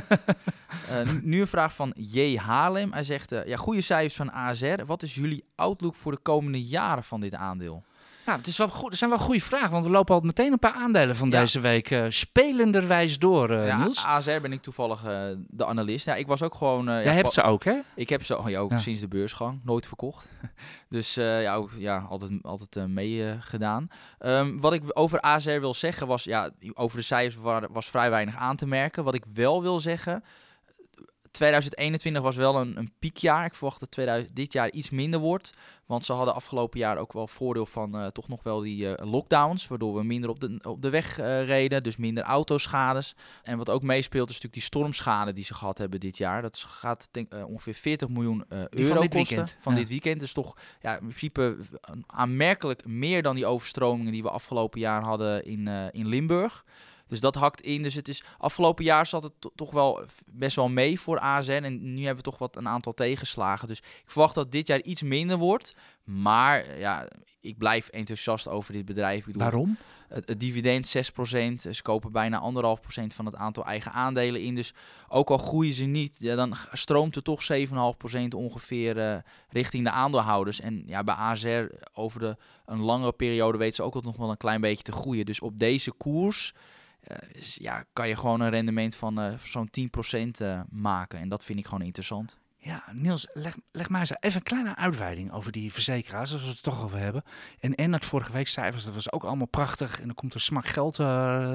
uh, 1.03 1.12
nu 1.23 1.40
een 1.40 1.46
vraag 1.46 1.75
van 1.75 1.92
J. 1.94 2.37
Haarlem. 2.37 2.92
Hij 2.92 3.05
zegt, 3.05 3.33
uh, 3.33 3.46
ja, 3.46 3.57
goede 3.57 3.81
cijfers 3.81 4.14
van 4.16 4.33
ASR. 4.33 4.85
Wat 4.87 5.03
is 5.03 5.14
jullie 5.14 5.44
outlook 5.55 5.94
voor 5.94 6.12
de 6.12 6.18
komende 6.23 6.62
jaren 6.62 7.05
van 7.05 7.20
dit 7.20 7.35
aandeel? 7.35 7.85
Ja, 8.31 8.37
het 8.37 8.47
is 8.47 8.57
wel 8.57 8.69
goed. 8.69 8.90
Er 8.90 8.97
zijn 8.97 9.11
wel 9.11 9.19
goede 9.19 9.40
vragen, 9.40 9.71
want 9.71 9.85
we 9.85 9.90
lopen 9.90 10.14
al 10.14 10.21
meteen 10.21 10.53
een 10.53 10.59
paar 10.59 10.73
aandelen 10.73 11.16
van 11.16 11.31
deze 11.31 11.61
week 11.61 11.90
uh, 11.90 12.05
spelenderwijs 12.09 13.19
door, 13.19 13.51
uh, 13.51 13.66
ja, 13.66 13.79
Niels. 13.79 14.05
ASR 14.05 14.40
ben 14.40 14.53
ik 14.53 14.62
toevallig 14.62 15.05
uh, 15.05 15.23
de 15.49 15.66
analist. 15.66 16.07
Ja, 16.07 16.14
ik 16.14 16.27
was 16.27 16.43
ook 16.43 16.55
gewoon... 16.55 16.85
Jij 16.85 17.05
ja, 17.05 17.12
hebt 17.12 17.33
ze 17.33 17.43
ook, 17.43 17.64
hè? 17.64 17.81
Ik 17.95 18.09
heb 18.09 18.25
ze 18.25 18.38
oh, 18.38 18.61
ook 18.61 18.73
sinds 18.79 19.01
de 19.01 19.09
beursgang, 19.09 19.61
nooit 19.64 19.87
verkocht. 19.87 20.29
dus 20.88 21.14
ja, 21.14 21.55
ook, 21.55 21.71
ja, 21.79 22.07
altijd, 22.09 22.33
altijd 22.43 22.88
meegedaan. 22.88 23.88
Um, 24.19 24.61
wat 24.61 24.73
ik 24.73 24.83
over 24.88 25.21
ASR 25.21 25.61
wil 25.61 25.75
zeggen 25.75 26.07
was, 26.07 26.25
ja, 26.25 26.51
over 26.75 26.97
de 26.97 27.05
cijfers 27.05 27.66
was 27.71 27.87
vrij 27.87 28.11
weinig 28.11 28.37
aan 28.37 28.57
te 28.57 28.66
merken. 28.66 29.05
Wat 29.05 29.14
ik 29.14 29.25
wel 29.35 29.62
wil 29.62 29.81
zeggen 29.81 30.25
2021 31.31 32.23
was 32.23 32.37
wel 32.37 32.57
een, 32.57 32.77
een 32.77 32.93
piekjaar. 32.99 33.45
Ik 33.45 33.55
verwacht 33.55 33.81
dat 33.81 33.90
2000, 33.90 34.37
dit 34.37 34.53
jaar 34.53 34.71
iets 34.71 34.90
minder 34.90 35.21
wordt. 35.21 35.51
Want 35.87 36.05
ze 36.05 36.12
hadden 36.12 36.35
afgelopen 36.35 36.79
jaar 36.79 36.99
ook 36.99 37.12
wel 37.12 37.27
voordeel 37.27 37.66
van 37.66 37.97
uh, 37.97 38.07
toch 38.07 38.29
nog 38.29 38.43
wel 38.43 38.61
die 38.61 38.85
uh, 38.85 38.93
lockdowns. 38.97 39.69
Waardoor 39.69 39.95
we 39.95 40.03
minder 40.03 40.31
op 40.31 40.40
de, 40.40 40.59
op 40.62 40.83
de 40.83 40.90
weg 40.90 41.21
uh, 41.21 41.45
reden. 41.45 41.83
Dus 41.83 41.97
minder 41.97 42.25
autoschades. 42.25 43.14
En 43.43 43.59
wat 43.59 43.71
ook 43.71 43.83
meespeelt 43.83 44.29
is 44.29 44.35
natuurlijk 44.35 44.55
die 44.55 44.62
stormschade 44.62 45.33
die 45.33 45.45
ze 45.45 45.55
gehad 45.55 45.79
hebben 45.79 46.01
dit 46.01 46.16
jaar. 46.16 46.43
Dat 46.43 46.59
gaat 46.59 47.09
denk, 47.11 47.35
ongeveer 47.47 47.75
40 47.75 48.09
miljoen 48.09 48.45
euro 48.49 48.69
van 48.71 49.01
dit 49.01 49.14
kosten. 49.14 49.37
Weekend. 49.37 49.57
Van 49.61 49.73
ja. 49.73 49.79
dit 49.79 49.88
weekend. 49.88 50.21
Dus 50.21 50.33
toch 50.33 50.57
ja, 50.81 50.93
in 50.93 51.07
principe 51.07 51.57
aanmerkelijk 52.07 52.87
meer 52.87 53.23
dan 53.23 53.35
die 53.35 53.47
overstromingen 53.47 54.12
die 54.12 54.23
we 54.23 54.31
afgelopen 54.31 54.81
jaar 54.81 55.03
hadden 55.03 55.45
in, 55.45 55.69
in 55.93 56.09
Limburg. 56.09 56.64
Dus 57.11 57.20
dat 57.20 57.35
hakt 57.35 57.61
in. 57.61 57.83
Dus 57.83 57.94
het 57.94 58.09
is 58.09 58.25
afgelopen 58.38 58.85
jaar 58.85 59.07
zat 59.07 59.23
het 59.23 59.33
toch 59.55 59.70
wel 59.70 60.05
best 60.27 60.57
wel 60.57 60.68
mee 60.68 61.01
voor 61.01 61.18
ASN. 61.18 61.51
En 61.51 61.94
nu 61.94 61.99
hebben 61.99 62.25
we 62.25 62.31
toch 62.31 62.38
wat 62.38 62.57
een 62.57 62.68
aantal 62.68 62.92
tegenslagen. 62.92 63.68
Dus 63.68 63.79
ik 63.79 64.03
verwacht 64.05 64.35
dat 64.35 64.53
dit 64.53 64.66
jaar 64.66 64.81
iets 64.81 65.03
minder 65.03 65.38
wordt. 65.38 65.75
Maar 66.05 66.79
ja, 66.79 67.09
ik 67.40 67.59
blijf 67.59 67.88
enthousiast 67.88 68.49
over 68.49 68.73
dit 68.73 68.85
bedrijf. 68.85 69.25
Bedoel, 69.25 69.42
Waarom? 69.42 69.77
Het, 70.09 70.29
het, 70.29 70.40
dividend 70.40 70.96
6%. 70.96 71.01
Ze 71.55 71.83
kopen 71.83 72.12
bijna 72.12 72.53
1,5% 72.55 73.07
van 73.07 73.27
het 73.27 73.35
aantal 73.35 73.64
eigen 73.64 73.92
aandelen 73.92 74.42
in. 74.42 74.55
Dus 74.55 74.75
ook 75.09 75.31
al 75.31 75.38
groeien 75.38 75.73
ze 75.73 75.85
niet, 75.85 76.16
ja, 76.18 76.37
dan 76.37 76.57
stroomt 76.73 77.16
er 77.16 77.23
toch 77.23 77.42
7,5% 77.53 77.68
ongeveer 78.37 78.96
uh, 78.96 79.16
richting 79.49 79.85
de 79.85 79.90
aandeelhouders. 79.90 80.61
En 80.61 80.83
ja, 80.87 81.05
bij 81.05 81.14
ASR 81.14 81.64
over 81.92 82.20
de, 82.20 82.37
een 82.66 82.81
langere 82.81 83.12
periode 83.12 83.59
weten 83.59 83.75
ze 83.75 83.83
ook 83.83 84.03
nog 84.03 84.16
wel 84.16 84.31
een 84.31 84.37
klein 84.37 84.61
beetje 84.61 84.83
te 84.83 84.92
groeien. 84.92 85.27
Dus 85.27 85.40
op 85.40 85.59
deze 85.59 85.92
koers 85.92 86.55
ja, 87.39 87.85
kan 87.93 88.09
je 88.09 88.17
gewoon 88.17 88.41
een 88.41 88.51
rendement 88.51 88.97
van 88.97 89.21
uh, 89.21 89.39
zo'n 89.39 89.71
10% 90.39 90.43
uh, 90.43 90.61
maken. 90.71 91.19
En 91.19 91.29
dat 91.29 91.45
vind 91.45 91.59
ik 91.59 91.65
gewoon 91.65 91.85
interessant. 91.85 92.39
Ja, 92.63 92.85
Niels, 92.93 93.27
leg, 93.33 93.57
leg 93.73 93.89
maar 93.89 94.01
eens 94.01 94.13
even 94.21 94.37
een 94.37 94.43
kleine 94.43 94.77
uitweiding 94.77 95.33
over 95.33 95.53
die 95.53 95.73
verzekeraars, 95.73 96.33
als 96.33 96.43
we 96.43 96.49
het 96.49 96.63
toch 96.63 96.85
over 96.85 96.99
hebben. 96.99 97.23
En, 97.61 97.75
en 97.75 97.93
het 97.93 98.05
vorige 98.05 98.33
week 98.33 98.49
cijfers, 98.49 98.85
dat 98.85 98.95
was 98.95 99.13
ook 99.13 99.25
allemaal 99.25 99.47
prachtig. 99.47 100.01
En 100.01 100.07
dan 100.07 100.15
komt 100.15 100.35
er 100.35 100.41
smak 100.41 100.67
geld 100.67 100.97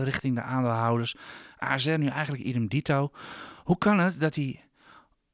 richting 0.03 0.35
de 0.35 0.41
aandeelhouders. 0.41 1.15
ASR 1.57 1.89
nu 1.97 2.07
eigenlijk 2.07 2.43
idem 2.43 2.67
dito. 2.67 3.11
Hoe 3.63 3.77
kan 3.77 3.99
het 3.99 4.19
dat 4.19 4.33
die 4.33 4.64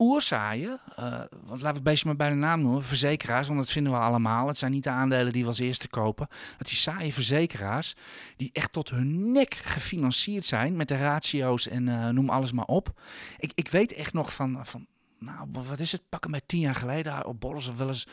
oerzaaien, 0.02 0.80
uh, 1.00 1.06
want 1.30 1.30
laten 1.48 1.68
we 1.68 1.68
het 1.68 1.84
beestje 1.84 2.08
maar 2.08 2.16
bij 2.16 2.30
de 2.30 2.36
naam 2.36 2.62
noemen, 2.62 2.84
verzekeraars, 2.84 3.48
want 3.48 3.60
dat 3.60 3.72
vinden 3.72 3.94
we 3.94 4.00
allemaal. 4.00 4.48
Het 4.48 4.58
zijn 4.58 4.72
niet 4.72 4.84
de 4.84 4.90
aandelen 4.90 5.34
die 5.34 5.42
we 5.42 5.48
als 5.48 5.60
eerste 5.60 5.90
kopen. 5.90 6.28
Dat 6.58 6.68
die 6.68 6.78
saaie 6.78 7.14
verzekeraars, 7.14 7.96
die 8.38 8.50
echt 8.54 8.74
tot 8.74 8.90
hun 8.90 9.32
nek 9.32 9.54
gefinancierd 9.54 10.46
zijn 10.46 10.76
met 10.76 10.88
de 10.88 10.98
ratio's 10.98 11.68
en 11.68 11.88
uh, 11.88 12.10
noem 12.10 12.30
alles 12.30 12.52
maar 12.52 12.66
op. 12.66 13.02
Ik, 13.38 13.52
ik 13.56 13.68
weet 13.68 13.94
echt 13.94 14.14
nog 14.14 14.34
van, 14.34 14.66
van 14.66 14.88
nou, 15.20 15.48
wat 15.52 15.80
is 15.80 15.92
het? 15.92 16.02
Pakken 16.10 16.32
mij 16.32 16.42
tien 16.46 16.60
jaar 16.60 16.76
geleden 16.76 17.26
op 17.26 17.40
borrels 17.40 17.68
of 17.68 17.78
wel 17.78 17.88
eens, 17.88 18.08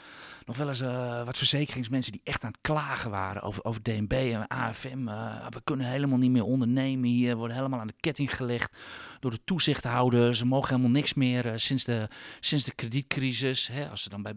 nog 0.49 0.57
wel 0.57 0.69
eens 0.69 0.81
uh, 0.81 1.25
wat 1.25 1.39
verzekeringsmensen 1.39 2.13
die 2.13 2.21
echt 2.25 2.45
aan 2.45 2.51
het 2.51 2.61
klagen 2.61 3.11
waren 3.11 3.43
over, 3.43 3.65
over 3.65 3.83
DNB 3.83 4.13
en 4.13 4.47
AFM. 4.47 5.09
Uh, 5.09 5.47
we 5.49 5.61
kunnen 5.65 5.87
helemaal 5.87 6.19
niet 6.19 6.31
meer 6.31 6.45
ondernemen 6.45 7.09
hier, 7.09 7.37
worden 7.37 7.57
helemaal 7.57 7.81
aan 7.81 7.87
de 7.87 7.95
ketting 8.01 8.37
gelegd 8.37 8.77
door 9.21 9.31
de 9.31 9.45
toezichthouder. 9.45 10.37
Ze 10.37 10.47
mogen 10.47 10.69
helemaal 10.69 10.91
niks 10.91 11.15
meer 11.15 11.47
uh, 11.47 11.53
sinds, 11.55 11.85
de, 11.85 12.09
sinds 12.41 12.65
de 12.65 12.75
kredietcrisis. 12.75 13.67
Hè, 13.67 13.89
als 13.89 14.03
ze 14.03 14.09
dan 14.09 14.23
bij, 14.23 14.33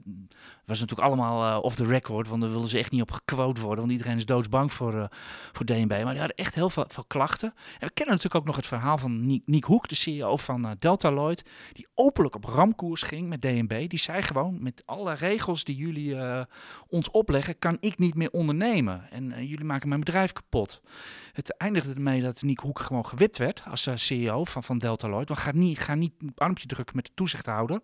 was 0.65 0.79
natuurlijk 0.79 1.07
allemaal 1.07 1.61
off 1.61 1.75
the 1.75 1.85
record, 1.85 2.27
want 2.27 2.41
daar 2.41 2.51
wilden 2.51 2.69
ze 2.69 2.77
echt 2.77 2.91
niet 2.91 3.01
op 3.01 3.11
gequote 3.11 3.61
worden, 3.61 3.79
want 3.79 3.91
iedereen 3.91 4.17
is 4.17 4.25
doodsbang 4.25 4.73
voor, 4.73 5.09
voor 5.51 5.65
DNB. 5.65 5.89
Maar 5.89 6.11
die 6.11 6.19
hadden 6.19 6.35
echt 6.35 6.55
heel 6.55 6.69
veel, 6.69 6.85
klachten. 7.07 7.53
En 7.79 7.87
we 7.87 7.93
kennen 7.93 8.15
natuurlijk 8.15 8.35
ook 8.35 8.45
nog 8.45 8.55
het 8.55 8.65
verhaal 8.65 8.97
van 8.97 9.41
Niek 9.45 9.63
Hoek, 9.63 9.87
de 9.87 9.95
CEO 9.95 10.37
van 10.37 10.75
Delta 10.79 11.11
Lloyd, 11.11 11.49
die 11.73 11.87
openlijk 11.93 12.35
op 12.35 12.43
ramkoers 12.43 13.01
ging 13.01 13.27
met 13.27 13.41
DNB. 13.41 13.89
Die 13.89 13.99
zei 13.99 14.21
gewoon, 14.21 14.57
met 14.63 14.83
alle 14.85 15.13
regels 15.13 15.63
die 15.63 15.75
jullie 15.75 16.00
uh, 16.07 16.41
ons 16.87 17.11
opleggen, 17.11 17.59
kan 17.59 17.77
ik 17.79 17.97
niet 17.97 18.15
meer 18.15 18.31
ondernemen. 18.31 19.11
En 19.11 19.31
uh, 19.31 19.39
jullie 19.39 19.65
maken 19.65 19.87
mijn 19.87 19.99
bedrijf 19.99 20.33
kapot. 20.33 20.81
Het 21.33 21.57
eindigde 21.57 21.93
ermee 21.93 22.21
dat 22.21 22.41
Nick 22.41 22.59
Hoek 22.59 22.79
gewoon 22.79 23.05
gewipt 23.05 23.37
werd 23.37 23.63
als 23.69 23.87
uh, 23.87 23.95
CEO 23.95 24.43
van, 24.43 24.63
van 24.63 24.77
Delta 24.77 25.07
Lloyd. 25.07 25.27
Want 25.27 25.39
ga 25.39 25.51
niet, 25.53 25.79
ga 25.79 25.95
niet 25.95 26.13
een 26.19 26.31
armpje 26.35 26.67
drukken 26.67 26.95
met 26.95 27.05
de 27.05 27.11
toezichthouder. 27.13 27.81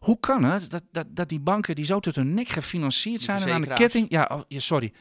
Hoe 0.00 0.20
kan 0.20 0.44
het 0.44 0.70
dat, 0.70 0.82
dat, 0.90 1.06
dat 1.08 1.28
die 1.28 1.40
banken 1.40 1.74
die 1.74 1.84
zo 1.84 2.00
tot 2.00 2.16
hun 2.16 2.34
nek 2.34 2.48
gefinancierd 2.48 3.22
zijn 3.22 3.42
en 3.42 3.52
aan 3.52 3.62
de 3.62 3.74
ketting... 3.74 4.10
Ja, 4.10 4.30
oh, 4.32 4.40
ja, 4.48 4.60
sorry. 4.60 4.92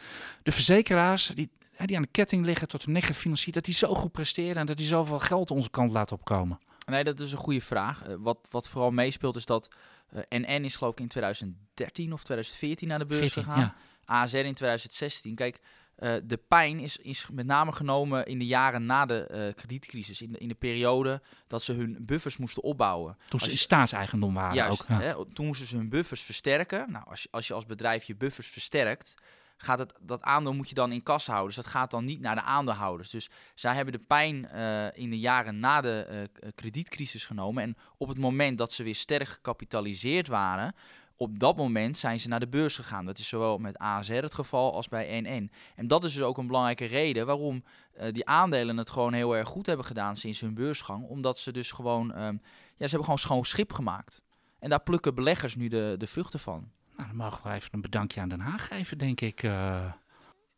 De 0.44 0.52
verzekeraars 0.52 1.28
die, 1.28 1.50
die 1.86 1.96
aan 1.96 2.02
de 2.02 2.08
ketting 2.12 2.46
liggen 2.46 2.68
tot 2.68 2.86
hun 2.86 2.94
nek 2.94 3.04
gefinancierd... 3.04 3.56
dat 3.56 3.66
die 3.66 3.74
zo 3.74 3.94
goed 3.94 4.12
presteren 4.12 4.56
en 4.56 4.66
dat 4.66 4.78
die 4.78 4.86
zoveel 4.86 5.20
geld 5.20 5.52
onze 5.52 5.70
kant 5.70 5.92
laten 5.92 6.16
opkomen. 6.16 6.60
Nee, 6.86 7.04
dat 7.04 7.20
is 7.20 7.32
een 7.32 7.38
goede 7.38 7.62
vraag. 7.62 8.08
Uh, 8.08 8.16
wat, 8.20 8.38
wat 8.50 8.70
vooral 8.70 8.92
meespeelt 8.92 9.36
is 9.36 9.46
dat 9.46 9.68
uh, 10.14 10.22
NN 10.30 10.64
is 10.64 10.76
geloof 10.76 10.92
ik 10.94 11.00
in 11.00 11.08
2013 11.08 12.14
of 12.14 12.24
2014 12.24 12.88
naar 12.88 13.00
de 13.00 13.06
beurs 13.06 13.32
14, 13.32 13.44
gegaan. 13.44 13.60
Ja. 13.60 13.76
ASR 14.06 14.38
in 14.38 14.54
2016. 14.54 15.36
Kijk, 15.36 15.60
uh, 16.00 16.14
de 16.24 16.38
pijn 16.38 16.80
is, 16.80 16.98
is 16.98 17.28
met 17.32 17.46
name 17.46 17.72
genomen 17.72 18.26
in 18.26 18.40
de 18.40 18.46
jaren 18.46 18.86
na 18.86 19.06
de 19.06 19.52
kredietcrisis. 19.56 20.22
In 20.22 20.32
de, 20.32 20.38
in 20.38 20.48
de 20.48 20.54
periode 20.54 21.22
dat 21.48 21.62
ze 21.62 21.74
hun 21.74 21.98
buffers 22.00 22.38
moesten 22.38 22.64
opbouwen. 22.64 23.18
Toen 23.28 23.40
ze 23.40 23.52
in 23.52 23.58
staatseigendom 23.58 24.34
waren 24.34 24.56
juist, 24.56 24.82
ook. 24.82 24.88
Ja. 24.88 25.00
Hè, 25.00 25.34
toen 25.34 25.46
moesten 25.46 25.68
ze 25.68 25.76
hun 25.76 25.90
buffers 25.90 26.22
versterken. 26.22 26.92
Nou, 26.92 27.06
als 27.06 27.22
je 27.22 27.28
als, 27.32 27.48
je 27.48 27.54
als 27.54 27.66
bedrijf 27.66 28.04
je 28.04 28.16
buffers 28.16 28.48
versterkt 28.48 29.16
gaat 29.64 29.80
het, 29.80 29.94
dat 30.02 30.22
aandeel 30.22 30.54
moet 30.54 30.70
je 30.70 30.76
dan 30.76 30.92
in 30.92 31.04
kas 31.04 31.28
houden. 31.28 31.48
Dus 31.48 31.64
dat 31.64 31.74
gaat 31.74 31.92
dan 31.92 32.04
niet 32.04 32.20
naar 32.20 32.36
de 32.36 32.42
aandeelhouders. 32.42 33.10
Dus 33.10 33.30
zij 33.56 33.76
hebben 33.76 33.94
de 33.94 34.00
pijn 34.00 34.48
uh, 34.54 34.86
in 34.94 35.10
de 35.10 35.20
jaren 35.20 35.60
na 35.60 35.82
de 35.82 36.28
uh, 36.44 36.50
kredietcrisis 36.56 37.26
genomen. 37.26 37.64
En 37.64 37.76
op 37.98 38.08
het 38.08 38.18
moment 38.18 38.58
dat 38.58 38.72
ze 38.72 38.84
weer 38.84 38.96
sterk 38.96 39.28
gecapitaliseerd 39.28 40.28
waren, 40.28 40.76
op 41.16 41.40
dat 41.40 41.58
moment 41.58 41.98
zijn 41.98 42.20
ze 42.20 42.28
naar 42.28 42.40
de 42.40 42.48
beurs 42.48 42.76
gegaan. 42.76 43.06
Dat 43.06 43.18
is 43.18 43.28
zowel 43.28 43.58
met 43.58 43.78
ASR 43.78 44.14
het 44.14 44.34
geval 44.34 44.74
als 44.74 44.88
bij 44.88 45.22
NN. 45.22 45.52
En 45.76 45.88
dat 45.88 46.04
is 46.04 46.14
dus 46.14 46.24
ook 46.24 46.38
een 46.38 46.48
belangrijke 46.48 46.86
reden 46.86 47.26
waarom 47.26 47.64
die 48.12 48.26
aandelen 48.26 48.78
het 48.78 48.90
gewoon 48.90 49.14
heel 49.14 49.36
erg 49.36 49.48
goed 49.48 49.66
hebben 49.66 49.86
gedaan 49.86 50.16
sinds 50.16 50.40
hun 50.40 50.54
beursgang. 50.54 51.08
Omdat 51.08 51.38
ze 51.38 51.52
dus 51.52 51.72
gewoon, 51.72 52.22
um, 52.22 52.42
ja, 52.44 52.50
ze 52.78 52.86
hebben 52.86 53.04
gewoon 53.04 53.20
schoon 53.20 53.46
schip 53.46 53.74
gemaakt. 53.74 54.22
En 54.60 54.70
daar 54.70 54.84
plukken 54.84 55.16
beleggers 55.16 55.56
nu 55.56 55.68
de, 55.68 55.96
de 55.98 56.08
vruchten 56.08 56.40
van. 56.40 56.72
Nou, 56.98 57.08
dan 57.08 57.18
mogen 57.18 57.50
we 57.50 57.56
even 57.56 57.70
een 57.72 57.82
bedankje 57.82 58.22
aan 58.22 58.30
Den 58.30 58.40
Haag 58.40 58.68
geven, 58.68 58.98
denk 58.98 59.22
ik. 59.22 59.44
Uh... 59.44 59.92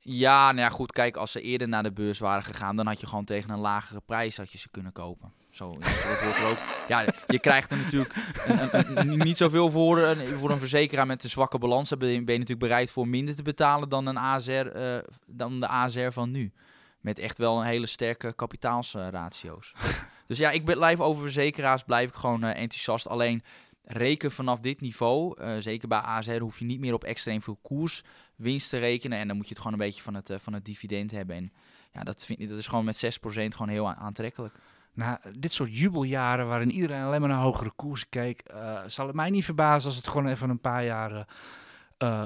Ja, 0.08 0.46
nou 0.46 0.60
ja, 0.60 0.70
goed. 0.70 0.92
Kijk, 0.92 1.16
als 1.16 1.32
ze 1.32 1.42
eerder 1.42 1.68
naar 1.68 1.84
de 1.84 1.92
beurs 1.92 2.20
waren 2.20 2.44
gegaan, 2.44 2.76
dan 2.76 2.88
had 2.88 3.00
je 3.00 3.08
gewoon 3.08 3.26
tegen 3.26 3.50
een 3.50 3.60
lagere 3.60 4.02
prijs 4.06 4.38
had 4.38 4.52
je 4.52 4.58
ze 4.58 4.70
kunnen 4.70 4.92
kopen. 4.92 5.34
Zo, 5.52 5.78
ja, 5.80 6.50
ook. 6.50 6.58
Ja, 6.88 7.06
je 7.28 7.40
krijgt 7.40 7.72
er 7.72 7.78
natuurlijk 7.78 8.16
een, 8.46 8.78
een, 8.78 8.98
een, 8.98 9.18
niet 9.18 9.38
zoveel 9.38 9.72
voor. 9.72 10.00
Een, 10.00 10.28
voor 10.28 10.52
een 10.52 10.60
verzekeraar 10.60 11.06
met 11.06 11.24
een 11.24 11.30
zwakke 11.30 11.58
balans. 11.58 11.98
Ben 11.98 12.10
je 12.12 12.20
natuurlijk 12.22 12.60
bereid 12.60 12.92
voor 12.92 13.08
minder 13.08 13.36
te 13.36 13.44
betalen 13.44 13.90
dan, 13.90 14.06
een 14.06 14.18
ASR, 14.18 14.52
uh, 14.76 14.98
dan 15.26 15.60
de 15.60 15.68
ASR 15.68 16.10
van 16.10 16.32
nu. 16.32 16.52
Met 17.00 17.20
echt 17.20 17.38
wel 17.38 17.60
een 17.60 17.66
hele 17.66 17.86
sterke 17.86 18.34
kapitaalsratio's. 18.34 19.74
Dus 20.28 20.38
ja, 20.38 20.52
ik 20.52 20.64
blijf 20.64 21.00
over 21.00 21.22
verzekeraars 21.22 21.84
blijf 21.84 22.10
ik 22.10 22.16
gewoon 22.16 22.44
eh, 22.44 22.62
enthousiast. 22.62 23.08
Alleen 23.08 23.44
reken 23.86 24.32
vanaf 24.32 24.60
dit 24.60 24.82
niveau, 24.82 25.42
uh, 25.42 25.56
zeker 25.60 25.88
bij 25.88 26.00
AZ, 26.00 26.38
hoef 26.38 26.60
je 26.60 26.66
niet 26.66 26.80
meer 26.80 26.94
op 26.94 27.04
extreem 27.04 27.42
veel 27.42 27.60
koers 27.62 28.04
winst 28.36 28.70
te 28.70 28.78
rekenen. 28.78 29.18
En 29.20 29.28
dan 29.28 29.36
moet 29.36 29.46
je 29.46 29.54
het 29.54 29.62
gewoon 29.62 29.74
een 29.80 29.86
beetje 29.86 30.02
van 30.02 30.14
het, 30.14 30.30
uh, 30.30 30.38
van 30.40 30.54
het 30.54 30.66
dividend 30.66 31.12
hebben. 31.12 31.36
En 31.36 31.52
ja, 31.92 32.04
dat, 32.04 32.26
vind, 32.26 32.50
dat 32.50 32.58
is 32.58 32.68
gewoon 32.68 32.86
met 32.86 33.20
6% 33.20 33.28
gewoon 33.28 33.70
heel 33.70 33.94
aantrekkelijk. 33.94 34.56
Nou, 34.94 35.18
dit 35.38 35.54
soort 35.54 35.78
jubeljaren 35.78 36.48
waarin 36.48 36.72
iedereen 36.72 37.04
alleen 37.04 37.20
maar 37.20 37.30
naar 37.30 37.42
hogere 37.42 37.72
koersen 37.76 38.10
keek, 38.10 38.44
uh, 38.54 38.82
zal 38.88 39.08
het 39.08 39.16
mij 39.16 39.30
niet 39.30 39.46
verbazen 39.46 39.88
als 39.88 39.98
het 39.98 40.08
gewoon 40.08 40.28
even 40.28 40.50
een 40.50 40.60
paar 40.60 40.86
jaar 40.86 41.28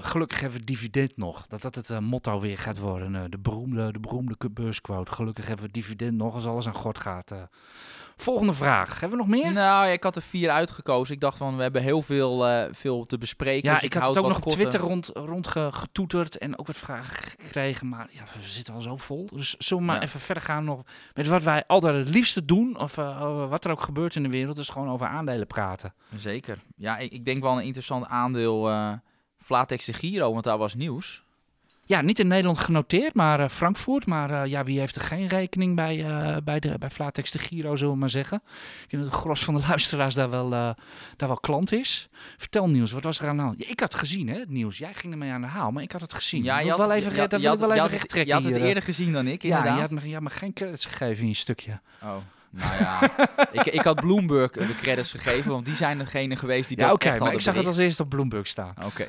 gelukkig 0.01 0.39
hebben 0.39 0.59
we 0.59 0.65
dividend 0.65 1.17
nog. 1.17 1.47
Dat 1.47 1.61
dat 1.61 1.75
het 1.75 1.99
motto 1.99 2.39
weer 2.39 2.57
gaat 2.57 2.77
worden. 2.77 3.31
De, 3.31 3.37
beroemde, 3.37 3.91
de 3.91 3.99
beroemde 3.99 4.35
beursquote. 4.51 5.11
Gelukkig 5.11 5.47
hebben 5.47 5.65
we 5.65 5.71
dividend 5.71 6.17
nog 6.17 6.33
als 6.33 6.45
alles 6.45 6.67
aan 6.67 6.73
God 6.73 6.97
gaat. 6.97 7.33
Volgende 8.21 8.53
vraag. 8.53 8.99
Hebben 8.99 9.17
we 9.19 9.25
nog 9.25 9.33
meer? 9.33 9.51
Nou, 9.51 9.87
ik 9.87 10.03
had 10.03 10.15
er 10.15 10.21
vier 10.21 10.49
uitgekozen. 10.49 11.13
Ik 11.15 11.21
dacht 11.21 11.37
van, 11.37 11.55
we 11.55 11.61
hebben 11.61 11.81
heel 11.81 12.01
veel, 12.01 12.67
veel 12.71 13.05
te 13.05 13.17
bespreken. 13.17 13.67
Ja, 13.69 13.73
dus 13.73 13.83
ik, 13.83 13.93
ik 13.95 14.01
had 14.01 14.09
het 14.09 14.17
ook 14.17 14.27
nog 14.27 14.35
op 14.37 14.41
korter. 14.43 14.59
Twitter 14.59 14.79
rond, 14.79 15.09
rondgetoeterd 15.13 16.37
en 16.37 16.59
ook 16.59 16.67
wat 16.67 16.77
vragen 16.77 17.15
gekregen. 17.15 17.89
Maar 17.89 18.07
ja, 18.11 18.23
we 18.41 18.47
zitten 18.47 18.73
al 18.73 18.81
zo 18.81 18.97
vol. 18.97 19.29
Dus 19.33 19.55
zullen 19.57 19.83
we 19.83 19.89
maar 19.89 19.99
Ja. 20.01 20.07
even 20.07 20.19
verder 20.19 20.43
gaan 20.43 20.63
nog 20.63 20.81
met 21.13 21.27
wat 21.27 21.43
wij 21.43 21.63
altijd 21.67 21.95
het 22.05 22.13
liefste 22.13 22.45
doen. 22.45 22.79
Of 22.79 22.95
wat 23.49 23.65
er 23.65 23.71
ook 23.71 23.81
gebeurt 23.81 24.15
in 24.15 24.23
de 24.23 24.29
wereld. 24.29 24.57
is 24.57 24.69
gewoon 24.69 24.89
over 24.89 25.07
aandelen 25.07 25.47
praten. 25.47 25.93
Zeker. 26.15 26.61
Ja, 26.75 26.97
ik, 26.97 27.11
ik 27.11 27.25
denk 27.25 27.41
wel 27.43 27.57
een 27.57 27.63
interessant 27.63 28.07
aandeel... 28.07 28.71
Flatex 29.37 29.85
de 29.85 29.93
Giro, 29.93 30.31
want 30.31 30.43
daar 30.43 30.57
was 30.57 30.75
nieuws. 30.75 31.23
Ja, 31.89 32.01
niet 32.01 32.19
in 32.19 32.27
Nederland 32.27 32.57
genoteerd, 32.57 33.13
maar 33.13 33.39
uh, 33.39 33.47
Frankfurt. 33.47 34.05
Maar 34.05 34.31
uh, 34.31 34.45
ja, 34.45 34.63
wie 34.63 34.79
heeft 34.79 34.95
er 34.95 35.01
geen 35.01 35.27
rekening 35.27 35.75
bij, 35.75 35.97
uh, 35.97 36.37
bij, 36.43 36.59
de, 36.59 36.77
bij 36.77 36.89
Flatex 36.89 37.31
de 37.31 37.39
Giro, 37.39 37.75
zullen 37.75 37.93
we 37.93 37.99
maar 37.99 38.09
zeggen. 38.09 38.41
Ik 38.83 38.89
denk 38.89 39.03
dat 39.03 39.11
de 39.11 39.19
gros 39.19 39.43
van 39.43 39.53
de 39.53 39.59
luisteraars 39.69 40.13
daar 40.15 40.29
wel, 40.29 40.49
daar 40.49 40.75
wel 41.17 41.39
klant 41.39 41.71
is. 41.71 42.09
Vertel 42.37 42.69
nieuws, 42.69 42.91
wat 42.91 43.03
was 43.03 43.19
er 43.19 43.27
aan 43.27 43.35
de 43.37 43.41
hand? 43.43 43.59
Ja, 43.59 43.69
ik 43.69 43.79
had 43.79 43.91
het 43.91 44.01
gezien, 44.01 44.27
hè, 44.27 44.39
het 44.39 44.49
nieuws. 44.49 44.77
Jij 44.77 44.93
ging 44.93 45.13
ermee 45.13 45.31
aan 45.31 45.41
de 45.41 45.47
haal, 45.47 45.71
maar 45.71 45.83
ik 45.83 45.91
had 45.91 46.01
het 46.01 46.13
gezien. 46.13 46.43
Ja, 46.43 46.59
je 46.59 46.69
had, 46.69 46.77
wel 46.77 46.91
even, 46.91 47.15
ja, 47.15 47.27
dat 47.27 47.41
je 47.41 47.45
wil 47.45 47.53
ik 47.53 47.59
wel 47.59 47.69
had, 47.69 47.77
even 47.77 47.89
je 47.89 47.95
recht 47.95 48.09
trekken 48.09 48.35
Je 48.35 48.41
had 48.41 48.49
het 48.51 48.59
hier. 48.59 48.67
eerder 48.67 48.83
gezien 48.83 49.13
dan 49.13 49.27
ik, 49.27 49.41
Ja, 49.41 49.47
inderdaad. 49.57 49.75
je 49.75 49.81
had, 49.81 50.03
me, 50.03 50.07
je 50.07 50.13
had 50.13 50.23
me 50.23 50.29
geen 50.29 50.53
credits 50.53 50.85
gegeven 50.85 51.21
in 51.23 51.29
je 51.29 51.35
stukje. 51.35 51.79
Oh. 52.03 52.15
Nou 52.51 52.75
ja, 52.79 53.11
ik, 53.51 53.65
ik 53.65 53.83
had 53.83 53.99
Bloomberg 53.99 54.51
de 54.51 54.75
credits 54.75 55.11
gegeven, 55.11 55.51
want 55.51 55.65
die 55.65 55.75
zijn 55.75 55.97
degene 55.97 56.35
geweest 56.35 56.67
die 56.67 56.79
ja, 56.79 56.87
dat 56.87 57.03
echt 57.03 57.19
maar 57.19 57.33
ik 57.33 57.41
zag 57.41 57.55
het 57.55 57.65
als 57.65 57.77
eerste 57.77 58.03
op 58.03 58.09
Bloomberg 58.09 58.47
staan. 58.47 58.73
Oké. 58.85 59.05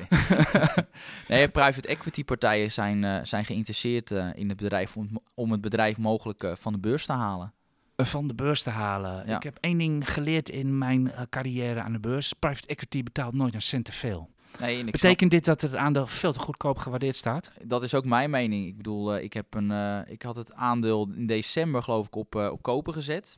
nee, 1.27 1.47
private 1.47 1.87
equity 1.87 2.23
partijen 2.23 2.71
zijn, 2.71 3.03
uh, 3.03 3.19
zijn 3.23 3.45
geïnteresseerd 3.45 4.11
uh, 4.11 4.27
in 4.33 4.49
het 4.49 4.57
bedrijf 4.57 4.97
om, 4.97 5.19
om 5.33 5.51
het 5.51 5.61
bedrijf 5.61 5.97
mogelijk 5.97 6.43
uh, 6.43 6.51
van 6.55 6.73
de 6.73 6.79
beurs 6.79 7.05
te 7.05 7.13
halen. 7.13 7.53
Van 7.95 8.27
de 8.27 8.33
beurs 8.33 8.63
te 8.63 8.69
halen. 8.69 9.23
Ja. 9.27 9.35
Ik 9.35 9.43
heb 9.43 9.57
één 9.59 9.77
ding 9.77 10.13
geleerd 10.13 10.49
in 10.49 10.77
mijn 10.77 11.11
carrière 11.29 11.81
aan 11.81 11.91
de 11.91 11.99
beurs. 11.99 12.33
Private 12.33 12.67
equity 12.67 13.03
betaalt 13.03 13.33
nooit 13.33 13.53
een 13.53 13.61
cent 13.61 13.85
te 13.85 13.91
veel. 13.91 14.29
Nee, 14.59 14.83
Betekent 14.83 15.31
dit 15.31 15.45
dat 15.45 15.61
het 15.61 15.75
aandeel 15.75 16.07
veel 16.07 16.33
te 16.33 16.39
goedkoop 16.39 16.77
gewaardeerd 16.77 17.15
staat? 17.15 17.51
Dat 17.63 17.83
is 17.83 17.93
ook 17.93 18.05
mijn 18.05 18.29
mening. 18.29 18.67
Ik 18.67 18.77
bedoel, 18.77 19.15
uh, 19.17 19.23
ik, 19.23 19.33
heb 19.33 19.53
een, 19.53 19.71
uh, 19.71 19.99
ik 20.05 20.21
had 20.21 20.35
het 20.35 20.53
aandeel 20.53 21.09
in 21.15 21.25
december 21.25 21.83
geloof 21.83 22.05
ik 22.05 22.15
op, 22.15 22.35
uh, 22.35 22.51
op 22.51 22.61
kopen 22.61 22.93
gezet. 22.93 23.37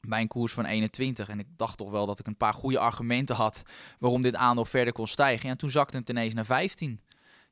Bij 0.00 0.20
een 0.20 0.28
koers 0.28 0.52
van 0.52 0.64
21. 0.64 1.28
En 1.28 1.38
ik 1.38 1.46
dacht 1.56 1.78
toch 1.78 1.90
wel 1.90 2.06
dat 2.06 2.18
ik 2.18 2.26
een 2.26 2.36
paar 2.36 2.54
goede 2.54 2.78
argumenten 2.78 3.36
had 3.36 3.62
waarom 3.98 4.22
dit 4.22 4.34
aandeel 4.34 4.64
verder 4.64 4.92
kon 4.92 5.06
stijgen. 5.06 5.50
En 5.50 5.56
toen 5.56 5.70
zakte 5.70 5.96
het 5.96 6.08
ineens 6.08 6.34
naar 6.34 6.44
15. 6.44 7.00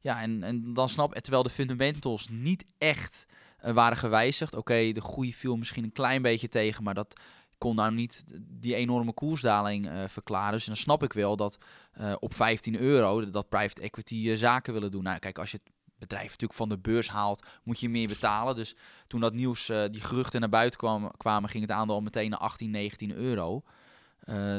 Ja, 0.01 0.21
en, 0.21 0.43
en 0.43 0.75
dan 0.75 0.89
snap 0.89 1.15
ik, 1.15 1.23
terwijl 1.23 1.43
de 1.43 1.51
fundamentals 1.51 2.29
niet 2.31 2.65
echt 2.79 3.27
waren 3.61 3.97
gewijzigd. 3.97 4.53
Oké, 4.53 4.61
okay, 4.61 4.93
de 4.93 5.01
groei 5.01 5.35
viel 5.35 5.57
misschien 5.57 5.85
een 5.85 5.93
klein 5.93 6.23
beetje 6.23 6.49
tegen, 6.49 6.83
maar 6.85 6.95
dat 6.95 7.21
kon 7.59 7.75
nou 7.75 7.93
niet 7.93 8.25
die 8.41 8.75
enorme 8.75 9.13
koersdaling 9.13 9.87
uh, 9.87 10.03
verklaren. 10.07 10.53
Dus 10.53 10.65
dan 10.65 10.77
snap 10.77 11.03
ik 11.03 11.13
wel 11.13 11.37
dat 11.37 11.59
uh, 12.01 12.15
op 12.19 12.35
15 12.35 12.79
euro 12.79 13.31
dat 13.31 13.49
private 13.49 13.83
equity 13.83 14.15
uh, 14.15 14.37
zaken 14.37 14.73
willen 14.73 14.91
doen. 14.91 15.03
Nou, 15.03 15.19
kijk, 15.19 15.39
als 15.39 15.51
je 15.51 15.61
het 15.63 15.73
bedrijf 15.99 16.25
natuurlijk 16.25 16.59
van 16.59 16.69
de 16.69 16.79
beurs 16.79 17.09
haalt, 17.11 17.47
moet 17.63 17.81
je 17.81 17.89
meer 17.89 18.09
betalen. 18.09 18.55
Dus 18.55 18.77
toen 19.07 19.21
dat 19.21 19.33
nieuws, 19.33 19.67
die 19.91 20.01
geruchten 20.01 20.41
naar 20.41 20.49
buiten 20.49 20.79
kwam, 20.79 21.11
kwamen, 21.17 21.51
ging 21.51 21.63
het 21.63 21.73
aandeel 21.73 21.95
al 21.95 22.03
meteen 22.03 22.31
naar 22.31 22.39
18, 22.39 22.71
19 22.71 23.13
euro. 23.13 23.63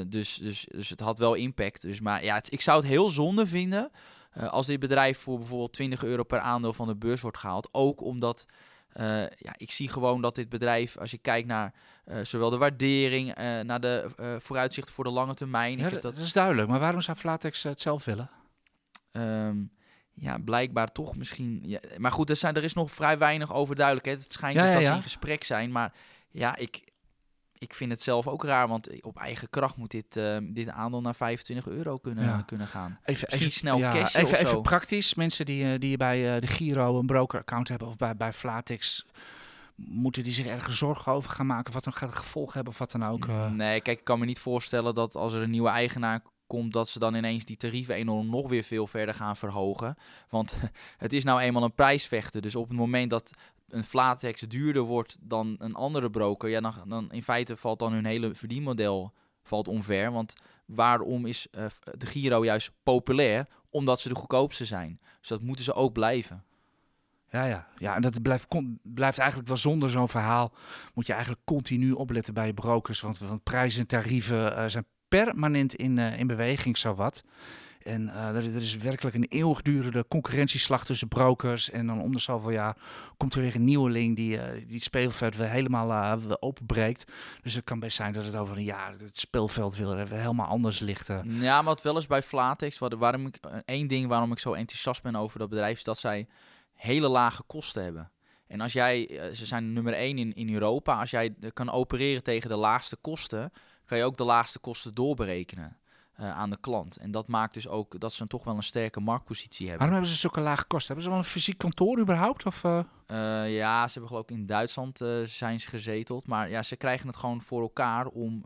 Dus, 0.08 0.36
dus, 0.36 0.68
dus 0.72 0.90
het 0.90 1.00
had 1.00 1.18
wel 1.18 1.34
impact. 1.34 1.82
Dus, 1.82 2.00
maar 2.00 2.24
ja, 2.24 2.42
ik 2.50 2.62
zou 2.62 2.80
het 2.80 2.88
heel 2.88 3.10
zonde 3.10 3.46
vinden 3.46 3.92
als 4.34 4.66
dit 4.66 4.80
bedrijf 4.80 5.20
voor 5.20 5.38
bijvoorbeeld 5.38 5.74
20 5.74 6.04
euro 6.04 6.24
per 6.24 6.40
aandeel 6.40 6.74
van 6.74 6.88
de 6.88 6.96
beurs 6.96 7.22
wordt 7.22 7.38
gehaald. 7.38 7.70
Ook 7.72 8.02
omdat 8.02 8.46
uh, 9.00 9.06
ja, 9.38 9.54
ik 9.58 9.72
zie 9.72 9.90
gewoon 9.90 10.22
dat 10.22 10.36
dit 10.36 10.50
bedrijf, 10.50 10.98
als 10.98 11.12
je 11.12 11.18
kijkt 11.18 11.48
naar 11.48 11.74
uh, 12.06 12.18
zowel 12.24 12.50
de 12.50 12.58
waardering, 12.58 13.28
uh, 13.28 13.60
naar 13.60 13.80
de 13.80 14.10
vooruitzichten 14.40 14.94
voor 14.94 15.04
de 15.04 15.10
lange 15.10 15.34
termijn. 15.34 15.78
Ja, 15.78 15.90
dat, 15.90 16.02
dat, 16.02 16.18
is 16.18 16.34
duidelijk. 16.34 16.68
Maar 16.68 16.80
waarom 16.80 17.02
zou 17.02 17.18
Flatex 17.18 17.64
het 17.64 17.82
zelf 17.82 18.06
willen? 18.06 18.30
Um, 19.12 19.72
ja, 20.14 20.38
blijkbaar 20.38 20.92
toch 20.92 21.16
misschien. 21.16 21.62
Ja, 21.64 21.80
maar 21.98 22.12
goed, 22.12 22.30
er, 22.30 22.36
zijn, 22.36 22.56
er 22.56 22.64
is 22.64 22.74
nog 22.74 22.92
vrij 22.92 23.18
weinig 23.18 23.54
over 23.54 23.76
duidelijkheid. 23.76 24.22
Het 24.24 24.32
schijnt 24.32 24.56
ja, 24.56 24.64
dus 24.64 24.74
dat 24.74 24.84
ze 24.84 24.94
in 24.94 25.02
gesprek 25.02 25.44
zijn. 25.44 25.72
Maar 25.72 25.94
ja, 26.30 26.56
ik, 26.56 26.89
ik 27.60 27.74
vind 27.74 27.92
het 27.92 28.02
zelf 28.02 28.28
ook 28.28 28.44
raar. 28.44 28.68
Want 28.68 29.02
op 29.04 29.18
eigen 29.18 29.50
kracht 29.50 29.76
moet 29.78 29.92
dit, 29.92 30.18
uh, 30.18 30.38
dit 30.42 30.70
aandeel 30.70 31.02
naar 31.02 31.16
25 31.16 31.68
euro 31.68 31.96
kunnen, 31.96 32.24
Ja. 32.24 32.42
kunnen 32.46 32.68
gaan. 32.68 33.00
Even, 33.06 33.28
even, 33.28 33.52
snel 33.52 33.78
ja, 33.78 33.92
cashen 33.92 34.22
even, 34.22 34.38
even 34.40 34.62
praktisch. 34.62 35.14
Mensen 35.14 35.46
die, 35.46 35.64
uh, 35.64 35.80
die 35.80 35.98
bij 35.98 36.36
uh, 36.36 36.42
de 36.42 36.48
Giro 36.48 37.00
een 37.00 37.06
broker-account 37.06 37.68
hebben 37.68 37.88
of 37.88 37.96
bij, 37.98 38.16
bij 38.16 38.34
Flatex... 38.34 39.06
Moeten 39.76 40.24
die 40.24 40.34
zich 40.34 40.46
ergens 40.46 40.78
zorgen 40.78 41.12
over 41.12 41.32
gaan 41.32 41.46
maken? 41.46 41.74
Wat 41.74 41.84
dan 41.84 41.94
gaat 41.94 42.10
het 42.10 42.18
gevolg 42.18 42.54
hebben 42.54 42.74
of 42.74 42.80
wat 42.80 42.92
dan 42.92 43.06
ook? 43.06 43.28
eh? 43.28 43.52
Nee, 43.52 43.82
kijk, 43.82 44.00
ik 44.00 44.04
kan 44.04 44.20
me 44.20 44.26
niet 44.26 44.40
voorstellen 44.40 44.94
dat 44.94 45.16
als 45.16 45.34
er 45.34 45.42
een 45.42 45.50
nieuwe 45.50 45.70
eigenaar 45.70 46.22
komt, 46.48 46.74
dat 46.74 46.90
ze 46.90 47.00
dan 47.00 47.16
ineens 47.16 47.46
die 47.46 47.58
tarieven 47.58 47.96
enorm 47.96 48.30
nog 48.30 48.50
weer 48.50 48.64
veel 48.64 48.88
verder 48.88 49.16
gaan 49.16 49.38
verhogen. 49.38 49.98
Want 50.30 50.60
het 50.98 51.14
is 51.14 51.24
nou 51.24 51.40
eenmaal 51.40 51.64
een 51.64 51.74
prijsvechter. 51.74 52.42
Dus 52.42 52.56
op 52.56 52.68
het 52.68 52.78
moment 52.78 53.10
dat 53.10 53.32
een 53.70 53.84
Flatex 53.84 54.42
duurder 54.42 54.82
wordt 54.82 55.18
dan 55.20 55.56
een 55.60 55.76
andere 55.76 56.10
broker, 56.10 56.50
ja, 56.50 56.74
dan, 56.88 57.12
in 57.12 57.24
feite 57.24 57.58
valt 57.58 57.80
dan 57.80 57.94
hun 57.94 58.06
hele 58.06 58.36
verdienmodel 58.36 59.14
valt 59.44 59.68
omver. 59.68 60.12
Want 60.12 60.34
waarom 60.66 61.26
is 61.26 61.48
uh, 61.52 61.66
de 61.98 62.06
Giro 62.06 62.44
juist 62.44 62.72
populair? 62.84 63.48
Omdat 63.70 64.00
ze 64.00 64.10
de 64.10 64.16
goedkoopste 64.16 64.66
zijn. 64.66 65.00
Dus 65.20 65.30
dat 65.30 65.42
moeten 65.42 65.66
ze 65.66 65.74
ook 65.74 65.94
blijven. 65.94 66.44
Ja, 67.32 67.44
ja. 67.44 67.68
ja 67.78 67.96
en 67.96 68.02
dat 68.02 68.22
blijft, 68.22 68.48
blijft 68.84 69.18
eigenlijk 69.18 69.48
wel 69.48 69.58
zonder 69.58 69.90
zo'n 69.90 70.10
verhaal. 70.10 70.54
Moet 70.94 71.06
je 71.06 71.14
eigenlijk 71.14 71.42
continu 71.46 71.92
opletten 71.92 72.34
bij 72.34 72.46
je 72.46 72.54
brokers. 72.54 73.02
Want, 73.02 73.44
prijzen 73.44 73.82
en 73.82 73.88
tarieven 73.88 74.58
uh, 74.58 74.64
zijn 74.68 74.86
permanent 75.08 75.76
in, 75.76 75.98
uh, 75.98 76.20
in 76.20 76.28
beweging, 76.28 76.78
zowat. 76.78 77.24
En 77.84 78.02
uh, 78.08 78.28
er, 78.28 78.36
er, 78.36 78.56
is 78.56 78.76
werkelijk 78.76 79.16
een 79.16 79.26
eeuwigdurende 79.30 80.06
concurrentieslag 80.08 80.86
tussen 80.86 81.08
brokers. 81.08 81.70
En 81.70 81.88
dan 81.88 82.02
om 82.02 82.12
de 82.12 82.20
zoveel 82.20 82.52
jaar 82.52 82.78
komt 83.18 83.36
er 83.36 83.42
weer 83.42 83.56
een 83.56 83.64
nieuweling 83.64 84.16
die, 84.16 84.38
uh, 84.38 84.44
die 84.54 84.76
het 84.76 84.84
speelveld 84.84 85.36
weer 85.36 85.50
helemaal 85.50 86.18
uh, 86.20 86.34
openbreekt. 86.40 87.12
Dus 87.42 87.54
het 87.54 87.64
kan 87.64 87.80
best 87.80 87.96
zijn 87.96 88.14
dat 88.14 88.26
het 88.26 88.36
over 88.36 88.58
een 88.58 88.64
jaar 88.64 88.96
het 88.98 89.20
speelveld 89.20 89.76
weer 89.76 90.10
helemaal 90.10 90.48
anders 90.48 90.80
ligt. 90.80 91.08
Ja, 91.24 91.56
maar 91.56 91.64
wat 91.64 91.82
wel 91.82 91.96
eens 91.96 92.08
bij 92.08 92.22
Flatex, 92.22 92.78
waar, 92.78 92.98
waarom 92.98 93.26
ik, 93.26 93.40
één 93.66 93.88
ding 93.88 94.08
waarom 94.08 94.32
ik 94.32 94.40
zo 94.40 94.54
enthousiast 94.54 95.02
ben 95.02 95.16
over 95.16 95.40
dat 95.40 95.50
bedrijf, 95.50 95.78
is 95.78 95.84
dat 95.84 95.98
zij 95.98 96.28
hele 96.74 97.08
lage 97.08 97.44
kosten 97.44 97.84
hebben. 97.84 98.12
En 98.48 98.62
als 98.62 98.74
jij, 98.74 99.20
eh, 99.20 99.34
ze 99.34 99.46
zijn 99.46 99.74
nummer 99.74 99.94
één 99.94 100.18
in, 100.18 100.34
in 100.34 100.54
Europa, 100.54 101.00
als 101.00 101.10
jij 101.10 101.36
kan 101.54 101.72
opereren 101.72 102.24
tegen 102.24 102.50
de 102.50 102.56
laagste 102.56 102.96
kosten, 102.96 103.52
kan 103.86 103.98
je 103.98 104.04
ook 104.04 104.18
de 104.18 104.24
laagste 104.24 104.60
kosten 104.60 104.94
doorberekenen 104.94 105.79
uh, 106.20 106.32
aan 106.32 106.50
de 106.50 106.58
klant. 106.62 106.98
En 106.98 107.12
dat 107.12 107.28
maakt 107.28 107.54
dus 107.54 107.68
ook 107.68 108.00
dat 108.00 108.14
ze 108.14 108.28
toch 108.28 108.44
wel 108.44 108.56
een 108.56 108.64
sterke 108.64 109.00
marktpositie 109.00 109.68
hebben. 109.68 109.78
Waarom 109.78 109.96
hebben 109.96 110.16
ze 110.16 110.22
zulke 110.22 110.42
lage 110.42 110.66
kosten? 110.66 110.88
Hebben 110.88 111.04
ze 111.04 111.10
wel 111.10 111.20
een 111.20 111.26
fysiek 111.26 111.58
kantoor 111.58 112.00
überhaupt? 112.00 112.46
Of, 112.46 112.64
uh... 112.64 112.80
Uh, 113.12 113.56
ja, 113.56 113.86
ze 113.86 113.92
hebben 113.92 114.10
geloof 114.10 114.24
ik 114.24 114.36
in 114.38 114.46
Duitsland 114.46 115.02
zijn 115.24 115.60
ze 115.60 115.70
gezeteld. 115.70 116.28
Maar 116.28 116.50
ja, 116.50 116.64
ze 116.64 116.76
krijgen 116.76 117.08
het 117.08 117.16
gewoon 117.16 117.42
voor 117.42 117.62
elkaar 117.62 118.08
om 118.08 118.46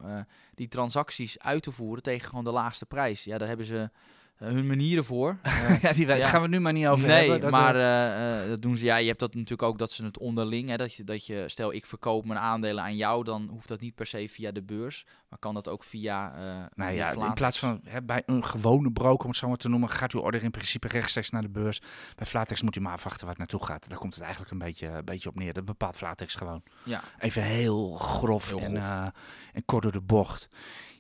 die 0.56 0.68
transacties 0.68 1.40
uit 1.40 1.64
te 1.64 1.72
voeren 1.72 2.04
tegen 2.04 2.30
gewoon 2.30 2.44
de 2.44 2.52
laagste 2.52 2.86
prijs. 2.86 3.24
Ja, 3.24 3.38
daar 3.38 3.48
hebben 3.48 3.66
ze 3.66 3.90
hun 4.36 4.68
manieren 4.68 5.04
voor. 5.04 5.38
Uh, 5.46 5.82
ja, 5.84 5.92
die 5.94 6.08
ja. 6.08 6.28
gaan 6.28 6.42
we 6.42 6.48
nu 6.48 6.60
maar 6.60 6.74
niet 6.74 6.88
over 6.88 7.08
nee, 7.08 7.18
hebben. 7.18 7.42
Dat 7.42 7.52
maar 7.52 7.76
uh, 8.44 8.50
dat 8.50 8.62
doen 8.62 8.76
ze. 8.76 8.86
Ja, 8.86 8.96
je 8.96 9.08
hebt 9.08 9.20
dat 9.20 9.34
natuurlijk 9.34 9.62
ook 9.62 9.78
dat 9.78 9.92
ze 9.92 10.04
het 10.04 10.18
onderling. 10.18 10.70
Hè, 10.70 10.76
dat, 10.76 10.94
je, 10.94 11.04
dat 11.04 11.26
je, 11.26 11.44
stel 11.48 11.74
ik 11.74 11.86
verkoop 11.86 12.26
mijn 12.26 12.40
aandelen 12.40 12.84
aan 12.84 12.96
jou, 12.96 13.24
dan 13.24 13.48
hoeft 13.52 13.68
dat 13.68 13.82
niet 13.82 13.96
per 13.96 14.06
se 14.06 14.30
via 14.30 14.52
de 14.52 14.64
beurs. 14.64 15.06
Maar 15.30 15.40
kan 15.40 15.54
dat 15.54 15.68
ook 15.68 15.84
via. 15.84 16.34
nou 16.76 16.92
via 16.92 17.12
ja, 17.12 17.26
in 17.26 17.34
plaats 17.34 17.60
van 17.60 17.82
hè, 17.84 18.02
bij 18.02 18.24
een 18.26 18.46
gewone 18.46 18.92
broker, 18.92 19.24
om 19.24 19.30
het 19.30 19.40
zo 19.40 19.48
maar 19.48 19.58
te 19.58 19.70
noemen, 19.70 19.90
gaat 19.90 20.14
uw 20.14 20.22
order 20.22 20.44
in 20.44 20.52
principe 20.52 20.88
rechtstreeks 20.88 21.30
naar 21.30 21.42
de 21.42 21.50
beurs. 21.50 21.82
Bij 22.16 22.26
Flatex 22.26 22.62
moet 22.62 22.76
u 22.76 22.82
maar 22.82 22.94
afwachten 22.94 23.22
waar 23.22 23.36
het 23.36 23.38
naartoe 23.38 23.66
gaat. 23.66 23.90
Daar 23.90 24.00
komt 24.00 24.14
het 24.14 24.24
eigenlijk 24.24 24.52
een 24.52 24.58
beetje, 24.58 24.88
een 24.88 25.06
beetje 25.06 25.30
op 25.30 25.36
neer. 25.36 25.54
Dat 25.54 25.66
bepaalt 25.66 25.98
Flatex 25.98 26.36
gewoon. 26.36 26.64
Ja. 26.84 27.02
Even 27.20 27.42
heel 27.42 27.94
grof, 27.94 28.50
Heel 28.50 28.60
en, 28.60 28.84
grof. 28.84 29.12
en 29.54 29.66
kort 29.66 29.84
door 29.84 29.92
de 29.92 30.02
bocht. 30.02 30.50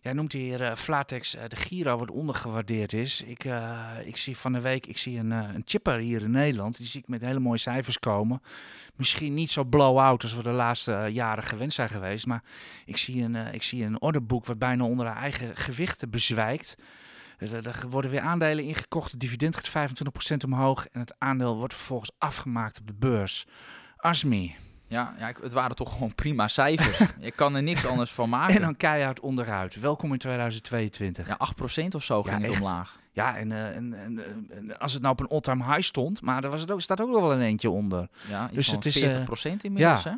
Jij 0.03 0.13
noemt 0.13 0.31
hier 0.31 0.61
uh, 0.61 0.75
Flatex 0.75 1.35
uh, 1.35 1.41
de 1.47 1.55
Giro 1.55 1.97
wat 1.97 2.11
ondergewaardeerd 2.11 2.93
is. 2.93 3.21
Ik, 3.21 3.43
uh, 3.43 3.89
ik 4.05 4.17
zie 4.17 4.37
van 4.37 4.53
de 4.53 4.61
week 4.61 4.85
ik 4.85 4.97
zie 4.97 5.19
een, 5.19 5.31
een 5.31 5.61
chipper 5.65 5.97
hier 5.97 6.21
in 6.21 6.31
Nederland. 6.31 6.77
Die 6.77 6.85
zie 6.85 6.99
ik 6.99 7.07
met 7.07 7.21
hele 7.21 7.39
mooie 7.39 7.57
cijfers 7.57 7.99
komen. 7.99 8.41
Misschien 8.95 9.33
niet 9.33 9.51
zo 9.51 9.63
blow-out 9.63 10.21
als 10.21 10.35
we 10.35 10.43
de 10.43 10.49
laatste 10.49 11.09
jaren 11.11 11.43
gewend 11.43 11.73
zijn 11.73 11.89
geweest. 11.89 12.25
Maar 12.25 12.43
ik 12.85 12.97
zie 12.97 13.23
een, 13.23 13.35
ik 13.35 13.63
zie 13.63 13.85
een 13.85 14.01
orderboek 14.01 14.45
wat 14.45 14.59
bijna 14.59 14.83
onder 14.83 15.05
haar 15.05 15.21
eigen 15.21 15.55
gewichten 15.55 16.09
bezwijkt. 16.09 16.77
Er 17.37 17.85
worden 17.89 18.11
weer 18.11 18.21
aandelen 18.21 18.63
ingekocht. 18.63 19.11
Het 19.11 19.19
dividend 19.19 19.55
gaat 19.55 19.91
25% 19.91 20.35
omhoog. 20.45 20.87
En 20.87 20.99
het 20.99 21.15
aandeel 21.17 21.57
wordt 21.57 21.73
vervolgens 21.73 22.11
afgemaakt 22.17 22.79
op 22.79 22.87
de 22.87 22.93
beurs. 22.93 23.45
Asmi. 23.97 24.55
Ja, 24.93 25.13
ja, 25.19 25.31
het 25.41 25.53
waren 25.53 25.75
toch 25.75 25.91
gewoon 25.91 26.15
prima 26.15 26.47
cijfers. 26.47 26.97
Je 27.19 27.31
kan 27.31 27.55
er 27.55 27.63
niks 27.63 27.85
anders 27.85 28.11
van 28.11 28.29
maken. 28.29 28.55
En 28.55 28.61
dan 28.61 28.77
keihard 28.77 29.19
onderuit. 29.19 29.79
Welkom 29.79 30.11
in 30.11 30.17
2022. 30.17 31.27
Ja, 31.27 31.37
8% 31.83 31.87
of 31.95 32.03
zo 32.03 32.23
ging 32.23 32.41
ja, 32.41 32.47
het 32.47 32.59
omlaag. 32.59 32.99
Ja, 33.11 33.37
en, 33.37 33.49
uh, 33.49 33.75
en, 33.75 33.93
en, 34.49 34.79
als 34.79 34.93
het 34.93 35.01
nou 35.01 35.13
op 35.13 35.19
een 35.19 35.27
all-time 35.27 35.63
high 35.63 35.81
stond, 35.81 36.21
maar 36.21 36.43
er 36.43 36.49
was 36.49 36.61
het 36.61 36.71
ook, 36.71 36.81
staat 36.81 37.01
ook 37.01 37.11
wel 37.11 37.31
een 37.31 37.41
eentje 37.41 37.69
onder. 37.69 38.07
Ja, 38.29 38.49
dus 38.51 38.71
het 38.71 38.85
is 38.85 39.03
40% 39.03 39.05
uh, 39.05 39.53
inmiddels, 39.61 40.03
ja. 40.03 40.09
hè? 40.09 40.15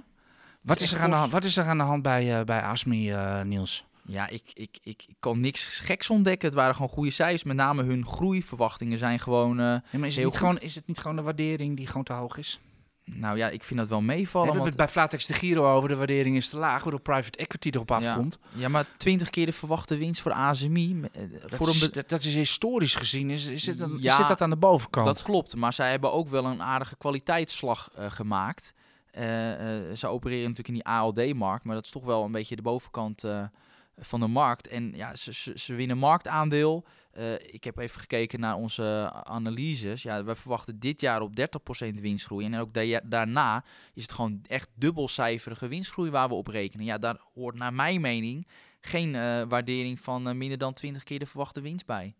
Wat 0.61 0.79
is, 0.79 0.93
er 0.93 1.01
aan 1.01 1.09
de 1.09 1.15
hand, 1.15 1.31
wat 1.31 1.43
is 1.43 1.57
er 1.57 1.65
aan 1.65 1.77
de 1.77 1.83
hand 1.83 2.01
bij, 2.01 2.39
uh, 2.39 2.45
bij 2.45 2.61
Asmi, 2.61 3.15
Niels? 3.43 3.85
Ja, 4.07 4.27
ik, 4.27 4.43
ik, 4.53 4.77
ik, 4.83 5.03
ik 5.07 5.15
kan 5.19 5.39
niks 5.39 5.79
geks 5.79 6.09
ontdekken. 6.09 6.47
Het 6.47 6.57
waren 6.57 6.75
gewoon 6.75 6.89
goede 6.89 7.11
cijfers. 7.11 7.43
Met 7.43 7.55
name 7.55 7.83
hun 7.83 8.05
groeiverwachtingen 8.05 8.97
zijn 8.97 9.19
gewoon. 9.19 9.59
Uh, 9.59 9.65
ja, 9.65 9.81
maar 9.91 10.07
is 10.07 10.15
het, 10.15 10.25
niet 10.25 10.37
gewoon, 10.37 10.59
is 10.59 10.75
het 10.75 10.87
niet 10.87 10.99
gewoon 10.99 11.15
de 11.15 11.21
waardering 11.21 11.77
die 11.77 11.87
gewoon 11.87 12.03
te 12.03 12.13
hoog 12.13 12.37
is? 12.37 12.59
Nou 13.05 13.37
ja, 13.37 13.49
ik 13.49 13.63
vind 13.63 13.79
dat 13.79 13.89
wel 13.89 14.01
meevallen. 14.01 14.47
We 14.47 14.53
hebben 14.53 14.69
het 14.69 14.79
bij 14.79 14.87
Flatex 14.87 15.25
de 15.25 15.33
Giro 15.33 15.75
over. 15.75 15.89
De 15.89 15.95
waardering 15.95 16.35
is 16.35 16.49
te 16.49 16.57
laag, 16.57 16.83
waardoor 16.83 17.01
private 17.01 17.37
equity 17.37 17.69
erop 17.71 17.91
afkomt. 17.91 18.37
Ja, 18.53 18.69
maar 18.69 18.85
20 18.97 19.29
keer 19.29 19.45
de 19.45 19.51
verwachte 19.51 19.97
winst 19.97 20.21
voor 20.21 20.31
ASMI. 20.31 21.01
Eh, 21.11 21.21
dat, 21.41 21.55
voor 21.55 21.69
is, 21.69 21.81
een 21.81 22.03
dat, 22.07 22.23
is 22.23 22.35
historisch 22.35 22.95
gezien. 22.95 23.29
Is, 23.29 23.47
is 23.47 23.65
het, 23.65 23.77
ja, 23.97 24.15
zit 24.15 24.27
dat 24.27 24.41
aan 24.41 24.49
de 24.49 24.55
bovenkant? 24.55 25.05
Dat 25.05 25.21
klopt, 25.21 25.55
maar 25.55 25.73
zij 25.73 25.89
hebben 25.89 26.13
ook 26.13 26.27
wel 26.27 26.45
een 26.45 26.61
aardige 26.61 26.95
kwaliteitsslag 26.95 27.89
uh, 27.99 28.05
gemaakt. 28.11 28.73
Uh, 29.13 29.21
ze 29.93 30.07
opereren 30.07 30.49
natuurlijk 30.49 30.67
in 30.67 30.73
die 30.73 30.85
ALD-markt, 30.85 31.65
maar 31.65 31.75
dat 31.75 31.85
is 31.85 31.91
toch 31.91 32.03
wel 32.03 32.23
een 32.23 32.31
beetje 32.31 32.55
de 32.55 32.61
bovenkant 32.61 33.23
van 33.97 34.19
de 34.19 34.27
markt. 34.27 34.67
En 34.67 34.91
ja, 34.95 35.15
ze, 35.15 35.53
ze, 35.55 35.73
winnen 35.73 35.97
marktaandeel. 35.97 36.85
Uh, 37.17 37.33
ik 37.33 37.63
heb 37.63 37.77
even 37.77 37.99
gekeken 37.99 38.39
naar 38.39 38.55
onze 38.55 39.11
analyses. 39.23 40.03
Ja, 40.03 40.23
we 40.23 40.35
verwachten 40.35 40.79
dit 40.79 41.01
jaar 41.01 41.21
op 41.21 41.31
30% 41.39 41.99
winstgroei. 42.01 42.45
En 42.45 42.59
ook 42.59 42.73
daarna 43.03 43.63
is 43.93 44.01
het 44.01 44.11
gewoon 44.11 44.39
echt 44.47 44.69
dubbelcijferige 44.75 45.67
winstgroei 45.67 46.09
waar 46.09 46.27
we 46.27 46.33
op 46.33 46.47
rekenen. 46.47 46.85
Ja, 46.85 46.97
daar 46.97 47.21
hoort 47.33 47.55
naar 47.55 47.73
mijn 47.73 48.01
mening 48.01 48.47
geen 48.81 49.13
uh, 49.13 49.41
waardering 49.47 49.99
van 49.99 50.27
uh, 50.27 50.33
minder 50.33 50.57
dan 50.57 50.73
20 50.73 51.03
keer 51.03 51.19
de 51.19 51.25
verwachte 51.25 51.61
winst 51.61 51.85
bij. 51.85 52.15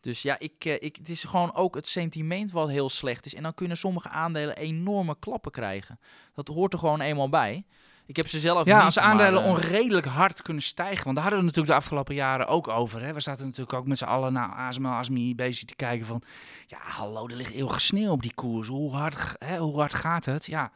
Dus 0.00 0.22
ja, 0.22 0.38
ik, 0.38 0.64
ik, 0.64 0.96
het 0.96 1.08
is 1.08 1.24
gewoon 1.24 1.54
ook 1.54 1.74
het 1.74 1.86
sentiment 1.86 2.50
wat 2.50 2.68
heel 2.68 2.88
slecht 2.88 3.26
is. 3.26 3.34
En 3.34 3.42
dan 3.42 3.54
kunnen 3.54 3.76
sommige 3.76 4.08
aandelen 4.08 4.56
enorme 4.56 5.16
klappen 5.18 5.50
krijgen. 5.50 6.00
Dat 6.34 6.48
hoort 6.48 6.72
er 6.72 6.78
gewoon 6.78 7.00
eenmaal 7.00 7.28
bij. 7.28 7.64
Ik 8.06 8.16
heb 8.16 8.28
ze 8.28 8.40
zelf 8.40 8.66
ja, 8.66 8.76
niet, 8.76 8.84
als 8.84 8.98
aandelen 8.98 9.32
maar, 9.32 9.42
uh... 9.42 9.48
onredelijk 9.50 10.06
hard 10.06 10.42
kunnen 10.42 10.62
stijgen. 10.62 11.04
Want 11.04 11.14
daar 11.14 11.24
hadden 11.24 11.40
we 11.40 11.46
natuurlijk 11.46 11.74
de 11.74 11.80
afgelopen 11.80 12.14
jaren 12.14 12.46
ook 12.46 12.68
over. 12.68 13.02
Hè. 13.02 13.12
We 13.12 13.20
zaten 13.20 13.44
natuurlijk 13.44 13.72
ook 13.72 13.86
met 13.86 13.98
z'n 13.98 14.04
allen 14.04 14.32
naar 14.32 14.48
ASML, 14.48 14.88
ASMI 14.88 15.34
bezig 15.34 15.64
te 15.64 15.74
kijken 15.74 16.06
van... 16.06 16.22
Ja, 16.66 16.78
hallo, 16.80 17.28
er 17.28 17.36
ligt 17.36 17.52
eeuwige 17.52 17.80
sneeuw 17.80 18.10
op 18.10 18.22
die 18.22 18.34
koers. 18.34 18.68
Hoe 18.68 18.94
hard, 18.94 19.34
hè, 19.38 19.58
hoe 19.58 19.78
hard 19.78 19.94
gaat 19.94 20.24
het? 20.24 20.46
Ja. 20.46 20.70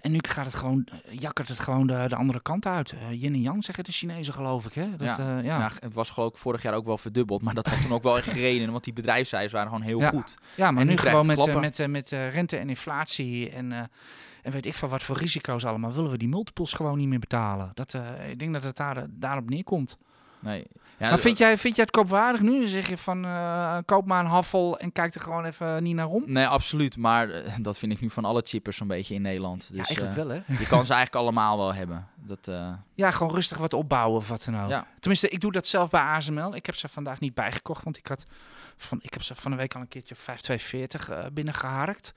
En 0.00 0.12
nu 0.12 0.18
gaat 0.28 0.44
het 0.44 0.54
gewoon, 0.54 0.86
eh, 0.86 1.18
jakkert 1.18 1.48
het 1.48 1.58
gewoon 1.58 1.86
de, 1.86 2.04
de 2.08 2.16
andere 2.16 2.42
kant 2.42 2.66
uit. 2.66 2.92
Uh, 2.92 3.22
Yin 3.22 3.32
en 3.32 3.40
Yang 3.40 3.64
zeggen 3.64 3.84
de 3.84 3.92
Chinezen 3.92 4.34
geloof 4.34 4.66
ik. 4.66 4.74
Hè? 4.74 4.96
Dat, 4.96 5.16
ja. 5.16 5.18
Uh, 5.18 5.44
ja. 5.44 5.58
ja. 5.58 5.70
het 5.80 5.94
was 5.94 6.10
geloof 6.10 6.30
ik 6.30 6.36
vorig 6.36 6.62
jaar 6.62 6.74
ook 6.74 6.86
wel 6.86 6.98
verdubbeld. 6.98 7.42
Maar 7.42 7.54
dat 7.54 7.66
had 7.66 7.82
toen 7.82 7.92
ook 7.92 8.02
wel 8.02 8.16
echt 8.16 8.30
gereden. 8.30 8.72
Want 8.72 8.84
die 8.84 8.92
bedrijfscijfers 8.92 9.52
waren 9.52 9.68
gewoon 9.68 9.82
heel 9.82 10.00
ja. 10.00 10.08
goed. 10.08 10.38
Ja, 10.54 10.70
maar 10.70 10.80
en 10.80 10.86
nu, 10.86 10.92
nu 10.92 10.98
gewoon 10.98 11.26
met, 11.26 11.54
met, 11.54 11.86
met 11.86 12.10
rente 12.10 12.56
en 12.56 12.68
inflatie 12.68 13.50
en, 13.50 13.90
en 14.48 14.54
weet 14.54 14.66
ik 14.66 14.74
van 14.74 14.88
wat 14.88 15.02
voor 15.02 15.16
risico's 15.16 15.64
allemaal. 15.64 15.92
Willen 15.92 16.10
we 16.10 16.18
die 16.18 16.28
multiples 16.28 16.72
gewoon 16.72 16.98
niet 16.98 17.08
meer 17.08 17.18
betalen. 17.18 17.70
Dat, 17.74 17.94
ik 18.28 18.38
denk 18.38 18.52
dat 18.52 18.64
het 18.64 18.76
daar, 18.76 19.06
daarop 19.10 19.50
neerkomt. 19.50 19.98
Nee. 20.40 20.66
Ja, 20.98 21.08
maar 21.08 21.18
vind 21.18 21.38
jij, 21.38 21.58
vind 21.58 21.76
jij 21.76 21.84
het 21.84 21.94
koopwaardig 21.94 22.40
nu? 22.40 22.58
Dan 22.58 22.68
zeg 22.68 22.88
je 22.88 22.98
van 22.98 23.24
uh, 23.24 23.78
koop 23.84 24.06
maar 24.06 24.24
een 24.24 24.30
haffel 24.30 24.78
en 24.78 24.92
kijk 24.92 25.14
er 25.14 25.20
gewoon 25.20 25.44
even 25.44 25.82
niet 25.82 25.94
naar 25.94 26.08
om? 26.08 26.22
Nee, 26.26 26.46
absoluut. 26.46 26.96
Maar 26.96 27.28
uh, 27.28 27.52
dat 27.60 27.78
vind 27.78 27.92
ik 27.92 28.00
nu 28.00 28.10
van 28.10 28.24
alle 28.24 28.42
chippers 28.44 28.76
zo'n 28.76 28.86
beetje 28.86 29.14
in 29.14 29.22
Nederland. 29.22 29.60
Dus, 29.60 29.78
ja, 29.78 29.84
eigenlijk 29.84 30.16
uh, 30.16 30.24
wel 30.24 30.28
hè? 30.28 30.58
Je 30.58 30.66
kan 30.66 30.86
ze 30.86 30.92
eigenlijk 30.92 31.14
allemaal 31.14 31.56
wel 31.56 31.74
hebben. 31.74 32.08
Dat, 32.28 32.50
ja, 32.94 33.10
gewoon 33.10 33.34
rustig 33.34 33.58
wat 33.58 33.72
opbouwen 33.72 34.16
of 34.16 34.28
wat 34.28 34.44
dan 34.44 34.62
ook. 34.62 34.70
Ja. 34.70 34.86
Tenminste, 35.00 35.28
ik 35.28 35.40
doe 35.40 35.52
dat 35.52 35.66
zelf 35.66 35.90
bij 35.90 36.00
ASML. 36.00 36.54
Ik 36.54 36.66
heb 36.66 36.74
ze 36.74 36.88
vandaag 36.88 37.20
niet 37.20 37.34
bijgekocht, 37.34 37.84
want 37.84 37.96
ik 37.96 38.06
had 38.06 38.26
van, 38.76 38.98
ik 39.02 39.12
heb 39.12 39.22
ze 39.22 39.34
van 39.34 39.50
de 39.50 39.56
week 39.56 39.74
al 39.74 39.80
een 39.80 39.88
keertje 39.88 40.14
5240 40.14 41.10
uh, 41.10 41.24
binnengeharkt. 41.32 42.14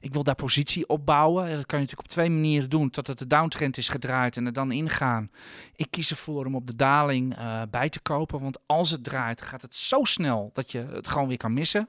Ik 0.00 0.12
wil 0.12 0.24
daar 0.24 0.34
positie 0.34 0.88
opbouwen. 0.88 1.44
Dat 1.44 1.66
kan 1.66 1.78
je 1.78 1.84
natuurlijk 1.84 2.00
op 2.00 2.08
twee 2.08 2.30
manieren 2.30 2.70
doen. 2.70 2.90
Totdat 2.90 3.18
de 3.18 3.26
downtrend 3.26 3.76
is 3.76 3.88
gedraaid 3.88 4.36
en 4.36 4.46
er 4.46 4.52
dan 4.52 4.72
ingaan. 4.72 5.30
Ik 5.76 5.86
kies 5.90 6.10
ervoor 6.10 6.46
om 6.46 6.54
op 6.54 6.66
de 6.66 6.76
daling 6.76 7.38
uh, 7.38 7.62
bij 7.70 7.88
te 7.88 8.00
kopen. 8.00 8.40
Want 8.40 8.58
als 8.66 8.90
het 8.90 9.04
draait, 9.04 9.42
gaat 9.42 9.62
het 9.62 9.76
zo 9.76 10.04
snel 10.04 10.50
dat 10.52 10.72
je 10.72 10.86
het 10.90 11.08
gewoon 11.08 11.28
weer 11.28 11.36
kan 11.36 11.52
missen. 11.52 11.88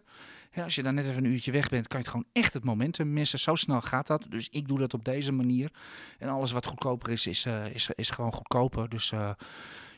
Als 0.63 0.75
je 0.75 0.83
dan 0.83 0.93
net 0.95 1.07
even 1.07 1.25
een 1.25 1.31
uurtje 1.31 1.51
weg 1.51 1.69
bent, 1.69 1.87
kan 1.87 1.99
je 1.99 2.05
het 2.05 2.13
gewoon 2.13 2.29
echt 2.33 2.53
het 2.53 2.63
momentum 2.63 3.13
missen. 3.13 3.39
Zo 3.39 3.55
snel 3.55 3.81
gaat 3.81 4.07
dat. 4.07 4.25
Dus 4.29 4.49
ik 4.49 4.67
doe 4.67 4.79
dat 4.79 4.93
op 4.93 5.05
deze 5.05 5.31
manier. 5.31 5.71
En 6.19 6.29
alles 6.29 6.51
wat 6.51 6.65
goedkoper 6.65 7.11
is, 7.11 7.27
is, 7.27 7.45
uh, 7.45 7.65
is, 7.73 7.89
is 7.95 8.09
gewoon 8.09 8.31
goedkoper. 8.31 8.89
Dus 8.89 9.11
uh, 9.11 9.29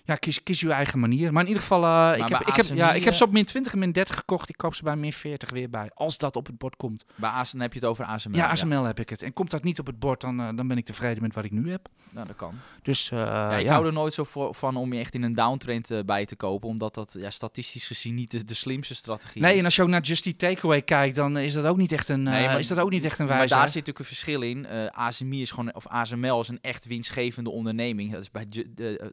ja, 0.07 0.15
kies, 0.15 0.43
kies 0.43 0.61
uw 0.61 0.69
eigen 0.69 0.99
manier. 0.99 1.33
Maar 1.33 1.41
in 1.41 1.47
ieder 1.47 1.61
geval, 1.61 1.83
uh, 1.83 2.17
ik, 2.17 2.29
heb, 2.29 2.41
ik, 2.41 2.55
heb, 2.55 2.65
ja, 2.65 2.93
ik 2.93 3.03
heb 3.03 3.13
ze 3.13 3.23
op 3.23 3.31
min 3.31 3.45
20 3.45 3.73
en 3.73 3.79
min 3.79 3.91
30 3.91 4.15
gekocht. 4.15 4.49
Ik 4.49 4.57
koop 4.57 4.75
ze 4.75 4.83
bij 4.83 4.95
min 4.95 5.13
40 5.13 5.49
weer 5.49 5.69
bij. 5.69 5.89
Als 5.93 6.17
dat 6.17 6.35
op 6.35 6.45
het 6.45 6.57
bord 6.57 6.75
komt. 6.75 7.05
Bij 7.15 7.29
ASML 7.29 7.61
heb 7.61 7.73
je 7.73 7.79
het 7.79 7.87
over 7.87 8.05
ASML? 8.05 8.35
Ja, 8.35 8.49
ASML 8.49 8.83
heb 8.83 8.99
ik 8.99 9.09
het. 9.09 9.21
En 9.21 9.33
komt 9.33 9.51
dat 9.51 9.63
niet 9.63 9.79
op 9.79 9.85
het 9.85 9.99
bord, 9.99 10.21
dan, 10.21 10.39
uh, 10.39 10.49
dan 10.55 10.67
ben 10.67 10.77
ik 10.77 10.85
tevreden 10.85 11.23
met 11.23 11.35
wat 11.35 11.43
ik 11.43 11.51
nu 11.51 11.71
heb. 11.71 11.87
Nou, 12.13 12.27
dat 12.27 12.35
kan. 12.35 12.53
Dus, 12.81 13.11
uh, 13.11 13.19
ja, 13.19 13.57
ik 13.57 13.65
ja. 13.65 13.71
hou 13.71 13.85
er 13.85 13.93
nooit 13.93 14.13
zo 14.13 14.23
voor, 14.23 14.55
van 14.55 14.75
om 14.75 14.93
je 14.93 14.99
echt 14.99 15.13
in 15.13 15.23
een 15.23 15.33
downtrend 15.33 15.91
bij 16.05 16.25
te 16.25 16.35
kopen. 16.35 16.69
Omdat 16.69 16.93
dat 16.93 17.15
ja, 17.19 17.29
statistisch 17.29 17.87
gezien 17.87 18.15
niet 18.15 18.31
de, 18.31 18.43
de 18.43 18.53
slimste 18.53 18.95
strategie 18.95 19.41
nee, 19.41 19.53
is. 19.53 19.59
en 19.59 19.65
als 19.65 19.75
je 19.75 19.81
ook 19.81 19.87
naar 19.87 20.01
Justy 20.01 20.35
Takeaway 20.35 20.81
kijkt, 20.81 21.15
dan 21.15 21.37
is 21.37 21.53
dat 21.53 21.65
ook 21.65 21.77
niet 21.77 21.91
echt 21.91 22.09
een, 22.09 22.23
nee, 22.23 22.45
maar, 22.45 22.59
is 22.59 22.67
dat 22.67 22.79
ook 22.79 22.89
niet 22.89 23.05
echt 23.05 23.19
een 23.19 23.27
wijze. 23.27 23.53
Maar 23.53 23.63
daar 23.63 23.69
zit 23.69 23.85
natuurlijk 23.85 23.99
een 23.99 24.15
verschil 24.15 24.41
in. 24.41 24.67
ASMI 24.91 25.41
is 25.41 25.51
gewoon, 25.51 25.75
of 25.75 25.87
ASML 25.87 26.39
is 26.39 26.47
een 26.47 26.59
echt 26.61 26.85
winstgevende 26.85 27.49
onderneming. 27.49 28.11
Dat 28.11 28.21
is 28.21 28.31
bij, 28.31 28.47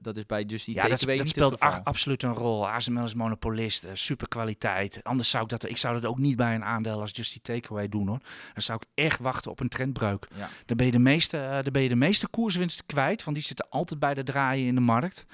dat 0.00 0.16
is 0.16 0.26
bij 0.26 0.42
Justy 0.42 0.72
ja, 0.88 0.96
dat, 0.96 1.18
dat 1.18 1.28
speelt 1.28 1.60
absoluut 1.60 2.22
een 2.22 2.34
rol. 2.34 2.68
ASML 2.68 3.04
is 3.04 3.14
monopolist, 3.14 3.84
uh, 3.84 3.90
super 3.92 4.28
kwaliteit. 4.28 5.00
Anders 5.02 5.30
zou 5.30 5.42
ik 5.42 5.48
dat, 5.48 5.68
ik 5.68 5.76
zou 5.76 5.94
dat 5.94 6.04
ook 6.04 6.18
niet 6.18 6.36
bij 6.36 6.54
een 6.54 6.64
aandeel 6.64 7.00
als 7.00 7.10
Just 7.14 7.44
Takeaway 7.44 7.88
doen 7.88 8.08
hoor. 8.08 8.20
Dan 8.52 8.62
zou 8.62 8.80
ik 8.82 9.04
echt 9.04 9.20
wachten 9.20 9.50
op 9.50 9.60
een 9.60 9.68
trendbreuk. 9.68 10.26
Ja. 10.36 10.48
Dan, 10.66 10.76
ben 10.76 10.86
je 10.86 10.92
de 10.92 10.98
meeste, 10.98 11.36
uh, 11.36 11.50
dan 11.50 11.72
ben 11.72 11.82
je 11.82 11.88
de 11.88 11.96
meeste 11.96 12.28
koerswinst 12.28 12.86
kwijt, 12.86 13.24
want 13.24 13.36
die 13.36 13.46
zitten 13.46 13.66
altijd 13.68 14.00
bij 14.00 14.14
de 14.14 14.22
draaien 14.22 14.66
in 14.66 14.74
de 14.74 14.80
markt. 14.80 15.26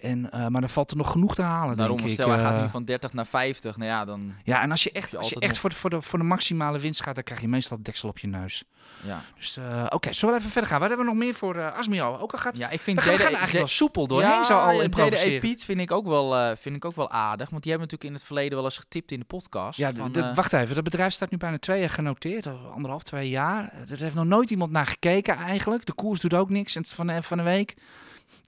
En, 0.00 0.18
uh, 0.34 0.46
maar 0.46 0.60
dan 0.60 0.70
valt 0.70 0.90
er 0.90 0.96
nog 0.96 1.10
genoeg 1.10 1.34
te 1.34 1.42
halen. 1.42 1.76
Daarom 1.76 1.96
denk 1.96 2.08
stel, 2.08 2.28
hij 2.28 2.38
ik. 2.38 2.44
gaat 2.44 2.60
nu 2.60 2.68
van 2.68 2.84
30 2.84 3.12
naar 3.12 3.26
50. 3.26 3.76
Nou 3.76 3.90
ja, 3.90 4.04
dan. 4.04 4.34
Ja, 4.44 4.62
en 4.62 4.70
als 4.70 4.82
je 4.82 4.92
echt, 4.92 5.10
je 5.10 5.18
als 5.18 5.28
je 5.28 5.40
echt 5.40 5.58
voor, 5.58 5.70
de, 5.70 5.76
voor, 5.76 5.90
de, 5.90 6.02
voor 6.02 6.18
de 6.18 6.24
maximale 6.24 6.78
winst 6.78 7.02
gaat, 7.02 7.14
dan 7.14 7.24
krijg 7.24 7.40
je 7.40 7.48
meestal 7.48 7.78
deksel 7.82 8.08
op 8.08 8.18
je 8.18 8.26
neus. 8.26 8.64
Ja. 9.04 9.20
Dus 9.36 9.58
uh, 9.58 9.82
oké, 9.84 9.94
okay, 9.94 10.12
zullen 10.12 10.34
we 10.34 10.40
even 10.40 10.52
verder 10.52 10.70
gaan? 10.70 10.80
Wat 10.80 10.88
hebben 10.88 11.06
we 11.06 11.12
nog 11.12 11.22
meer 11.22 11.34
voor 11.34 11.56
uh, 11.56 11.76
Asmio? 11.76 12.16
Ook 12.16 12.32
al 12.32 12.38
gaat. 12.38 12.56
Ja, 12.56 12.70
ik 12.70 12.80
vind 12.80 12.96
we 12.96 13.04
gaan, 13.04 13.16
gaan 13.16 13.26
eigenlijk 13.26 13.58
wel 13.58 13.66
soepel 13.66 14.06
doorheen. 14.06 14.30
Ja, 14.30 14.44
zo 14.44 14.58
al 14.58 14.82
ja, 14.82 14.88
DDE 14.88 15.38
Piet 15.40 15.64
vind 15.64 15.80
ik 15.80 15.90
ook 15.90 16.06
wel, 16.06 16.56
vind 16.56 16.76
ik 16.76 16.84
ook 16.84 16.96
wel 16.96 17.10
aardig, 17.10 17.50
want 17.50 17.62
die 17.62 17.72
hebben 17.72 17.90
natuurlijk 17.90 18.04
in 18.04 18.12
het 18.12 18.22
verleden 18.22 18.54
wel 18.54 18.64
eens 18.64 18.78
getipt 18.78 19.12
in 19.12 19.18
de 19.18 19.24
podcast. 19.24 19.78
Ja, 19.78 19.92
de, 19.92 20.34
wacht 20.34 20.52
even, 20.52 20.74
dat 20.74 20.84
bedrijf 20.84 21.12
staat 21.12 21.30
nu 21.30 21.36
bijna 21.36 21.58
twee 21.58 21.80
jaar 21.80 21.90
genoteerd, 21.90 22.46
anderhalf, 22.74 23.02
twee 23.02 23.28
jaar. 23.28 23.72
Er 23.90 23.98
heeft 23.98 24.14
nog 24.14 24.24
nooit 24.24 24.50
iemand 24.50 24.70
naar 24.70 24.86
gekeken 24.86 25.36
eigenlijk. 25.36 25.86
De 25.86 25.92
koers 25.92 26.20
doet 26.20 26.34
ook 26.34 26.50
niks. 26.50 26.76
En 26.76 26.84
van, 26.86 27.22
van 27.22 27.38
een 27.38 27.44
week 27.44 27.76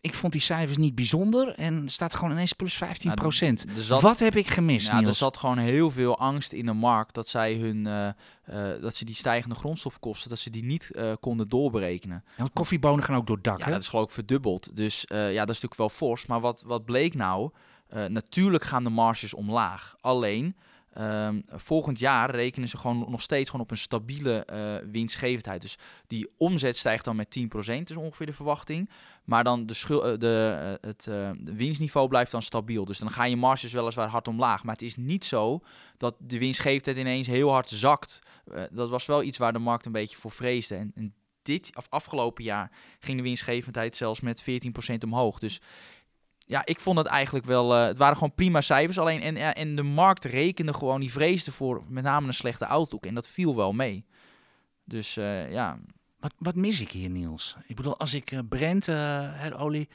ik 0.00 0.14
vond 0.14 0.32
die 0.32 0.42
cijfers 0.42 0.76
niet 0.76 0.94
bijzonder 0.94 1.54
en 1.54 1.88
staat 1.88 2.14
gewoon 2.14 2.30
ineens 2.30 2.52
plus 2.52 2.74
15 2.74 3.14
procent. 3.14 3.88
Nou, 3.88 4.00
Wat 4.00 4.18
heb 4.18 4.36
ik 4.36 4.46
gemist, 4.46 4.88
ja, 4.88 5.02
Er 5.02 5.14
zat 5.14 5.36
gewoon 5.36 5.58
heel 5.58 5.90
veel 5.90 6.18
angst 6.18 6.52
in 6.52 6.66
de 6.66 6.72
markt 6.72 7.14
dat 7.14 7.28
zij 7.28 7.54
hun, 7.54 7.86
uh, 7.86 8.08
uh, 8.50 8.82
dat 8.82 8.94
ze 8.94 9.04
die 9.04 9.14
stijgende 9.14 9.54
grondstofkosten, 9.54 10.28
dat 10.28 10.38
ze 10.38 10.50
die 10.50 10.64
niet 10.64 10.90
uh, 10.92 11.12
konden 11.20 11.48
doorberekenen. 11.48 12.22
Ja, 12.26 12.32
want 12.36 12.52
koffiebonen 12.52 13.04
gaan 13.04 13.16
ook 13.16 13.26
door 13.26 13.42
dak, 13.42 13.58
Ja, 13.58 13.64
hè? 13.64 13.70
dat 13.70 13.80
is 13.80 13.88
geloof 13.88 14.04
ik 14.04 14.10
verdubbeld. 14.10 14.76
Dus 14.76 15.04
ja, 15.08 15.16
dat 15.18 15.56
is 15.56 15.60
natuurlijk 15.60 15.76
wel 15.76 15.88
fors. 15.88 16.26
Maar 16.26 16.40
wat, 16.40 16.62
wat 16.66 16.84
bleek 16.84 17.14
nou? 17.14 17.50
natuurlijk 18.08 18.64
gaan 18.64 18.84
de 18.84 18.90
marges 18.90 19.34
omlaag. 19.34 19.96
Alleen... 20.00 20.56
Um, 21.00 21.42
volgend 21.48 21.98
jaar 21.98 22.30
rekenen 22.30 22.68
ze 22.68 22.76
gewoon 22.76 23.06
nog 23.08 23.22
steeds 23.22 23.50
gewoon 23.50 23.64
op 23.64 23.70
een 23.70 23.76
stabiele 23.76 24.46
uh, 24.52 24.90
winstgevendheid. 24.92 25.60
Dus 25.60 25.78
die 26.06 26.30
omzet 26.36 26.76
stijgt 26.76 27.04
dan 27.04 27.16
met 27.16 27.38
10%, 27.38 27.82
is 27.84 27.96
ongeveer 27.96 28.26
de 28.26 28.32
verwachting. 28.32 28.90
Maar 29.24 29.44
dan 29.44 29.66
de, 29.66 29.74
schul, 29.74 30.12
uh, 30.12 30.18
de, 30.18 30.58
uh, 30.82 30.88
het 30.90 31.08
winstniveau 31.42 32.08
blijft 32.08 32.30
dan 32.30 32.42
stabiel. 32.42 32.84
Dus 32.84 32.98
dan 32.98 33.10
gaan 33.10 33.30
je 33.30 33.36
marges 33.36 33.72
weliswaar 33.72 34.08
hard 34.08 34.28
omlaag. 34.28 34.64
Maar 34.64 34.74
het 34.74 34.82
is 34.82 34.96
niet 34.96 35.24
zo 35.24 35.60
dat 35.96 36.14
de 36.18 36.38
winstgevendheid 36.38 36.96
ineens 36.96 37.26
heel 37.26 37.50
hard 37.50 37.68
zakt. 37.68 38.18
dat 38.70 38.90
was 38.90 39.06
wel 39.06 39.22
iets 39.22 39.38
waar 39.38 39.52
de 39.52 39.58
markt 39.58 39.86
een 39.86 39.92
beetje 39.92 40.16
voor 40.16 40.30
vreesde. 40.30 40.74
En, 40.74 40.92
en 40.94 41.14
dit, 41.42 41.76
of 41.76 41.86
afgelopen 41.88 42.44
jaar, 42.44 42.70
ging 42.98 43.16
de 43.16 43.22
winstgevendheid 43.22 43.96
zelfs 43.96 44.20
met 44.20 44.42
14% 44.42 44.44
omhoog. 45.04 45.38
Dus 45.38 45.60
ja, 46.50 46.62
ik 46.64 46.80
vond 46.80 46.98
het 46.98 47.06
eigenlijk 47.06 47.46
wel. 47.46 47.74
eh, 47.76 47.86
het 47.86 47.98
waren 47.98 48.14
gewoon 48.14 48.34
prima 48.34 48.60
cijfers. 48.60 48.98
Alleen 48.98 49.20
en, 49.22 49.54
en 49.54 49.76
de 49.76 49.82
markt 49.82 50.24
rekende 50.24 50.74
gewoon, 50.74 51.00
die 51.00 51.10
vreesde 51.12 51.52
voor 51.52 51.82
met 51.88 52.04
name 52.04 52.26
een 52.26 52.34
slechte 52.34 52.66
outlook. 52.66 53.06
En 53.06 53.14
dat 53.14 53.26
viel 53.26 53.56
wel 53.56 53.72
mee. 53.72 54.04
Dus 54.84 55.16
eh, 55.16 55.52
ja, 55.52 55.78
Wat, 56.18 56.32
wat 56.38 56.54
mis 56.54 56.80
ik 56.80 56.90
hier, 56.90 57.10
Niels? 57.10 57.56
Ik 57.66 57.76
bedoel, 57.76 57.98
als 57.98 58.14
ik 58.14 58.30
eh, 58.30 58.38
Brent, 58.48 58.88
eh, 58.88 59.54
olie, 59.56 59.88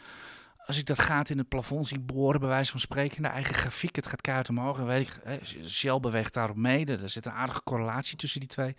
als 0.66 0.78
ik 0.78 0.86
dat 0.86 1.00
gaat 1.00 1.30
in 1.30 1.38
het 1.38 1.48
plafond 1.48 1.88
zie 1.88 2.00
boren, 2.00 2.40
bij 2.40 2.50
wijze 2.50 2.72
van 2.72 2.80
spreken, 2.80 3.18
in 3.18 3.24
de 3.24 3.30
eigen 3.30 3.56
grafiek, 3.56 3.96
het 3.96 4.08
gaat 4.08 4.22
keihard 4.22 4.50
omhoog. 4.50 4.80
En 4.80 4.86
weet 4.86 5.20
ik, 5.22 5.42
Shell 5.66 6.00
beweegt 6.00 6.34
daarop 6.34 6.56
mee. 6.56 6.86
Er 6.86 7.10
zit 7.10 7.26
een 7.26 7.32
aardige 7.32 7.64
correlatie 7.64 8.18
tussen 8.18 8.40
die 8.40 8.50
twee. 8.50 8.76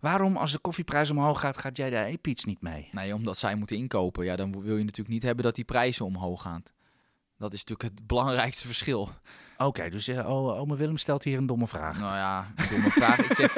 Waarom, 0.00 0.36
als 0.36 0.52
de 0.52 0.58
koffieprijs 0.58 1.10
omhoog 1.10 1.40
gaat, 1.40 1.56
gaat 1.56 1.76
jij 1.76 1.90
de 1.90 1.96
e-piets 1.96 2.44
niet 2.44 2.60
mee? 2.60 2.88
nee, 2.92 3.14
omdat 3.14 3.38
zij 3.38 3.54
moeten 3.54 3.76
inkopen. 3.76 4.24
Ja, 4.24 4.36
dan 4.36 4.52
wil 4.62 4.76
je 4.76 4.84
natuurlijk 4.84 5.08
niet 5.08 5.22
hebben 5.22 5.44
dat 5.44 5.54
die 5.54 5.64
prijzen 5.64 6.04
omhoog 6.04 6.42
gaan. 6.42 6.62
Dat 7.40 7.52
is 7.52 7.64
natuurlijk 7.64 7.94
het 7.98 8.06
belangrijkste 8.06 8.66
verschil. 8.66 9.08
Oké, 9.58 9.88
dus 9.90 10.08
eh, 10.08 10.30
o- 10.30 10.56
ome 10.56 10.76
Willem 10.76 10.96
stelt 10.96 11.22
hier 11.24 11.38
een 11.38 11.46
domme 11.46 11.66
vraag. 11.66 11.98
Nou 12.00 12.14
ja, 12.16 12.52
een 12.56 12.66
domme 12.70 12.90
vraag. 12.90 13.18
Ik 13.18 13.34
zeg, 13.36 13.56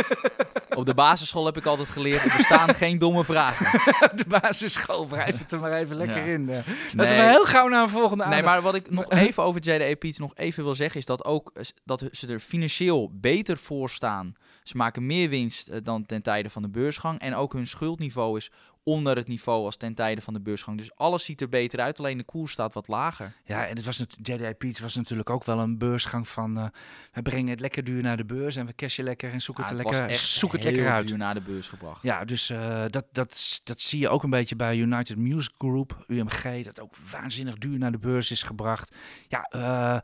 op 0.74 0.86
de 0.86 0.94
basisschool 0.94 1.44
heb 1.46 1.56
ik 1.56 1.66
altijd 1.66 1.88
geleerd, 1.88 2.24
er 2.24 2.36
bestaan 2.36 2.74
geen 2.84 2.98
domme 2.98 3.24
vragen. 3.24 3.80
de 4.16 4.24
basisschool, 4.28 5.08
wrijf 5.08 5.38
het 5.38 5.52
er 5.52 5.60
maar 5.60 5.72
even 5.72 5.96
lekker 5.96 6.26
Ja. 6.26 6.32
in. 6.32 6.48
eh. 6.48 6.56
Dat 6.66 7.06
Nee. 7.08 7.16
we 7.16 7.28
heel 7.28 7.44
gauw 7.44 7.68
naar 7.68 7.82
een 7.82 7.88
volgende 7.88 8.24
Nee, 8.24 8.34
aandacht- 8.34 8.44
maar 8.54 8.62
wat 8.62 8.74
ik 8.74 8.90
nog 8.90 9.10
even 9.26 9.42
over 9.42 9.60
JDE 9.60 9.96
Piets 9.96 10.18
nog 10.18 10.32
even 10.34 10.64
wil 10.64 10.74
zeggen, 10.74 11.00
is 11.00 11.06
dat 11.06 11.24
ook 11.24 11.50
eh, 11.54 11.64
dat 11.84 12.08
ze 12.10 12.26
er 12.28 12.38
financieel 12.40 13.10
beter 13.14 13.58
voor 13.58 13.90
staan. 13.90 14.34
Ze 14.62 14.76
maken 14.76 15.06
meer 15.06 15.28
winst 15.28 15.84
dan 15.84 16.06
ten 16.06 16.22
tijde 16.22 16.50
van 16.50 16.62
de 16.62 16.68
beursgang. 16.70 17.20
En 17.20 17.34
ook 17.34 17.52
hun 17.52 17.66
schuldniveau 17.66 18.36
is 18.36 18.50
onder 18.84 19.16
het 19.16 19.28
niveau 19.28 19.64
als 19.64 19.76
ten 19.76 19.94
tijde 19.94 20.20
van 20.20 20.34
de 20.34 20.40
beursgang. 20.40 20.78
Dus 20.78 20.94
alles 20.94 21.24
ziet 21.24 21.40
er 21.40 21.48
beter 21.48 21.80
uit, 21.80 21.98
alleen 21.98 22.18
de 22.18 22.24
koers 22.24 22.52
staat 22.52 22.72
wat 22.72 22.88
lager. 22.88 23.32
Ja, 23.44 23.66
en 23.66 23.76
het 23.76 23.84
was 23.84 24.04
JDI 24.22 24.54
Peets 24.54 24.80
was 24.80 24.94
natuurlijk 24.94 25.30
ook 25.30 25.44
wel 25.44 25.58
een 25.58 25.78
beursgang 25.78 26.28
van... 26.28 26.58
eh, 26.58 26.64
we 27.12 27.22
brengen 27.22 27.50
het 27.50 27.60
lekker 27.60 27.84
duur 27.84 28.02
naar 28.02 28.16
de 28.16 28.24
beurs 28.24 28.56
en 28.56 28.66
we 28.66 28.74
cashen 28.74 29.04
lekker 29.04 29.32
en 29.32 29.40
zoeken 29.42 29.64
Ja, 29.64 29.68
het, 29.70 29.78
lekker, 29.84 30.08
echt 30.08 30.20
zoek 30.20 30.52
het 30.52 30.62
heel 30.62 30.72
lekker 30.72 30.90
uit. 30.92 31.08
duur 31.08 31.16
naar 31.18 31.34
de 31.34 31.40
beurs 31.40 31.68
gebracht. 31.68 32.02
Ja, 32.02 32.24
dus 32.24 32.50
eh, 32.50 32.84
dat, 32.88 33.04
dat, 33.12 33.60
dat 33.64 33.80
zie 33.80 34.00
je 34.00 34.08
ook 34.08 34.22
een 34.22 34.30
beetje 34.30 34.56
bij 34.56 34.76
United 34.76 35.16
Music 35.16 35.52
Group, 35.58 36.04
UMG, 36.06 36.64
dat 36.64 36.80
ook 36.80 36.94
waanzinnig 37.10 37.58
duur 37.58 37.78
naar 37.78 37.92
de 37.92 37.98
beurs 37.98 38.30
is 38.30 38.42
gebracht. 38.42 38.94
Ja, 39.28 39.42
eh, 39.42 39.98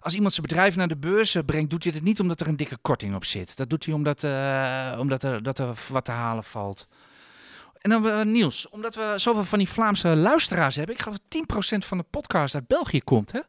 als 0.00 0.14
iemand 0.14 0.34
zijn 0.34 0.46
bedrijf 0.46 0.76
naar 0.76 0.88
de 0.88 0.96
beurs 0.96 1.36
brengt, 1.46 1.70
doet 1.70 1.84
hij 1.84 1.92
het 1.92 2.02
niet 2.02 2.20
omdat 2.20 2.40
er 2.40 2.48
een 2.48 2.56
dikke 2.56 2.78
korting 2.82 3.14
op 3.14 3.24
zit. 3.24 3.56
Dat 3.56 3.70
doet 3.70 3.84
hij 3.84 3.94
omdat, 3.94 4.24
omdat 4.98 5.22
er, 5.22 5.42
dat 5.42 5.58
er 5.58 5.78
wat 5.88 6.04
te 6.04 6.10
halen 6.12 6.44
valt. 6.44 6.88
En 7.84 7.90
dan 7.90 8.08
eh, 8.10 8.24
Niels, 8.24 8.68
omdat 8.68 8.94
we 8.94 9.12
zoveel 9.16 9.44
van 9.44 9.58
die 9.58 9.68
Vlaamse 9.68 10.08
luisteraars 10.16 10.76
hebben. 10.76 10.94
Ik 10.94 11.00
geloof 11.02 11.18
dat 11.28 11.64
10% 11.82 11.86
van 11.86 11.98
de 11.98 12.04
podcast 12.10 12.54
uit 12.54 12.66
België 12.66 13.00
komt, 13.02 13.32
hè? 13.32 13.40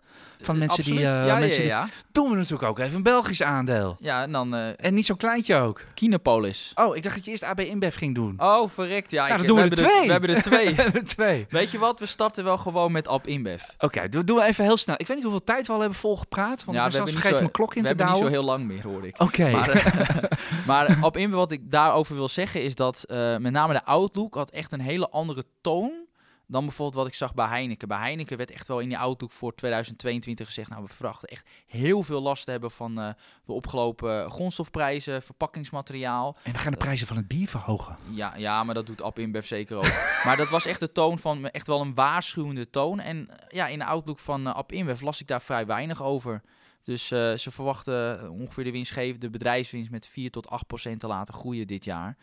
Van 0.42 0.58
mensen 0.58 0.84
die, 0.84 1.06
eh, 1.08 1.26
ja, 1.26 1.40
mensen 1.40 1.64
ja, 1.66 1.84
die-. 1.84 1.94
Doen 2.12 2.30
we 2.30 2.36
natuurlijk 2.36 2.64
ook 2.64 2.80
even 2.80 2.96
een 2.96 3.04
Belgisch 3.04 3.42
aandeel. 3.44 3.98
ja, 4.00 4.22
en 4.24 4.32
dan 4.32 4.56
eh 4.56 4.68
En 4.86 4.94
niet 4.94 5.06
zo'n 5.06 5.18
kleintje 5.18 5.56
ook. 5.56 5.82
Kinepolis. 5.94 6.72
Oh, 6.76 6.96
ik 6.96 7.04
dacht 7.04 7.16
dat 7.16 7.26
je 7.26 7.32
eerst 7.32 7.44
AB 7.44 7.60
InBev 7.60 7.98
ging 7.98 8.16
doen. 8.16 8.36
Oh, 8.38 8.70
verrekt. 8.70 9.12
Ja, 9.12 9.28
Nou, 9.28 9.42
ik- 9.42 9.48
doen 9.48 9.56
we 9.58 9.64
er 9.64 9.70
twee. 9.76 10.06
we 10.06 10.12
hebben 10.12 10.30
er 10.36 10.42
twee. 10.52 10.70
We 10.76 10.82
hebben 10.82 11.02
er 11.02 11.08
twee. 11.08 11.46
Weet 11.50 11.72
je 11.72 11.78
wat? 11.78 12.00
We 12.00 12.06
starten 12.06 12.44
wel 12.44 12.58
gewoon 12.58 12.92
met 12.92 13.08
Ab 13.08 13.28
InBev. 13.28 13.62
Oké, 13.80 14.10
doen 14.10 14.26
doen 14.26 14.38
we 14.38 14.44
even 14.44 14.64
heel 14.64 14.78
snel. 14.78 14.96
Ik 14.98 15.08
weet 15.08 15.16
niet 15.18 15.26
hoeveel 15.26 15.44
tijd 15.44 15.68
we 15.68 15.74
al 15.74 15.80
hebben 15.80 15.98
volgepraat. 15.98 16.64
Want 16.66 16.78
Ja, 16.78 16.88
we 16.88 16.94
hebben 16.96 17.12
vergeten 17.14 17.36
zo- 17.36 17.42
mijn 17.42 17.52
klok 17.52 17.76
in 17.76 17.82
We 17.84 17.88
te 17.90 17.96
hebben 17.96 18.14
niet 18.16 18.24
zo 18.24 18.30
heel 18.30 18.44
lang 18.44 18.66
meer, 18.66 18.84
hoor 18.84 19.06
ik. 19.08 19.22
Oké. 19.22 19.50
Maar, 19.50 19.70
eh, 19.70 20.24
maar 20.68 20.98
op 21.02 21.18
in 21.18 21.30
wat 21.30 21.52
ik 21.52 21.72
daarover 21.72 22.16
wil 22.16 22.30
zeggen 22.30 22.64
is 22.64 22.76
dat 22.76 23.04
eh, 23.04 23.38
met 23.38 23.52
name 23.52 23.74
de 23.74 23.86
Outlook 23.86 24.25
had 24.34 24.50
echt 24.50 24.72
een 24.72 24.80
hele 24.80 25.10
andere 25.10 25.44
toon 25.62 26.06
dan 26.48 26.66
bijvoorbeeld 26.66 26.98
wat 26.98 27.08
ik 27.08 27.14
zag 27.14 27.34
bij 27.34 27.48
Heineken. 27.48 27.88
Bij 27.88 27.98
Heineken 27.98 28.38
werd 28.38 28.52
echt 28.52 28.68
wel 28.68 28.80
in 28.80 28.90
die 28.90 28.98
Outlook 28.98 29.32
voor 29.32 29.56
2022 29.56 30.46
gezegd, 30.46 30.70
nou 30.70 30.84
we 30.84 30.94
verwachten 30.94 31.30
echt 31.30 31.50
heel 31.68 32.04
veel 32.04 32.22
last 32.22 32.46
te 32.46 32.52
hebben 32.52 32.72
van 32.72 33.00
eh, 33.00 33.10
de 33.46 33.54
opgelopen 33.54 34.32
grondstofprijzen, 34.32 35.24
verpakkingsmateriaal. 35.24 36.38
En 36.44 36.52
we 36.52 36.58
gaan 36.58 36.72
de 36.72 36.78
prijzen 36.78 37.08
van 37.08 37.18
het 37.18 37.28
bier 37.28 37.48
verhogen. 37.48 37.98
Ja, 38.10 38.36
ja, 38.38 38.64
maar 38.64 38.76
dat 38.76 38.86
doet 38.86 39.02
App 39.02 39.20
InBev 39.20 39.46
zeker 39.46 39.78
ook. 39.78 39.94
maar 40.26 40.38
dat 40.38 40.50
was 40.50 40.66
echt 40.66 40.80
de 40.80 40.92
toon 40.92 41.20
van 41.20 41.50
echt 41.50 41.68
wel 41.68 41.82
een 41.82 41.94
waarschuwende 41.94 42.70
toon. 42.70 43.00
En 43.00 43.30
eh, 43.30 43.36
ja, 43.50 43.68
in 43.68 43.80
de 43.80 43.86
Outlook 43.86 44.20
van 44.20 44.48
eh, 44.48 44.56
App 44.56 44.72
InBev 44.72 45.02
las 45.02 45.22
ik 45.22 45.28
daar 45.28 45.42
vrij 45.42 45.66
weinig 45.66 46.04
over. 46.04 46.42
Dus 46.84 47.08
ze 47.08 47.52
verwachten 47.52 48.32
ongeveer 48.32 48.64
de 48.64 48.72
winstgevende 48.72 49.20
de 49.20 49.30
bedrijfswinst 49.30 49.90
met 49.90 50.08
4 50.08 50.32
tot 50.32 50.50
8 50.50 50.68
procent 50.68 51.00
te 51.00 51.08
laten 51.08 51.34
groeien 51.34 51.68
dit 51.68 51.86
jaar. 51.86 52.18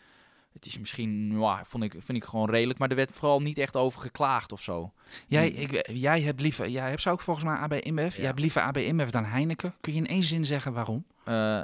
Het 0.53 0.65
is 0.65 0.79
misschien, 0.79 1.39
ja, 1.39 1.65
vond 1.65 1.83
ik, 1.83 1.91
vind 1.91 2.17
ik 2.17 2.23
gewoon 2.23 2.49
redelijk, 2.49 2.79
maar 2.79 2.89
er 2.89 2.95
werd 2.95 3.11
vooral 3.11 3.41
niet 3.41 3.57
echt 3.57 3.75
over 3.75 4.01
geklaagd 4.01 4.51
of 4.51 4.61
zo. 4.61 4.91
Jij, 5.27 5.49
ik, 5.49 5.89
jij 5.91 6.21
hebt 6.21 6.41
liever, 6.41 6.69
jij 6.69 6.89
hebt 6.89 7.01
zo 7.01 7.11
ook 7.11 7.21
volgens 7.21 7.45
mij 7.45 7.55
AB 7.55 7.73
InBev. 7.73 8.15
Jij 8.15 8.25
hebt 8.25 8.39
liever 8.39 8.61
AB 8.61 8.77
InBev 8.77 9.09
dan 9.09 9.25
Heineken. 9.25 9.75
Kun 9.81 9.93
je 9.93 9.99
in 9.99 10.07
één 10.07 10.23
zin 10.23 10.45
zeggen 10.45 10.73
waarom? 10.73 11.05
Eh 11.23 11.61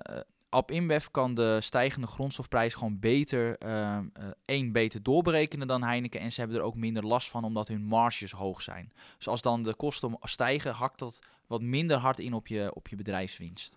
App 0.50 0.72
InBev 0.72 1.06
kan 1.12 1.34
de 1.34 1.62
stijgende 1.62 2.08
grondstofprijs 2.08 2.74
gewoon 2.74 3.00
beter, 3.00 3.58
eh, 3.58 3.98
eh, 3.98 4.04
één, 4.46 4.72
beter 4.72 5.04
doorberekenen 5.04 5.68
dan 5.68 5.84
Heineken. 5.84 6.20
En 6.20 6.32
ze 6.32 6.40
hebben 6.40 6.58
er 6.58 6.64
ook 6.64 6.76
minder 6.76 7.06
last 7.06 7.30
van, 7.30 7.44
omdat 7.44 7.68
hun 7.68 7.84
marges 7.84 8.32
hoog 8.32 8.62
zijn. 8.62 8.92
Dus 9.18 9.28
als 9.28 9.42
dan 9.42 9.64
de 9.64 9.76
kosten 9.76 10.18
stijgen, 10.22 10.74
hakt 10.74 11.00
dat 11.00 11.20
wat 11.48 11.62
minder 11.62 11.98
hard 11.98 12.20
in 12.20 12.34
op 12.34 12.48
je, 12.48 12.72
op 12.76 12.88
je 12.88 12.96
bedrijfswinst. 12.96 13.76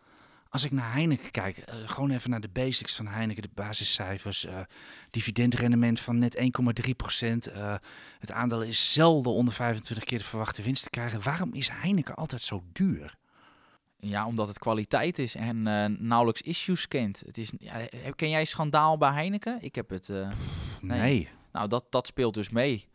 Als 0.53 0.65
ik 0.65 0.71
naar 0.71 0.93
Heineken 0.93 1.31
kijk, 1.31 1.59
eh, 1.59 1.75
gewoon 1.85 2.11
even 2.11 2.31
naar 2.31 2.41
de 2.41 2.49
basics 2.49 2.97
van 2.97 3.07
Heineken, 3.07 3.43
de 3.43 3.51
basiscijfers. 3.55 4.45
eh 4.47 4.61
dividendrendement 5.11 6.01
van 6.01 6.19
net 6.19 6.37
1,3 6.37 6.95
procent. 6.97 7.47
eh, 7.47 7.75
het 8.19 8.33
aandeel 8.33 8.63
is 8.63 8.93
zelden 8.93 9.33
onder 9.33 9.55
25 9.55 10.05
keer 10.05 10.19
de 10.19 10.25
verwachte 10.25 10.63
winst 10.63 10.83
te 10.83 10.91
krijgen. 10.91 11.23
Waarom 11.23 11.55
is 11.55 11.69
Heineken 11.69 12.15
altijd 12.15 12.43
zo 12.43 12.63
duur? 12.73 13.15
Ja, 13.97 14.27
omdat 14.27 14.49
het 14.49 14.59
kwaliteit 14.59 15.19
is 15.19 15.35
en 15.35 15.67
eh, 15.67 15.85
nauwelijks 15.99 16.43
issues 16.43 16.89
kent. 16.89 17.23
Het 17.27 17.39
is, 17.39 17.53
ja, 17.59 17.77
ken 18.17 18.31
jij 18.31 18.45
schandaal 18.45 18.99
bij 18.99 19.13
Heineken? 19.13 19.59
Ik 19.61 19.75
heb 19.75 19.91
het. 19.91 20.09
Nee. 20.81 21.01
Nee. 21.01 21.29
nou, 21.53 21.69
dat, 21.69 21.85
dat 21.91 22.07
speelt 22.07 22.35
dus 22.35 22.51
mee. 22.51 22.89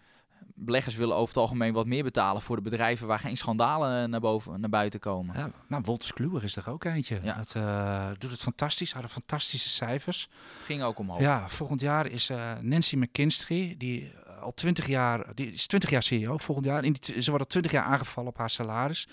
Beleggers 0.59 0.95
willen 0.95 1.15
over 1.15 1.27
het 1.27 1.37
algemeen 1.37 1.73
wat 1.73 1.85
meer 1.85 2.03
betalen 2.03 2.41
voor 2.41 2.55
de 2.55 2.61
bedrijven 2.61 3.07
waar 3.07 3.19
geen 3.19 3.37
schandalen 3.37 4.03
eh, 4.03 4.09
naar, 4.09 4.19
boven, 4.19 4.59
naar 4.59 4.69
buiten 4.69 4.99
komen. 4.99 5.37
Ja, 5.37 5.51
nou, 5.67 5.83
Wolters 5.85 6.13
Kluwer 6.13 6.43
is 6.43 6.55
er 6.55 6.69
ook 6.69 6.83
eentje. 6.83 7.19
Ja. 7.23 7.37
Het 7.37 7.55
eh, 7.55 8.07
doet 8.17 8.31
het 8.31 8.39
fantastisch, 8.39 8.91
hadden 8.91 9.11
fantastische 9.11 9.69
cijfers. 9.69 10.29
Ging 10.63 10.83
ook 10.83 10.99
omhoog. 10.99 11.19
Ja, 11.19 11.49
volgend 11.49 11.81
jaar 11.81 12.07
is 12.07 12.29
eh, 12.29 12.53
Nancy 12.61 12.95
McKinstry, 12.95 13.75
die 13.77 14.11
al 14.41 14.53
20 14.53 14.87
jaar, 14.87 15.25
die 15.35 15.51
is 15.51 15.67
20 15.67 15.89
jaar 15.89 16.03
CEO 16.03 16.37
volgend 16.37 16.65
jaar. 16.65 16.83
In 16.83 16.95
die, 16.99 17.21
ze 17.21 17.29
wordt 17.29 17.43
al 17.45 17.51
20 17.51 17.71
jaar 17.71 17.83
aangevallen 17.83 18.29
op 18.29 18.37
haar 18.37 18.49
salaris. 18.49 19.07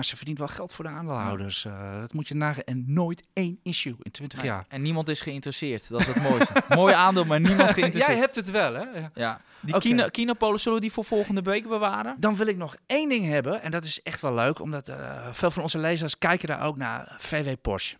Maar 0.00 0.08
ze 0.08 0.16
verdient 0.16 0.38
wel 0.38 0.48
geld 0.48 0.72
voor 0.72 0.84
de 0.84 0.90
aandeelhouders. 0.90 1.64
Eh, 1.64 2.00
dat 2.00 2.12
moet 2.12 2.28
je 2.28 2.34
nagaan. 2.34 2.62
En 2.64 2.84
nooit 2.86 3.26
één 3.32 3.58
issue 3.62 3.96
in 4.02 4.10
20 4.10 4.38
Nee, 4.38 4.46
jaar. 4.46 4.64
En 4.68 4.82
niemand 4.82 5.08
is 5.08 5.20
geïnteresseerd. 5.20 5.88
Dat 5.88 6.00
is 6.00 6.06
het 6.06 6.22
mooiste. 6.22 6.62
Mooi 6.68 6.94
aandeel, 6.94 7.24
maar 7.24 7.40
niemand 7.40 7.70
geïnteresseerd. 7.78 8.06
Jij 8.06 8.16
hebt 8.16 8.34
het 8.34 8.50
wel, 8.50 8.74
hè? 8.74 8.82
Ja. 8.98 9.10
Ja. 9.14 9.40
Die 9.60 9.74
Oké. 9.74 9.82
Kino, 9.88 10.08
Kinopolis, 10.08 10.62
zullen 10.62 10.78
we 10.78 10.84
die 10.84 10.92
voor 10.94 11.04
volgende 11.04 11.42
week 11.42 11.68
bewaren? 11.68 12.16
Dan 12.18 12.36
wil 12.36 12.46
ik 12.46 12.56
nog 12.56 12.76
één 12.86 13.08
ding 13.08 13.26
hebben. 13.26 13.62
En 13.62 13.70
dat 13.70 13.84
is 13.84 14.02
echt 14.02 14.20
wel 14.20 14.34
leuk. 14.34 14.60
Omdat 14.60 14.88
eh, 14.88 15.26
veel 15.32 15.50
van 15.50 15.62
onze 15.62 15.78
lezers 15.78 16.18
kijken 16.18 16.48
daar 16.48 16.62
ook 16.62 16.76
naar 16.76 17.14
VW 17.18 17.48
Porsche. 17.62 17.96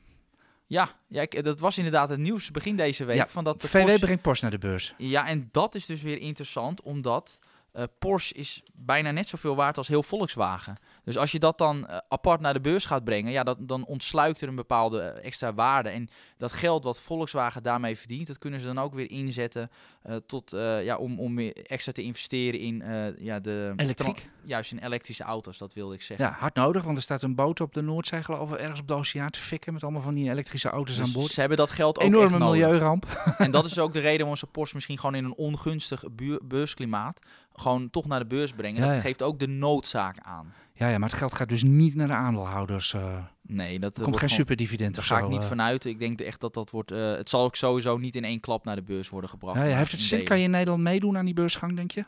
Ja, 0.67 0.89
ja 1.09 1.23
ik- 1.23 1.45
dat 1.45 1.61
was 1.61 1.77
inderdaad 1.77 2.09
het 2.09 2.19
nieuws 2.19 2.51
begin 2.51 2.77
deze 2.77 3.05
week. 3.05 3.17
Ja, 3.17 3.27
van 3.29 3.45
dat 3.45 3.61
de 3.61 3.69
VW 3.69 3.79
Porsche- 3.81 3.99
brengt 3.99 4.23
Porsche 4.23 4.45
naar 4.45 4.59
de 4.61 4.67
beurs. 4.67 4.95
Ja, 4.97 5.27
en 5.27 5.49
dat 5.53 5.75
is 5.75 5.87
dus 5.87 6.03
weer 6.03 6.19
interessant, 6.19 6.83
omdat 6.83 7.39
eh, 7.73 7.85
Porsche 7.99 8.35
is 8.35 8.63
bijna 8.73 9.11
net 9.11 9.27
zoveel 9.29 9.57
waard 9.57 9.77
als 9.77 9.89
heel 9.89 10.03
Volkswagen. 10.03 10.77
Dus 11.05 11.17
als 11.17 11.33
je 11.33 11.39
dat 11.39 11.59
dan 11.59 11.87
eh, 11.87 11.99
apart 12.09 12.41
naar 12.41 12.53
de 12.53 12.61
beurs 12.61 12.85
gaat 12.85 13.05
brengen, 13.05 13.33
ja, 13.33 13.43
dat, 13.43 13.57
dan 13.61 13.85
ontsluit 13.85 14.41
er 14.41 14.49
een 14.49 14.55
bepaalde 14.55 15.01
eh, 15.01 15.25
extra 15.25 15.55
waarde. 15.55 15.89
En 15.89 16.09
dat 16.37 16.53
geld 16.53 16.85
wat 16.85 17.01
Volkswagen 17.01 17.63
daarmee 17.63 17.97
verdient, 17.97 18.27
dat 18.27 18.39
kunnen 18.39 18.61
ze 18.61 18.67
dan 18.67 18.79
ook 18.79 18.95
weer 18.95 19.11
inzetten 19.11 19.71
eh, 20.03 20.17
tot, 20.27 20.51
ja, 20.83 20.97
om, 20.97 21.21
om 21.21 21.39
extra 21.49 21.93
te 21.93 22.03
investeren 22.03 22.61
in 22.61 22.83
ja, 23.19 23.41
de 23.41 23.73
Elektriek. 23.77 24.29
Juist 24.45 24.73
in 24.73 24.79
elektrische 24.79 25.23
auto's, 25.25 25.59
dat 25.59 25.73
wilde 25.75 25.95
ik 25.95 26.03
zeggen. 26.03 26.27
Ja, 26.27 26.33
hard 26.39 26.55
nodig. 26.55 26.85
Want 26.85 26.97
er 26.97 27.03
staat 27.03 27.23
een 27.23 27.35
boot 27.35 27.61
op 27.61 27.75
de 27.75 27.81
Noordzee, 27.83 28.23
geloof 28.23 28.53
ik, 28.53 28.59
ergens 28.59 28.81
op 28.81 28.89
de 28.89 28.95
oceaan 28.95 29.31
te 29.31 29.41
fikken. 29.41 29.73
Met 29.73 29.83
allemaal 29.83 30.01
van 30.03 30.15
die 30.15 30.31
elektrische 30.31 30.69
auto's 30.69 30.97
Dus 30.97 31.07
aan 31.07 31.13
boord. 31.13 31.31
ze 31.31 31.41
hebben 31.41 31.59
dat 31.59 31.71
geld 31.71 31.99
ook 31.99 32.05
Enorme 32.05 32.39
milieuramp. 32.39 33.07
En 33.39 33.51
dat 33.51 33.65
is 33.65 33.79
ook 33.79 33.93
de 33.93 33.99
reden 34.01 34.19
waarom 34.19 34.37
ze 34.37 34.47
Porsche 34.47 34.75
misschien 34.75 34.99
gewoon 34.99 35.15
in 35.15 35.25
een 35.25 35.35
ongunstig 35.35 36.05
beursklimaat 36.45 37.21
gewoon 37.55 37.91
toch 37.91 38.07
naar 38.07 38.19
de 38.19 38.27
beurs 38.27 38.53
brengen. 38.53 38.85
Ja, 38.85 38.93
dat 38.93 39.01
geeft 39.01 39.23
ook 39.23 39.39
de 39.39 39.49
noodzaak 39.49 40.19
aan. 40.19 40.53
Ja, 40.75 40.89
ja, 40.89 40.99
maar 40.99 41.09
het 41.09 41.19
geld 41.19 41.35
gaat 41.35 41.49
dus 41.49 41.63
niet 41.63 41.95
naar 41.95 42.07
de 42.07 42.13
aandeelhouders. 42.13 42.95
eh. 42.95 43.01
er 43.15 43.31
Nee, 43.43 43.79
dat 43.79 43.93
komt 43.93 43.97
eh, 43.97 44.05
wordt 44.05 44.19
geen 44.19 44.29
superdividend 44.29 44.95
Daar 44.95 45.05
ga 45.05 45.19
zo. 45.19 45.25
ik 45.25 45.31
niet 45.31 45.43
eh. 45.43 45.49
vanuit. 45.49 45.85
Ik 45.85 45.99
denk 45.99 46.21
echt 46.21 46.41
dat 46.41 46.55
dat 46.55 46.71
wordt. 46.71 46.93
eh, 46.93 47.11
het 47.11 47.29
zal 47.29 47.45
ook 47.45 47.57
sowieso 47.57 47.97
niet 47.99 48.17
in 48.17 48.25
één 48.25 48.41
klap 48.41 48.65
naar 48.65 48.77
de 48.77 48.83
beurs 48.83 49.09
worden 49.09 49.31
gebracht. 49.31 49.57
Ja, 49.59 49.63
heeft 49.65 49.91
het 49.91 50.01
in 50.01 50.07
zin? 50.07 50.11
delen. 50.11 50.25
Kan 50.31 50.39
je 50.39 50.45
in 50.45 50.51
Nederland 50.51 50.83
meedoen 50.83 51.17
aan 51.19 51.25
die 51.25 51.35
beursgang, 51.35 51.77
denk 51.77 51.91
je? 51.91 52.05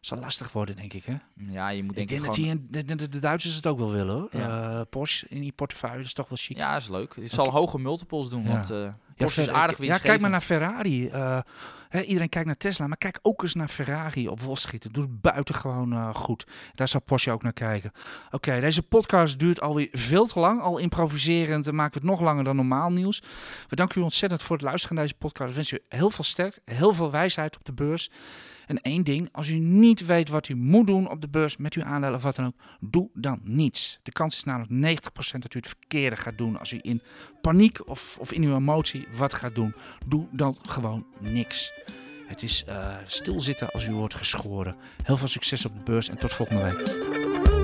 Zal 0.00 0.18
lastig 0.18 0.52
worden, 0.52 0.76
denk 0.76 0.92
ik. 0.92 1.04
Hè? 1.04 1.14
Ja, 1.48 1.68
je 1.68 1.82
moet 1.82 1.90
Ik 1.90 1.96
denk 1.96 2.08
denk 2.08 2.20
ik 2.20 2.26
dat 2.26 2.34
gewoon... 2.34 2.66
hier 2.70 2.84
de, 2.84 2.96
de, 2.96 3.08
de 3.08 3.18
Duitsers 3.20 3.54
het 3.54 3.66
ook 3.66 3.78
wel 3.78 3.90
willen. 3.92 4.14
hoor. 4.14 4.28
Ja. 4.30 4.72
Eh, 4.78 4.80
Porsche 4.90 5.26
in 5.28 5.40
die 5.40 5.52
portefeuille, 5.52 5.96
dat 5.96 6.06
is 6.06 6.12
toch 6.12 6.28
wel 6.28 6.38
chic. 6.40 6.56
Ja, 6.56 6.76
is 6.76 6.88
leuk. 6.88 7.14
Het 7.16 7.30
zal 7.30 7.50
hoge 7.50 7.78
multiples 7.78 8.28
doen, 8.28 8.42
Ja. 8.42 8.48
want 8.48 8.70
eh, 8.70 8.88
Porsche 9.16 9.40
is 9.40 9.48
aardig 9.48 9.78
Ja, 9.78 9.98
kijk 9.98 10.20
maar 10.20 10.30
naar 10.30 10.42
winstgevend. 10.48 10.72
Ferrari. 10.72 11.08
Eh, 11.08 11.38
hè, 11.88 12.00
iedereen 12.02 12.28
kijkt 12.28 12.46
naar 12.46 12.56
Tesla, 12.56 12.86
maar 12.86 12.96
kijk 12.96 13.18
ook 13.22 13.42
eens 13.42 13.54
naar 13.54 13.68
Ferrari 13.68 14.28
op 14.28 14.40
Wall 14.40 14.54
Street. 14.56 14.82
Doet 14.94 14.96
het 15.08 15.20
buitengewoon 15.20 16.14
goed. 16.14 16.46
Daar 16.74 16.88
zal 16.88 17.00
Porsche 17.00 17.30
ook 17.30 17.42
naar 17.42 17.52
kijken. 17.52 17.92
Oké, 18.30 18.60
deze 18.60 18.82
podcast 18.82 19.38
duurt 19.38 19.60
alweer 19.60 19.88
veel 19.92 20.26
te 20.26 20.38
lang. 20.38 20.60
Al 20.60 20.78
improviserend 20.78 21.66
en 21.66 21.74
maken 21.74 22.00
we 22.00 22.06
het 22.06 22.16
nog 22.16 22.20
langer 22.26 22.44
dan 22.44 22.56
normaal 22.56 22.90
nieuws. 22.90 23.22
We 23.68 23.76
danken 23.76 24.00
u 24.00 24.04
ontzettend 24.04 24.42
voor 24.42 24.56
het 24.56 24.64
luisteren 24.64 24.96
naar 24.96 25.04
deze 25.04 25.18
podcast. 25.18 25.48
We 25.48 25.54
wensen 25.54 25.78
u 25.78 25.96
heel 25.96 26.10
veel 26.10 26.24
sterkte, 26.24 26.60
heel 26.64 26.92
veel 26.92 27.10
wijsheid 27.10 27.56
op 27.56 27.64
de 27.64 27.72
beurs. 27.72 28.10
En 28.66 28.80
één 28.80 29.04
ding, 29.04 29.28
als 29.32 29.48
u 29.48 29.58
niet 29.58 30.06
weet 30.06 30.28
wat 30.28 30.48
u 30.48 30.54
moet 30.54 30.86
doen 30.86 31.10
op 31.10 31.20
de 31.20 31.28
beurs 31.28 31.56
met 31.56 31.74
uw 31.74 31.84
aandelen 31.84 32.16
of 32.16 32.22
wat 32.22 32.36
dan 32.36 32.46
ook, 32.46 32.54
doe 32.80 33.08
dan 33.14 33.40
niets. 33.42 34.00
De 34.02 34.12
kans 34.12 34.36
is 34.36 34.44
namelijk 34.44 35.00
90% 35.00 35.38
dat 35.38 35.54
u 35.54 35.58
het 35.58 35.66
verkeerde 35.66 36.16
gaat 36.16 36.38
doen 36.38 36.58
als 36.58 36.72
u 36.72 36.78
in 36.82 37.02
paniek 37.40 37.88
of, 37.88 38.16
of 38.20 38.32
in 38.32 38.42
uw 38.42 38.56
emotie 38.56 39.06
wat 39.16 39.34
gaat 39.34 39.54
doen. 39.54 39.74
Doe 40.06 40.26
dan 40.32 40.56
gewoon 40.68 41.06
niks. 41.20 41.72
Het 42.26 42.42
is 42.42 42.64
eh, 42.64 42.94
stilzitten 43.06 43.70
als 43.70 43.86
u 43.86 43.92
wordt 43.92 44.14
geschoren. 44.14 44.76
Heel 45.02 45.16
veel 45.16 45.28
succes 45.28 45.66
op 45.66 45.74
de 45.74 45.82
beurs 45.84 46.08
en 46.08 46.18
tot 46.18 46.32
volgende 46.32 46.62
week. 46.62 47.55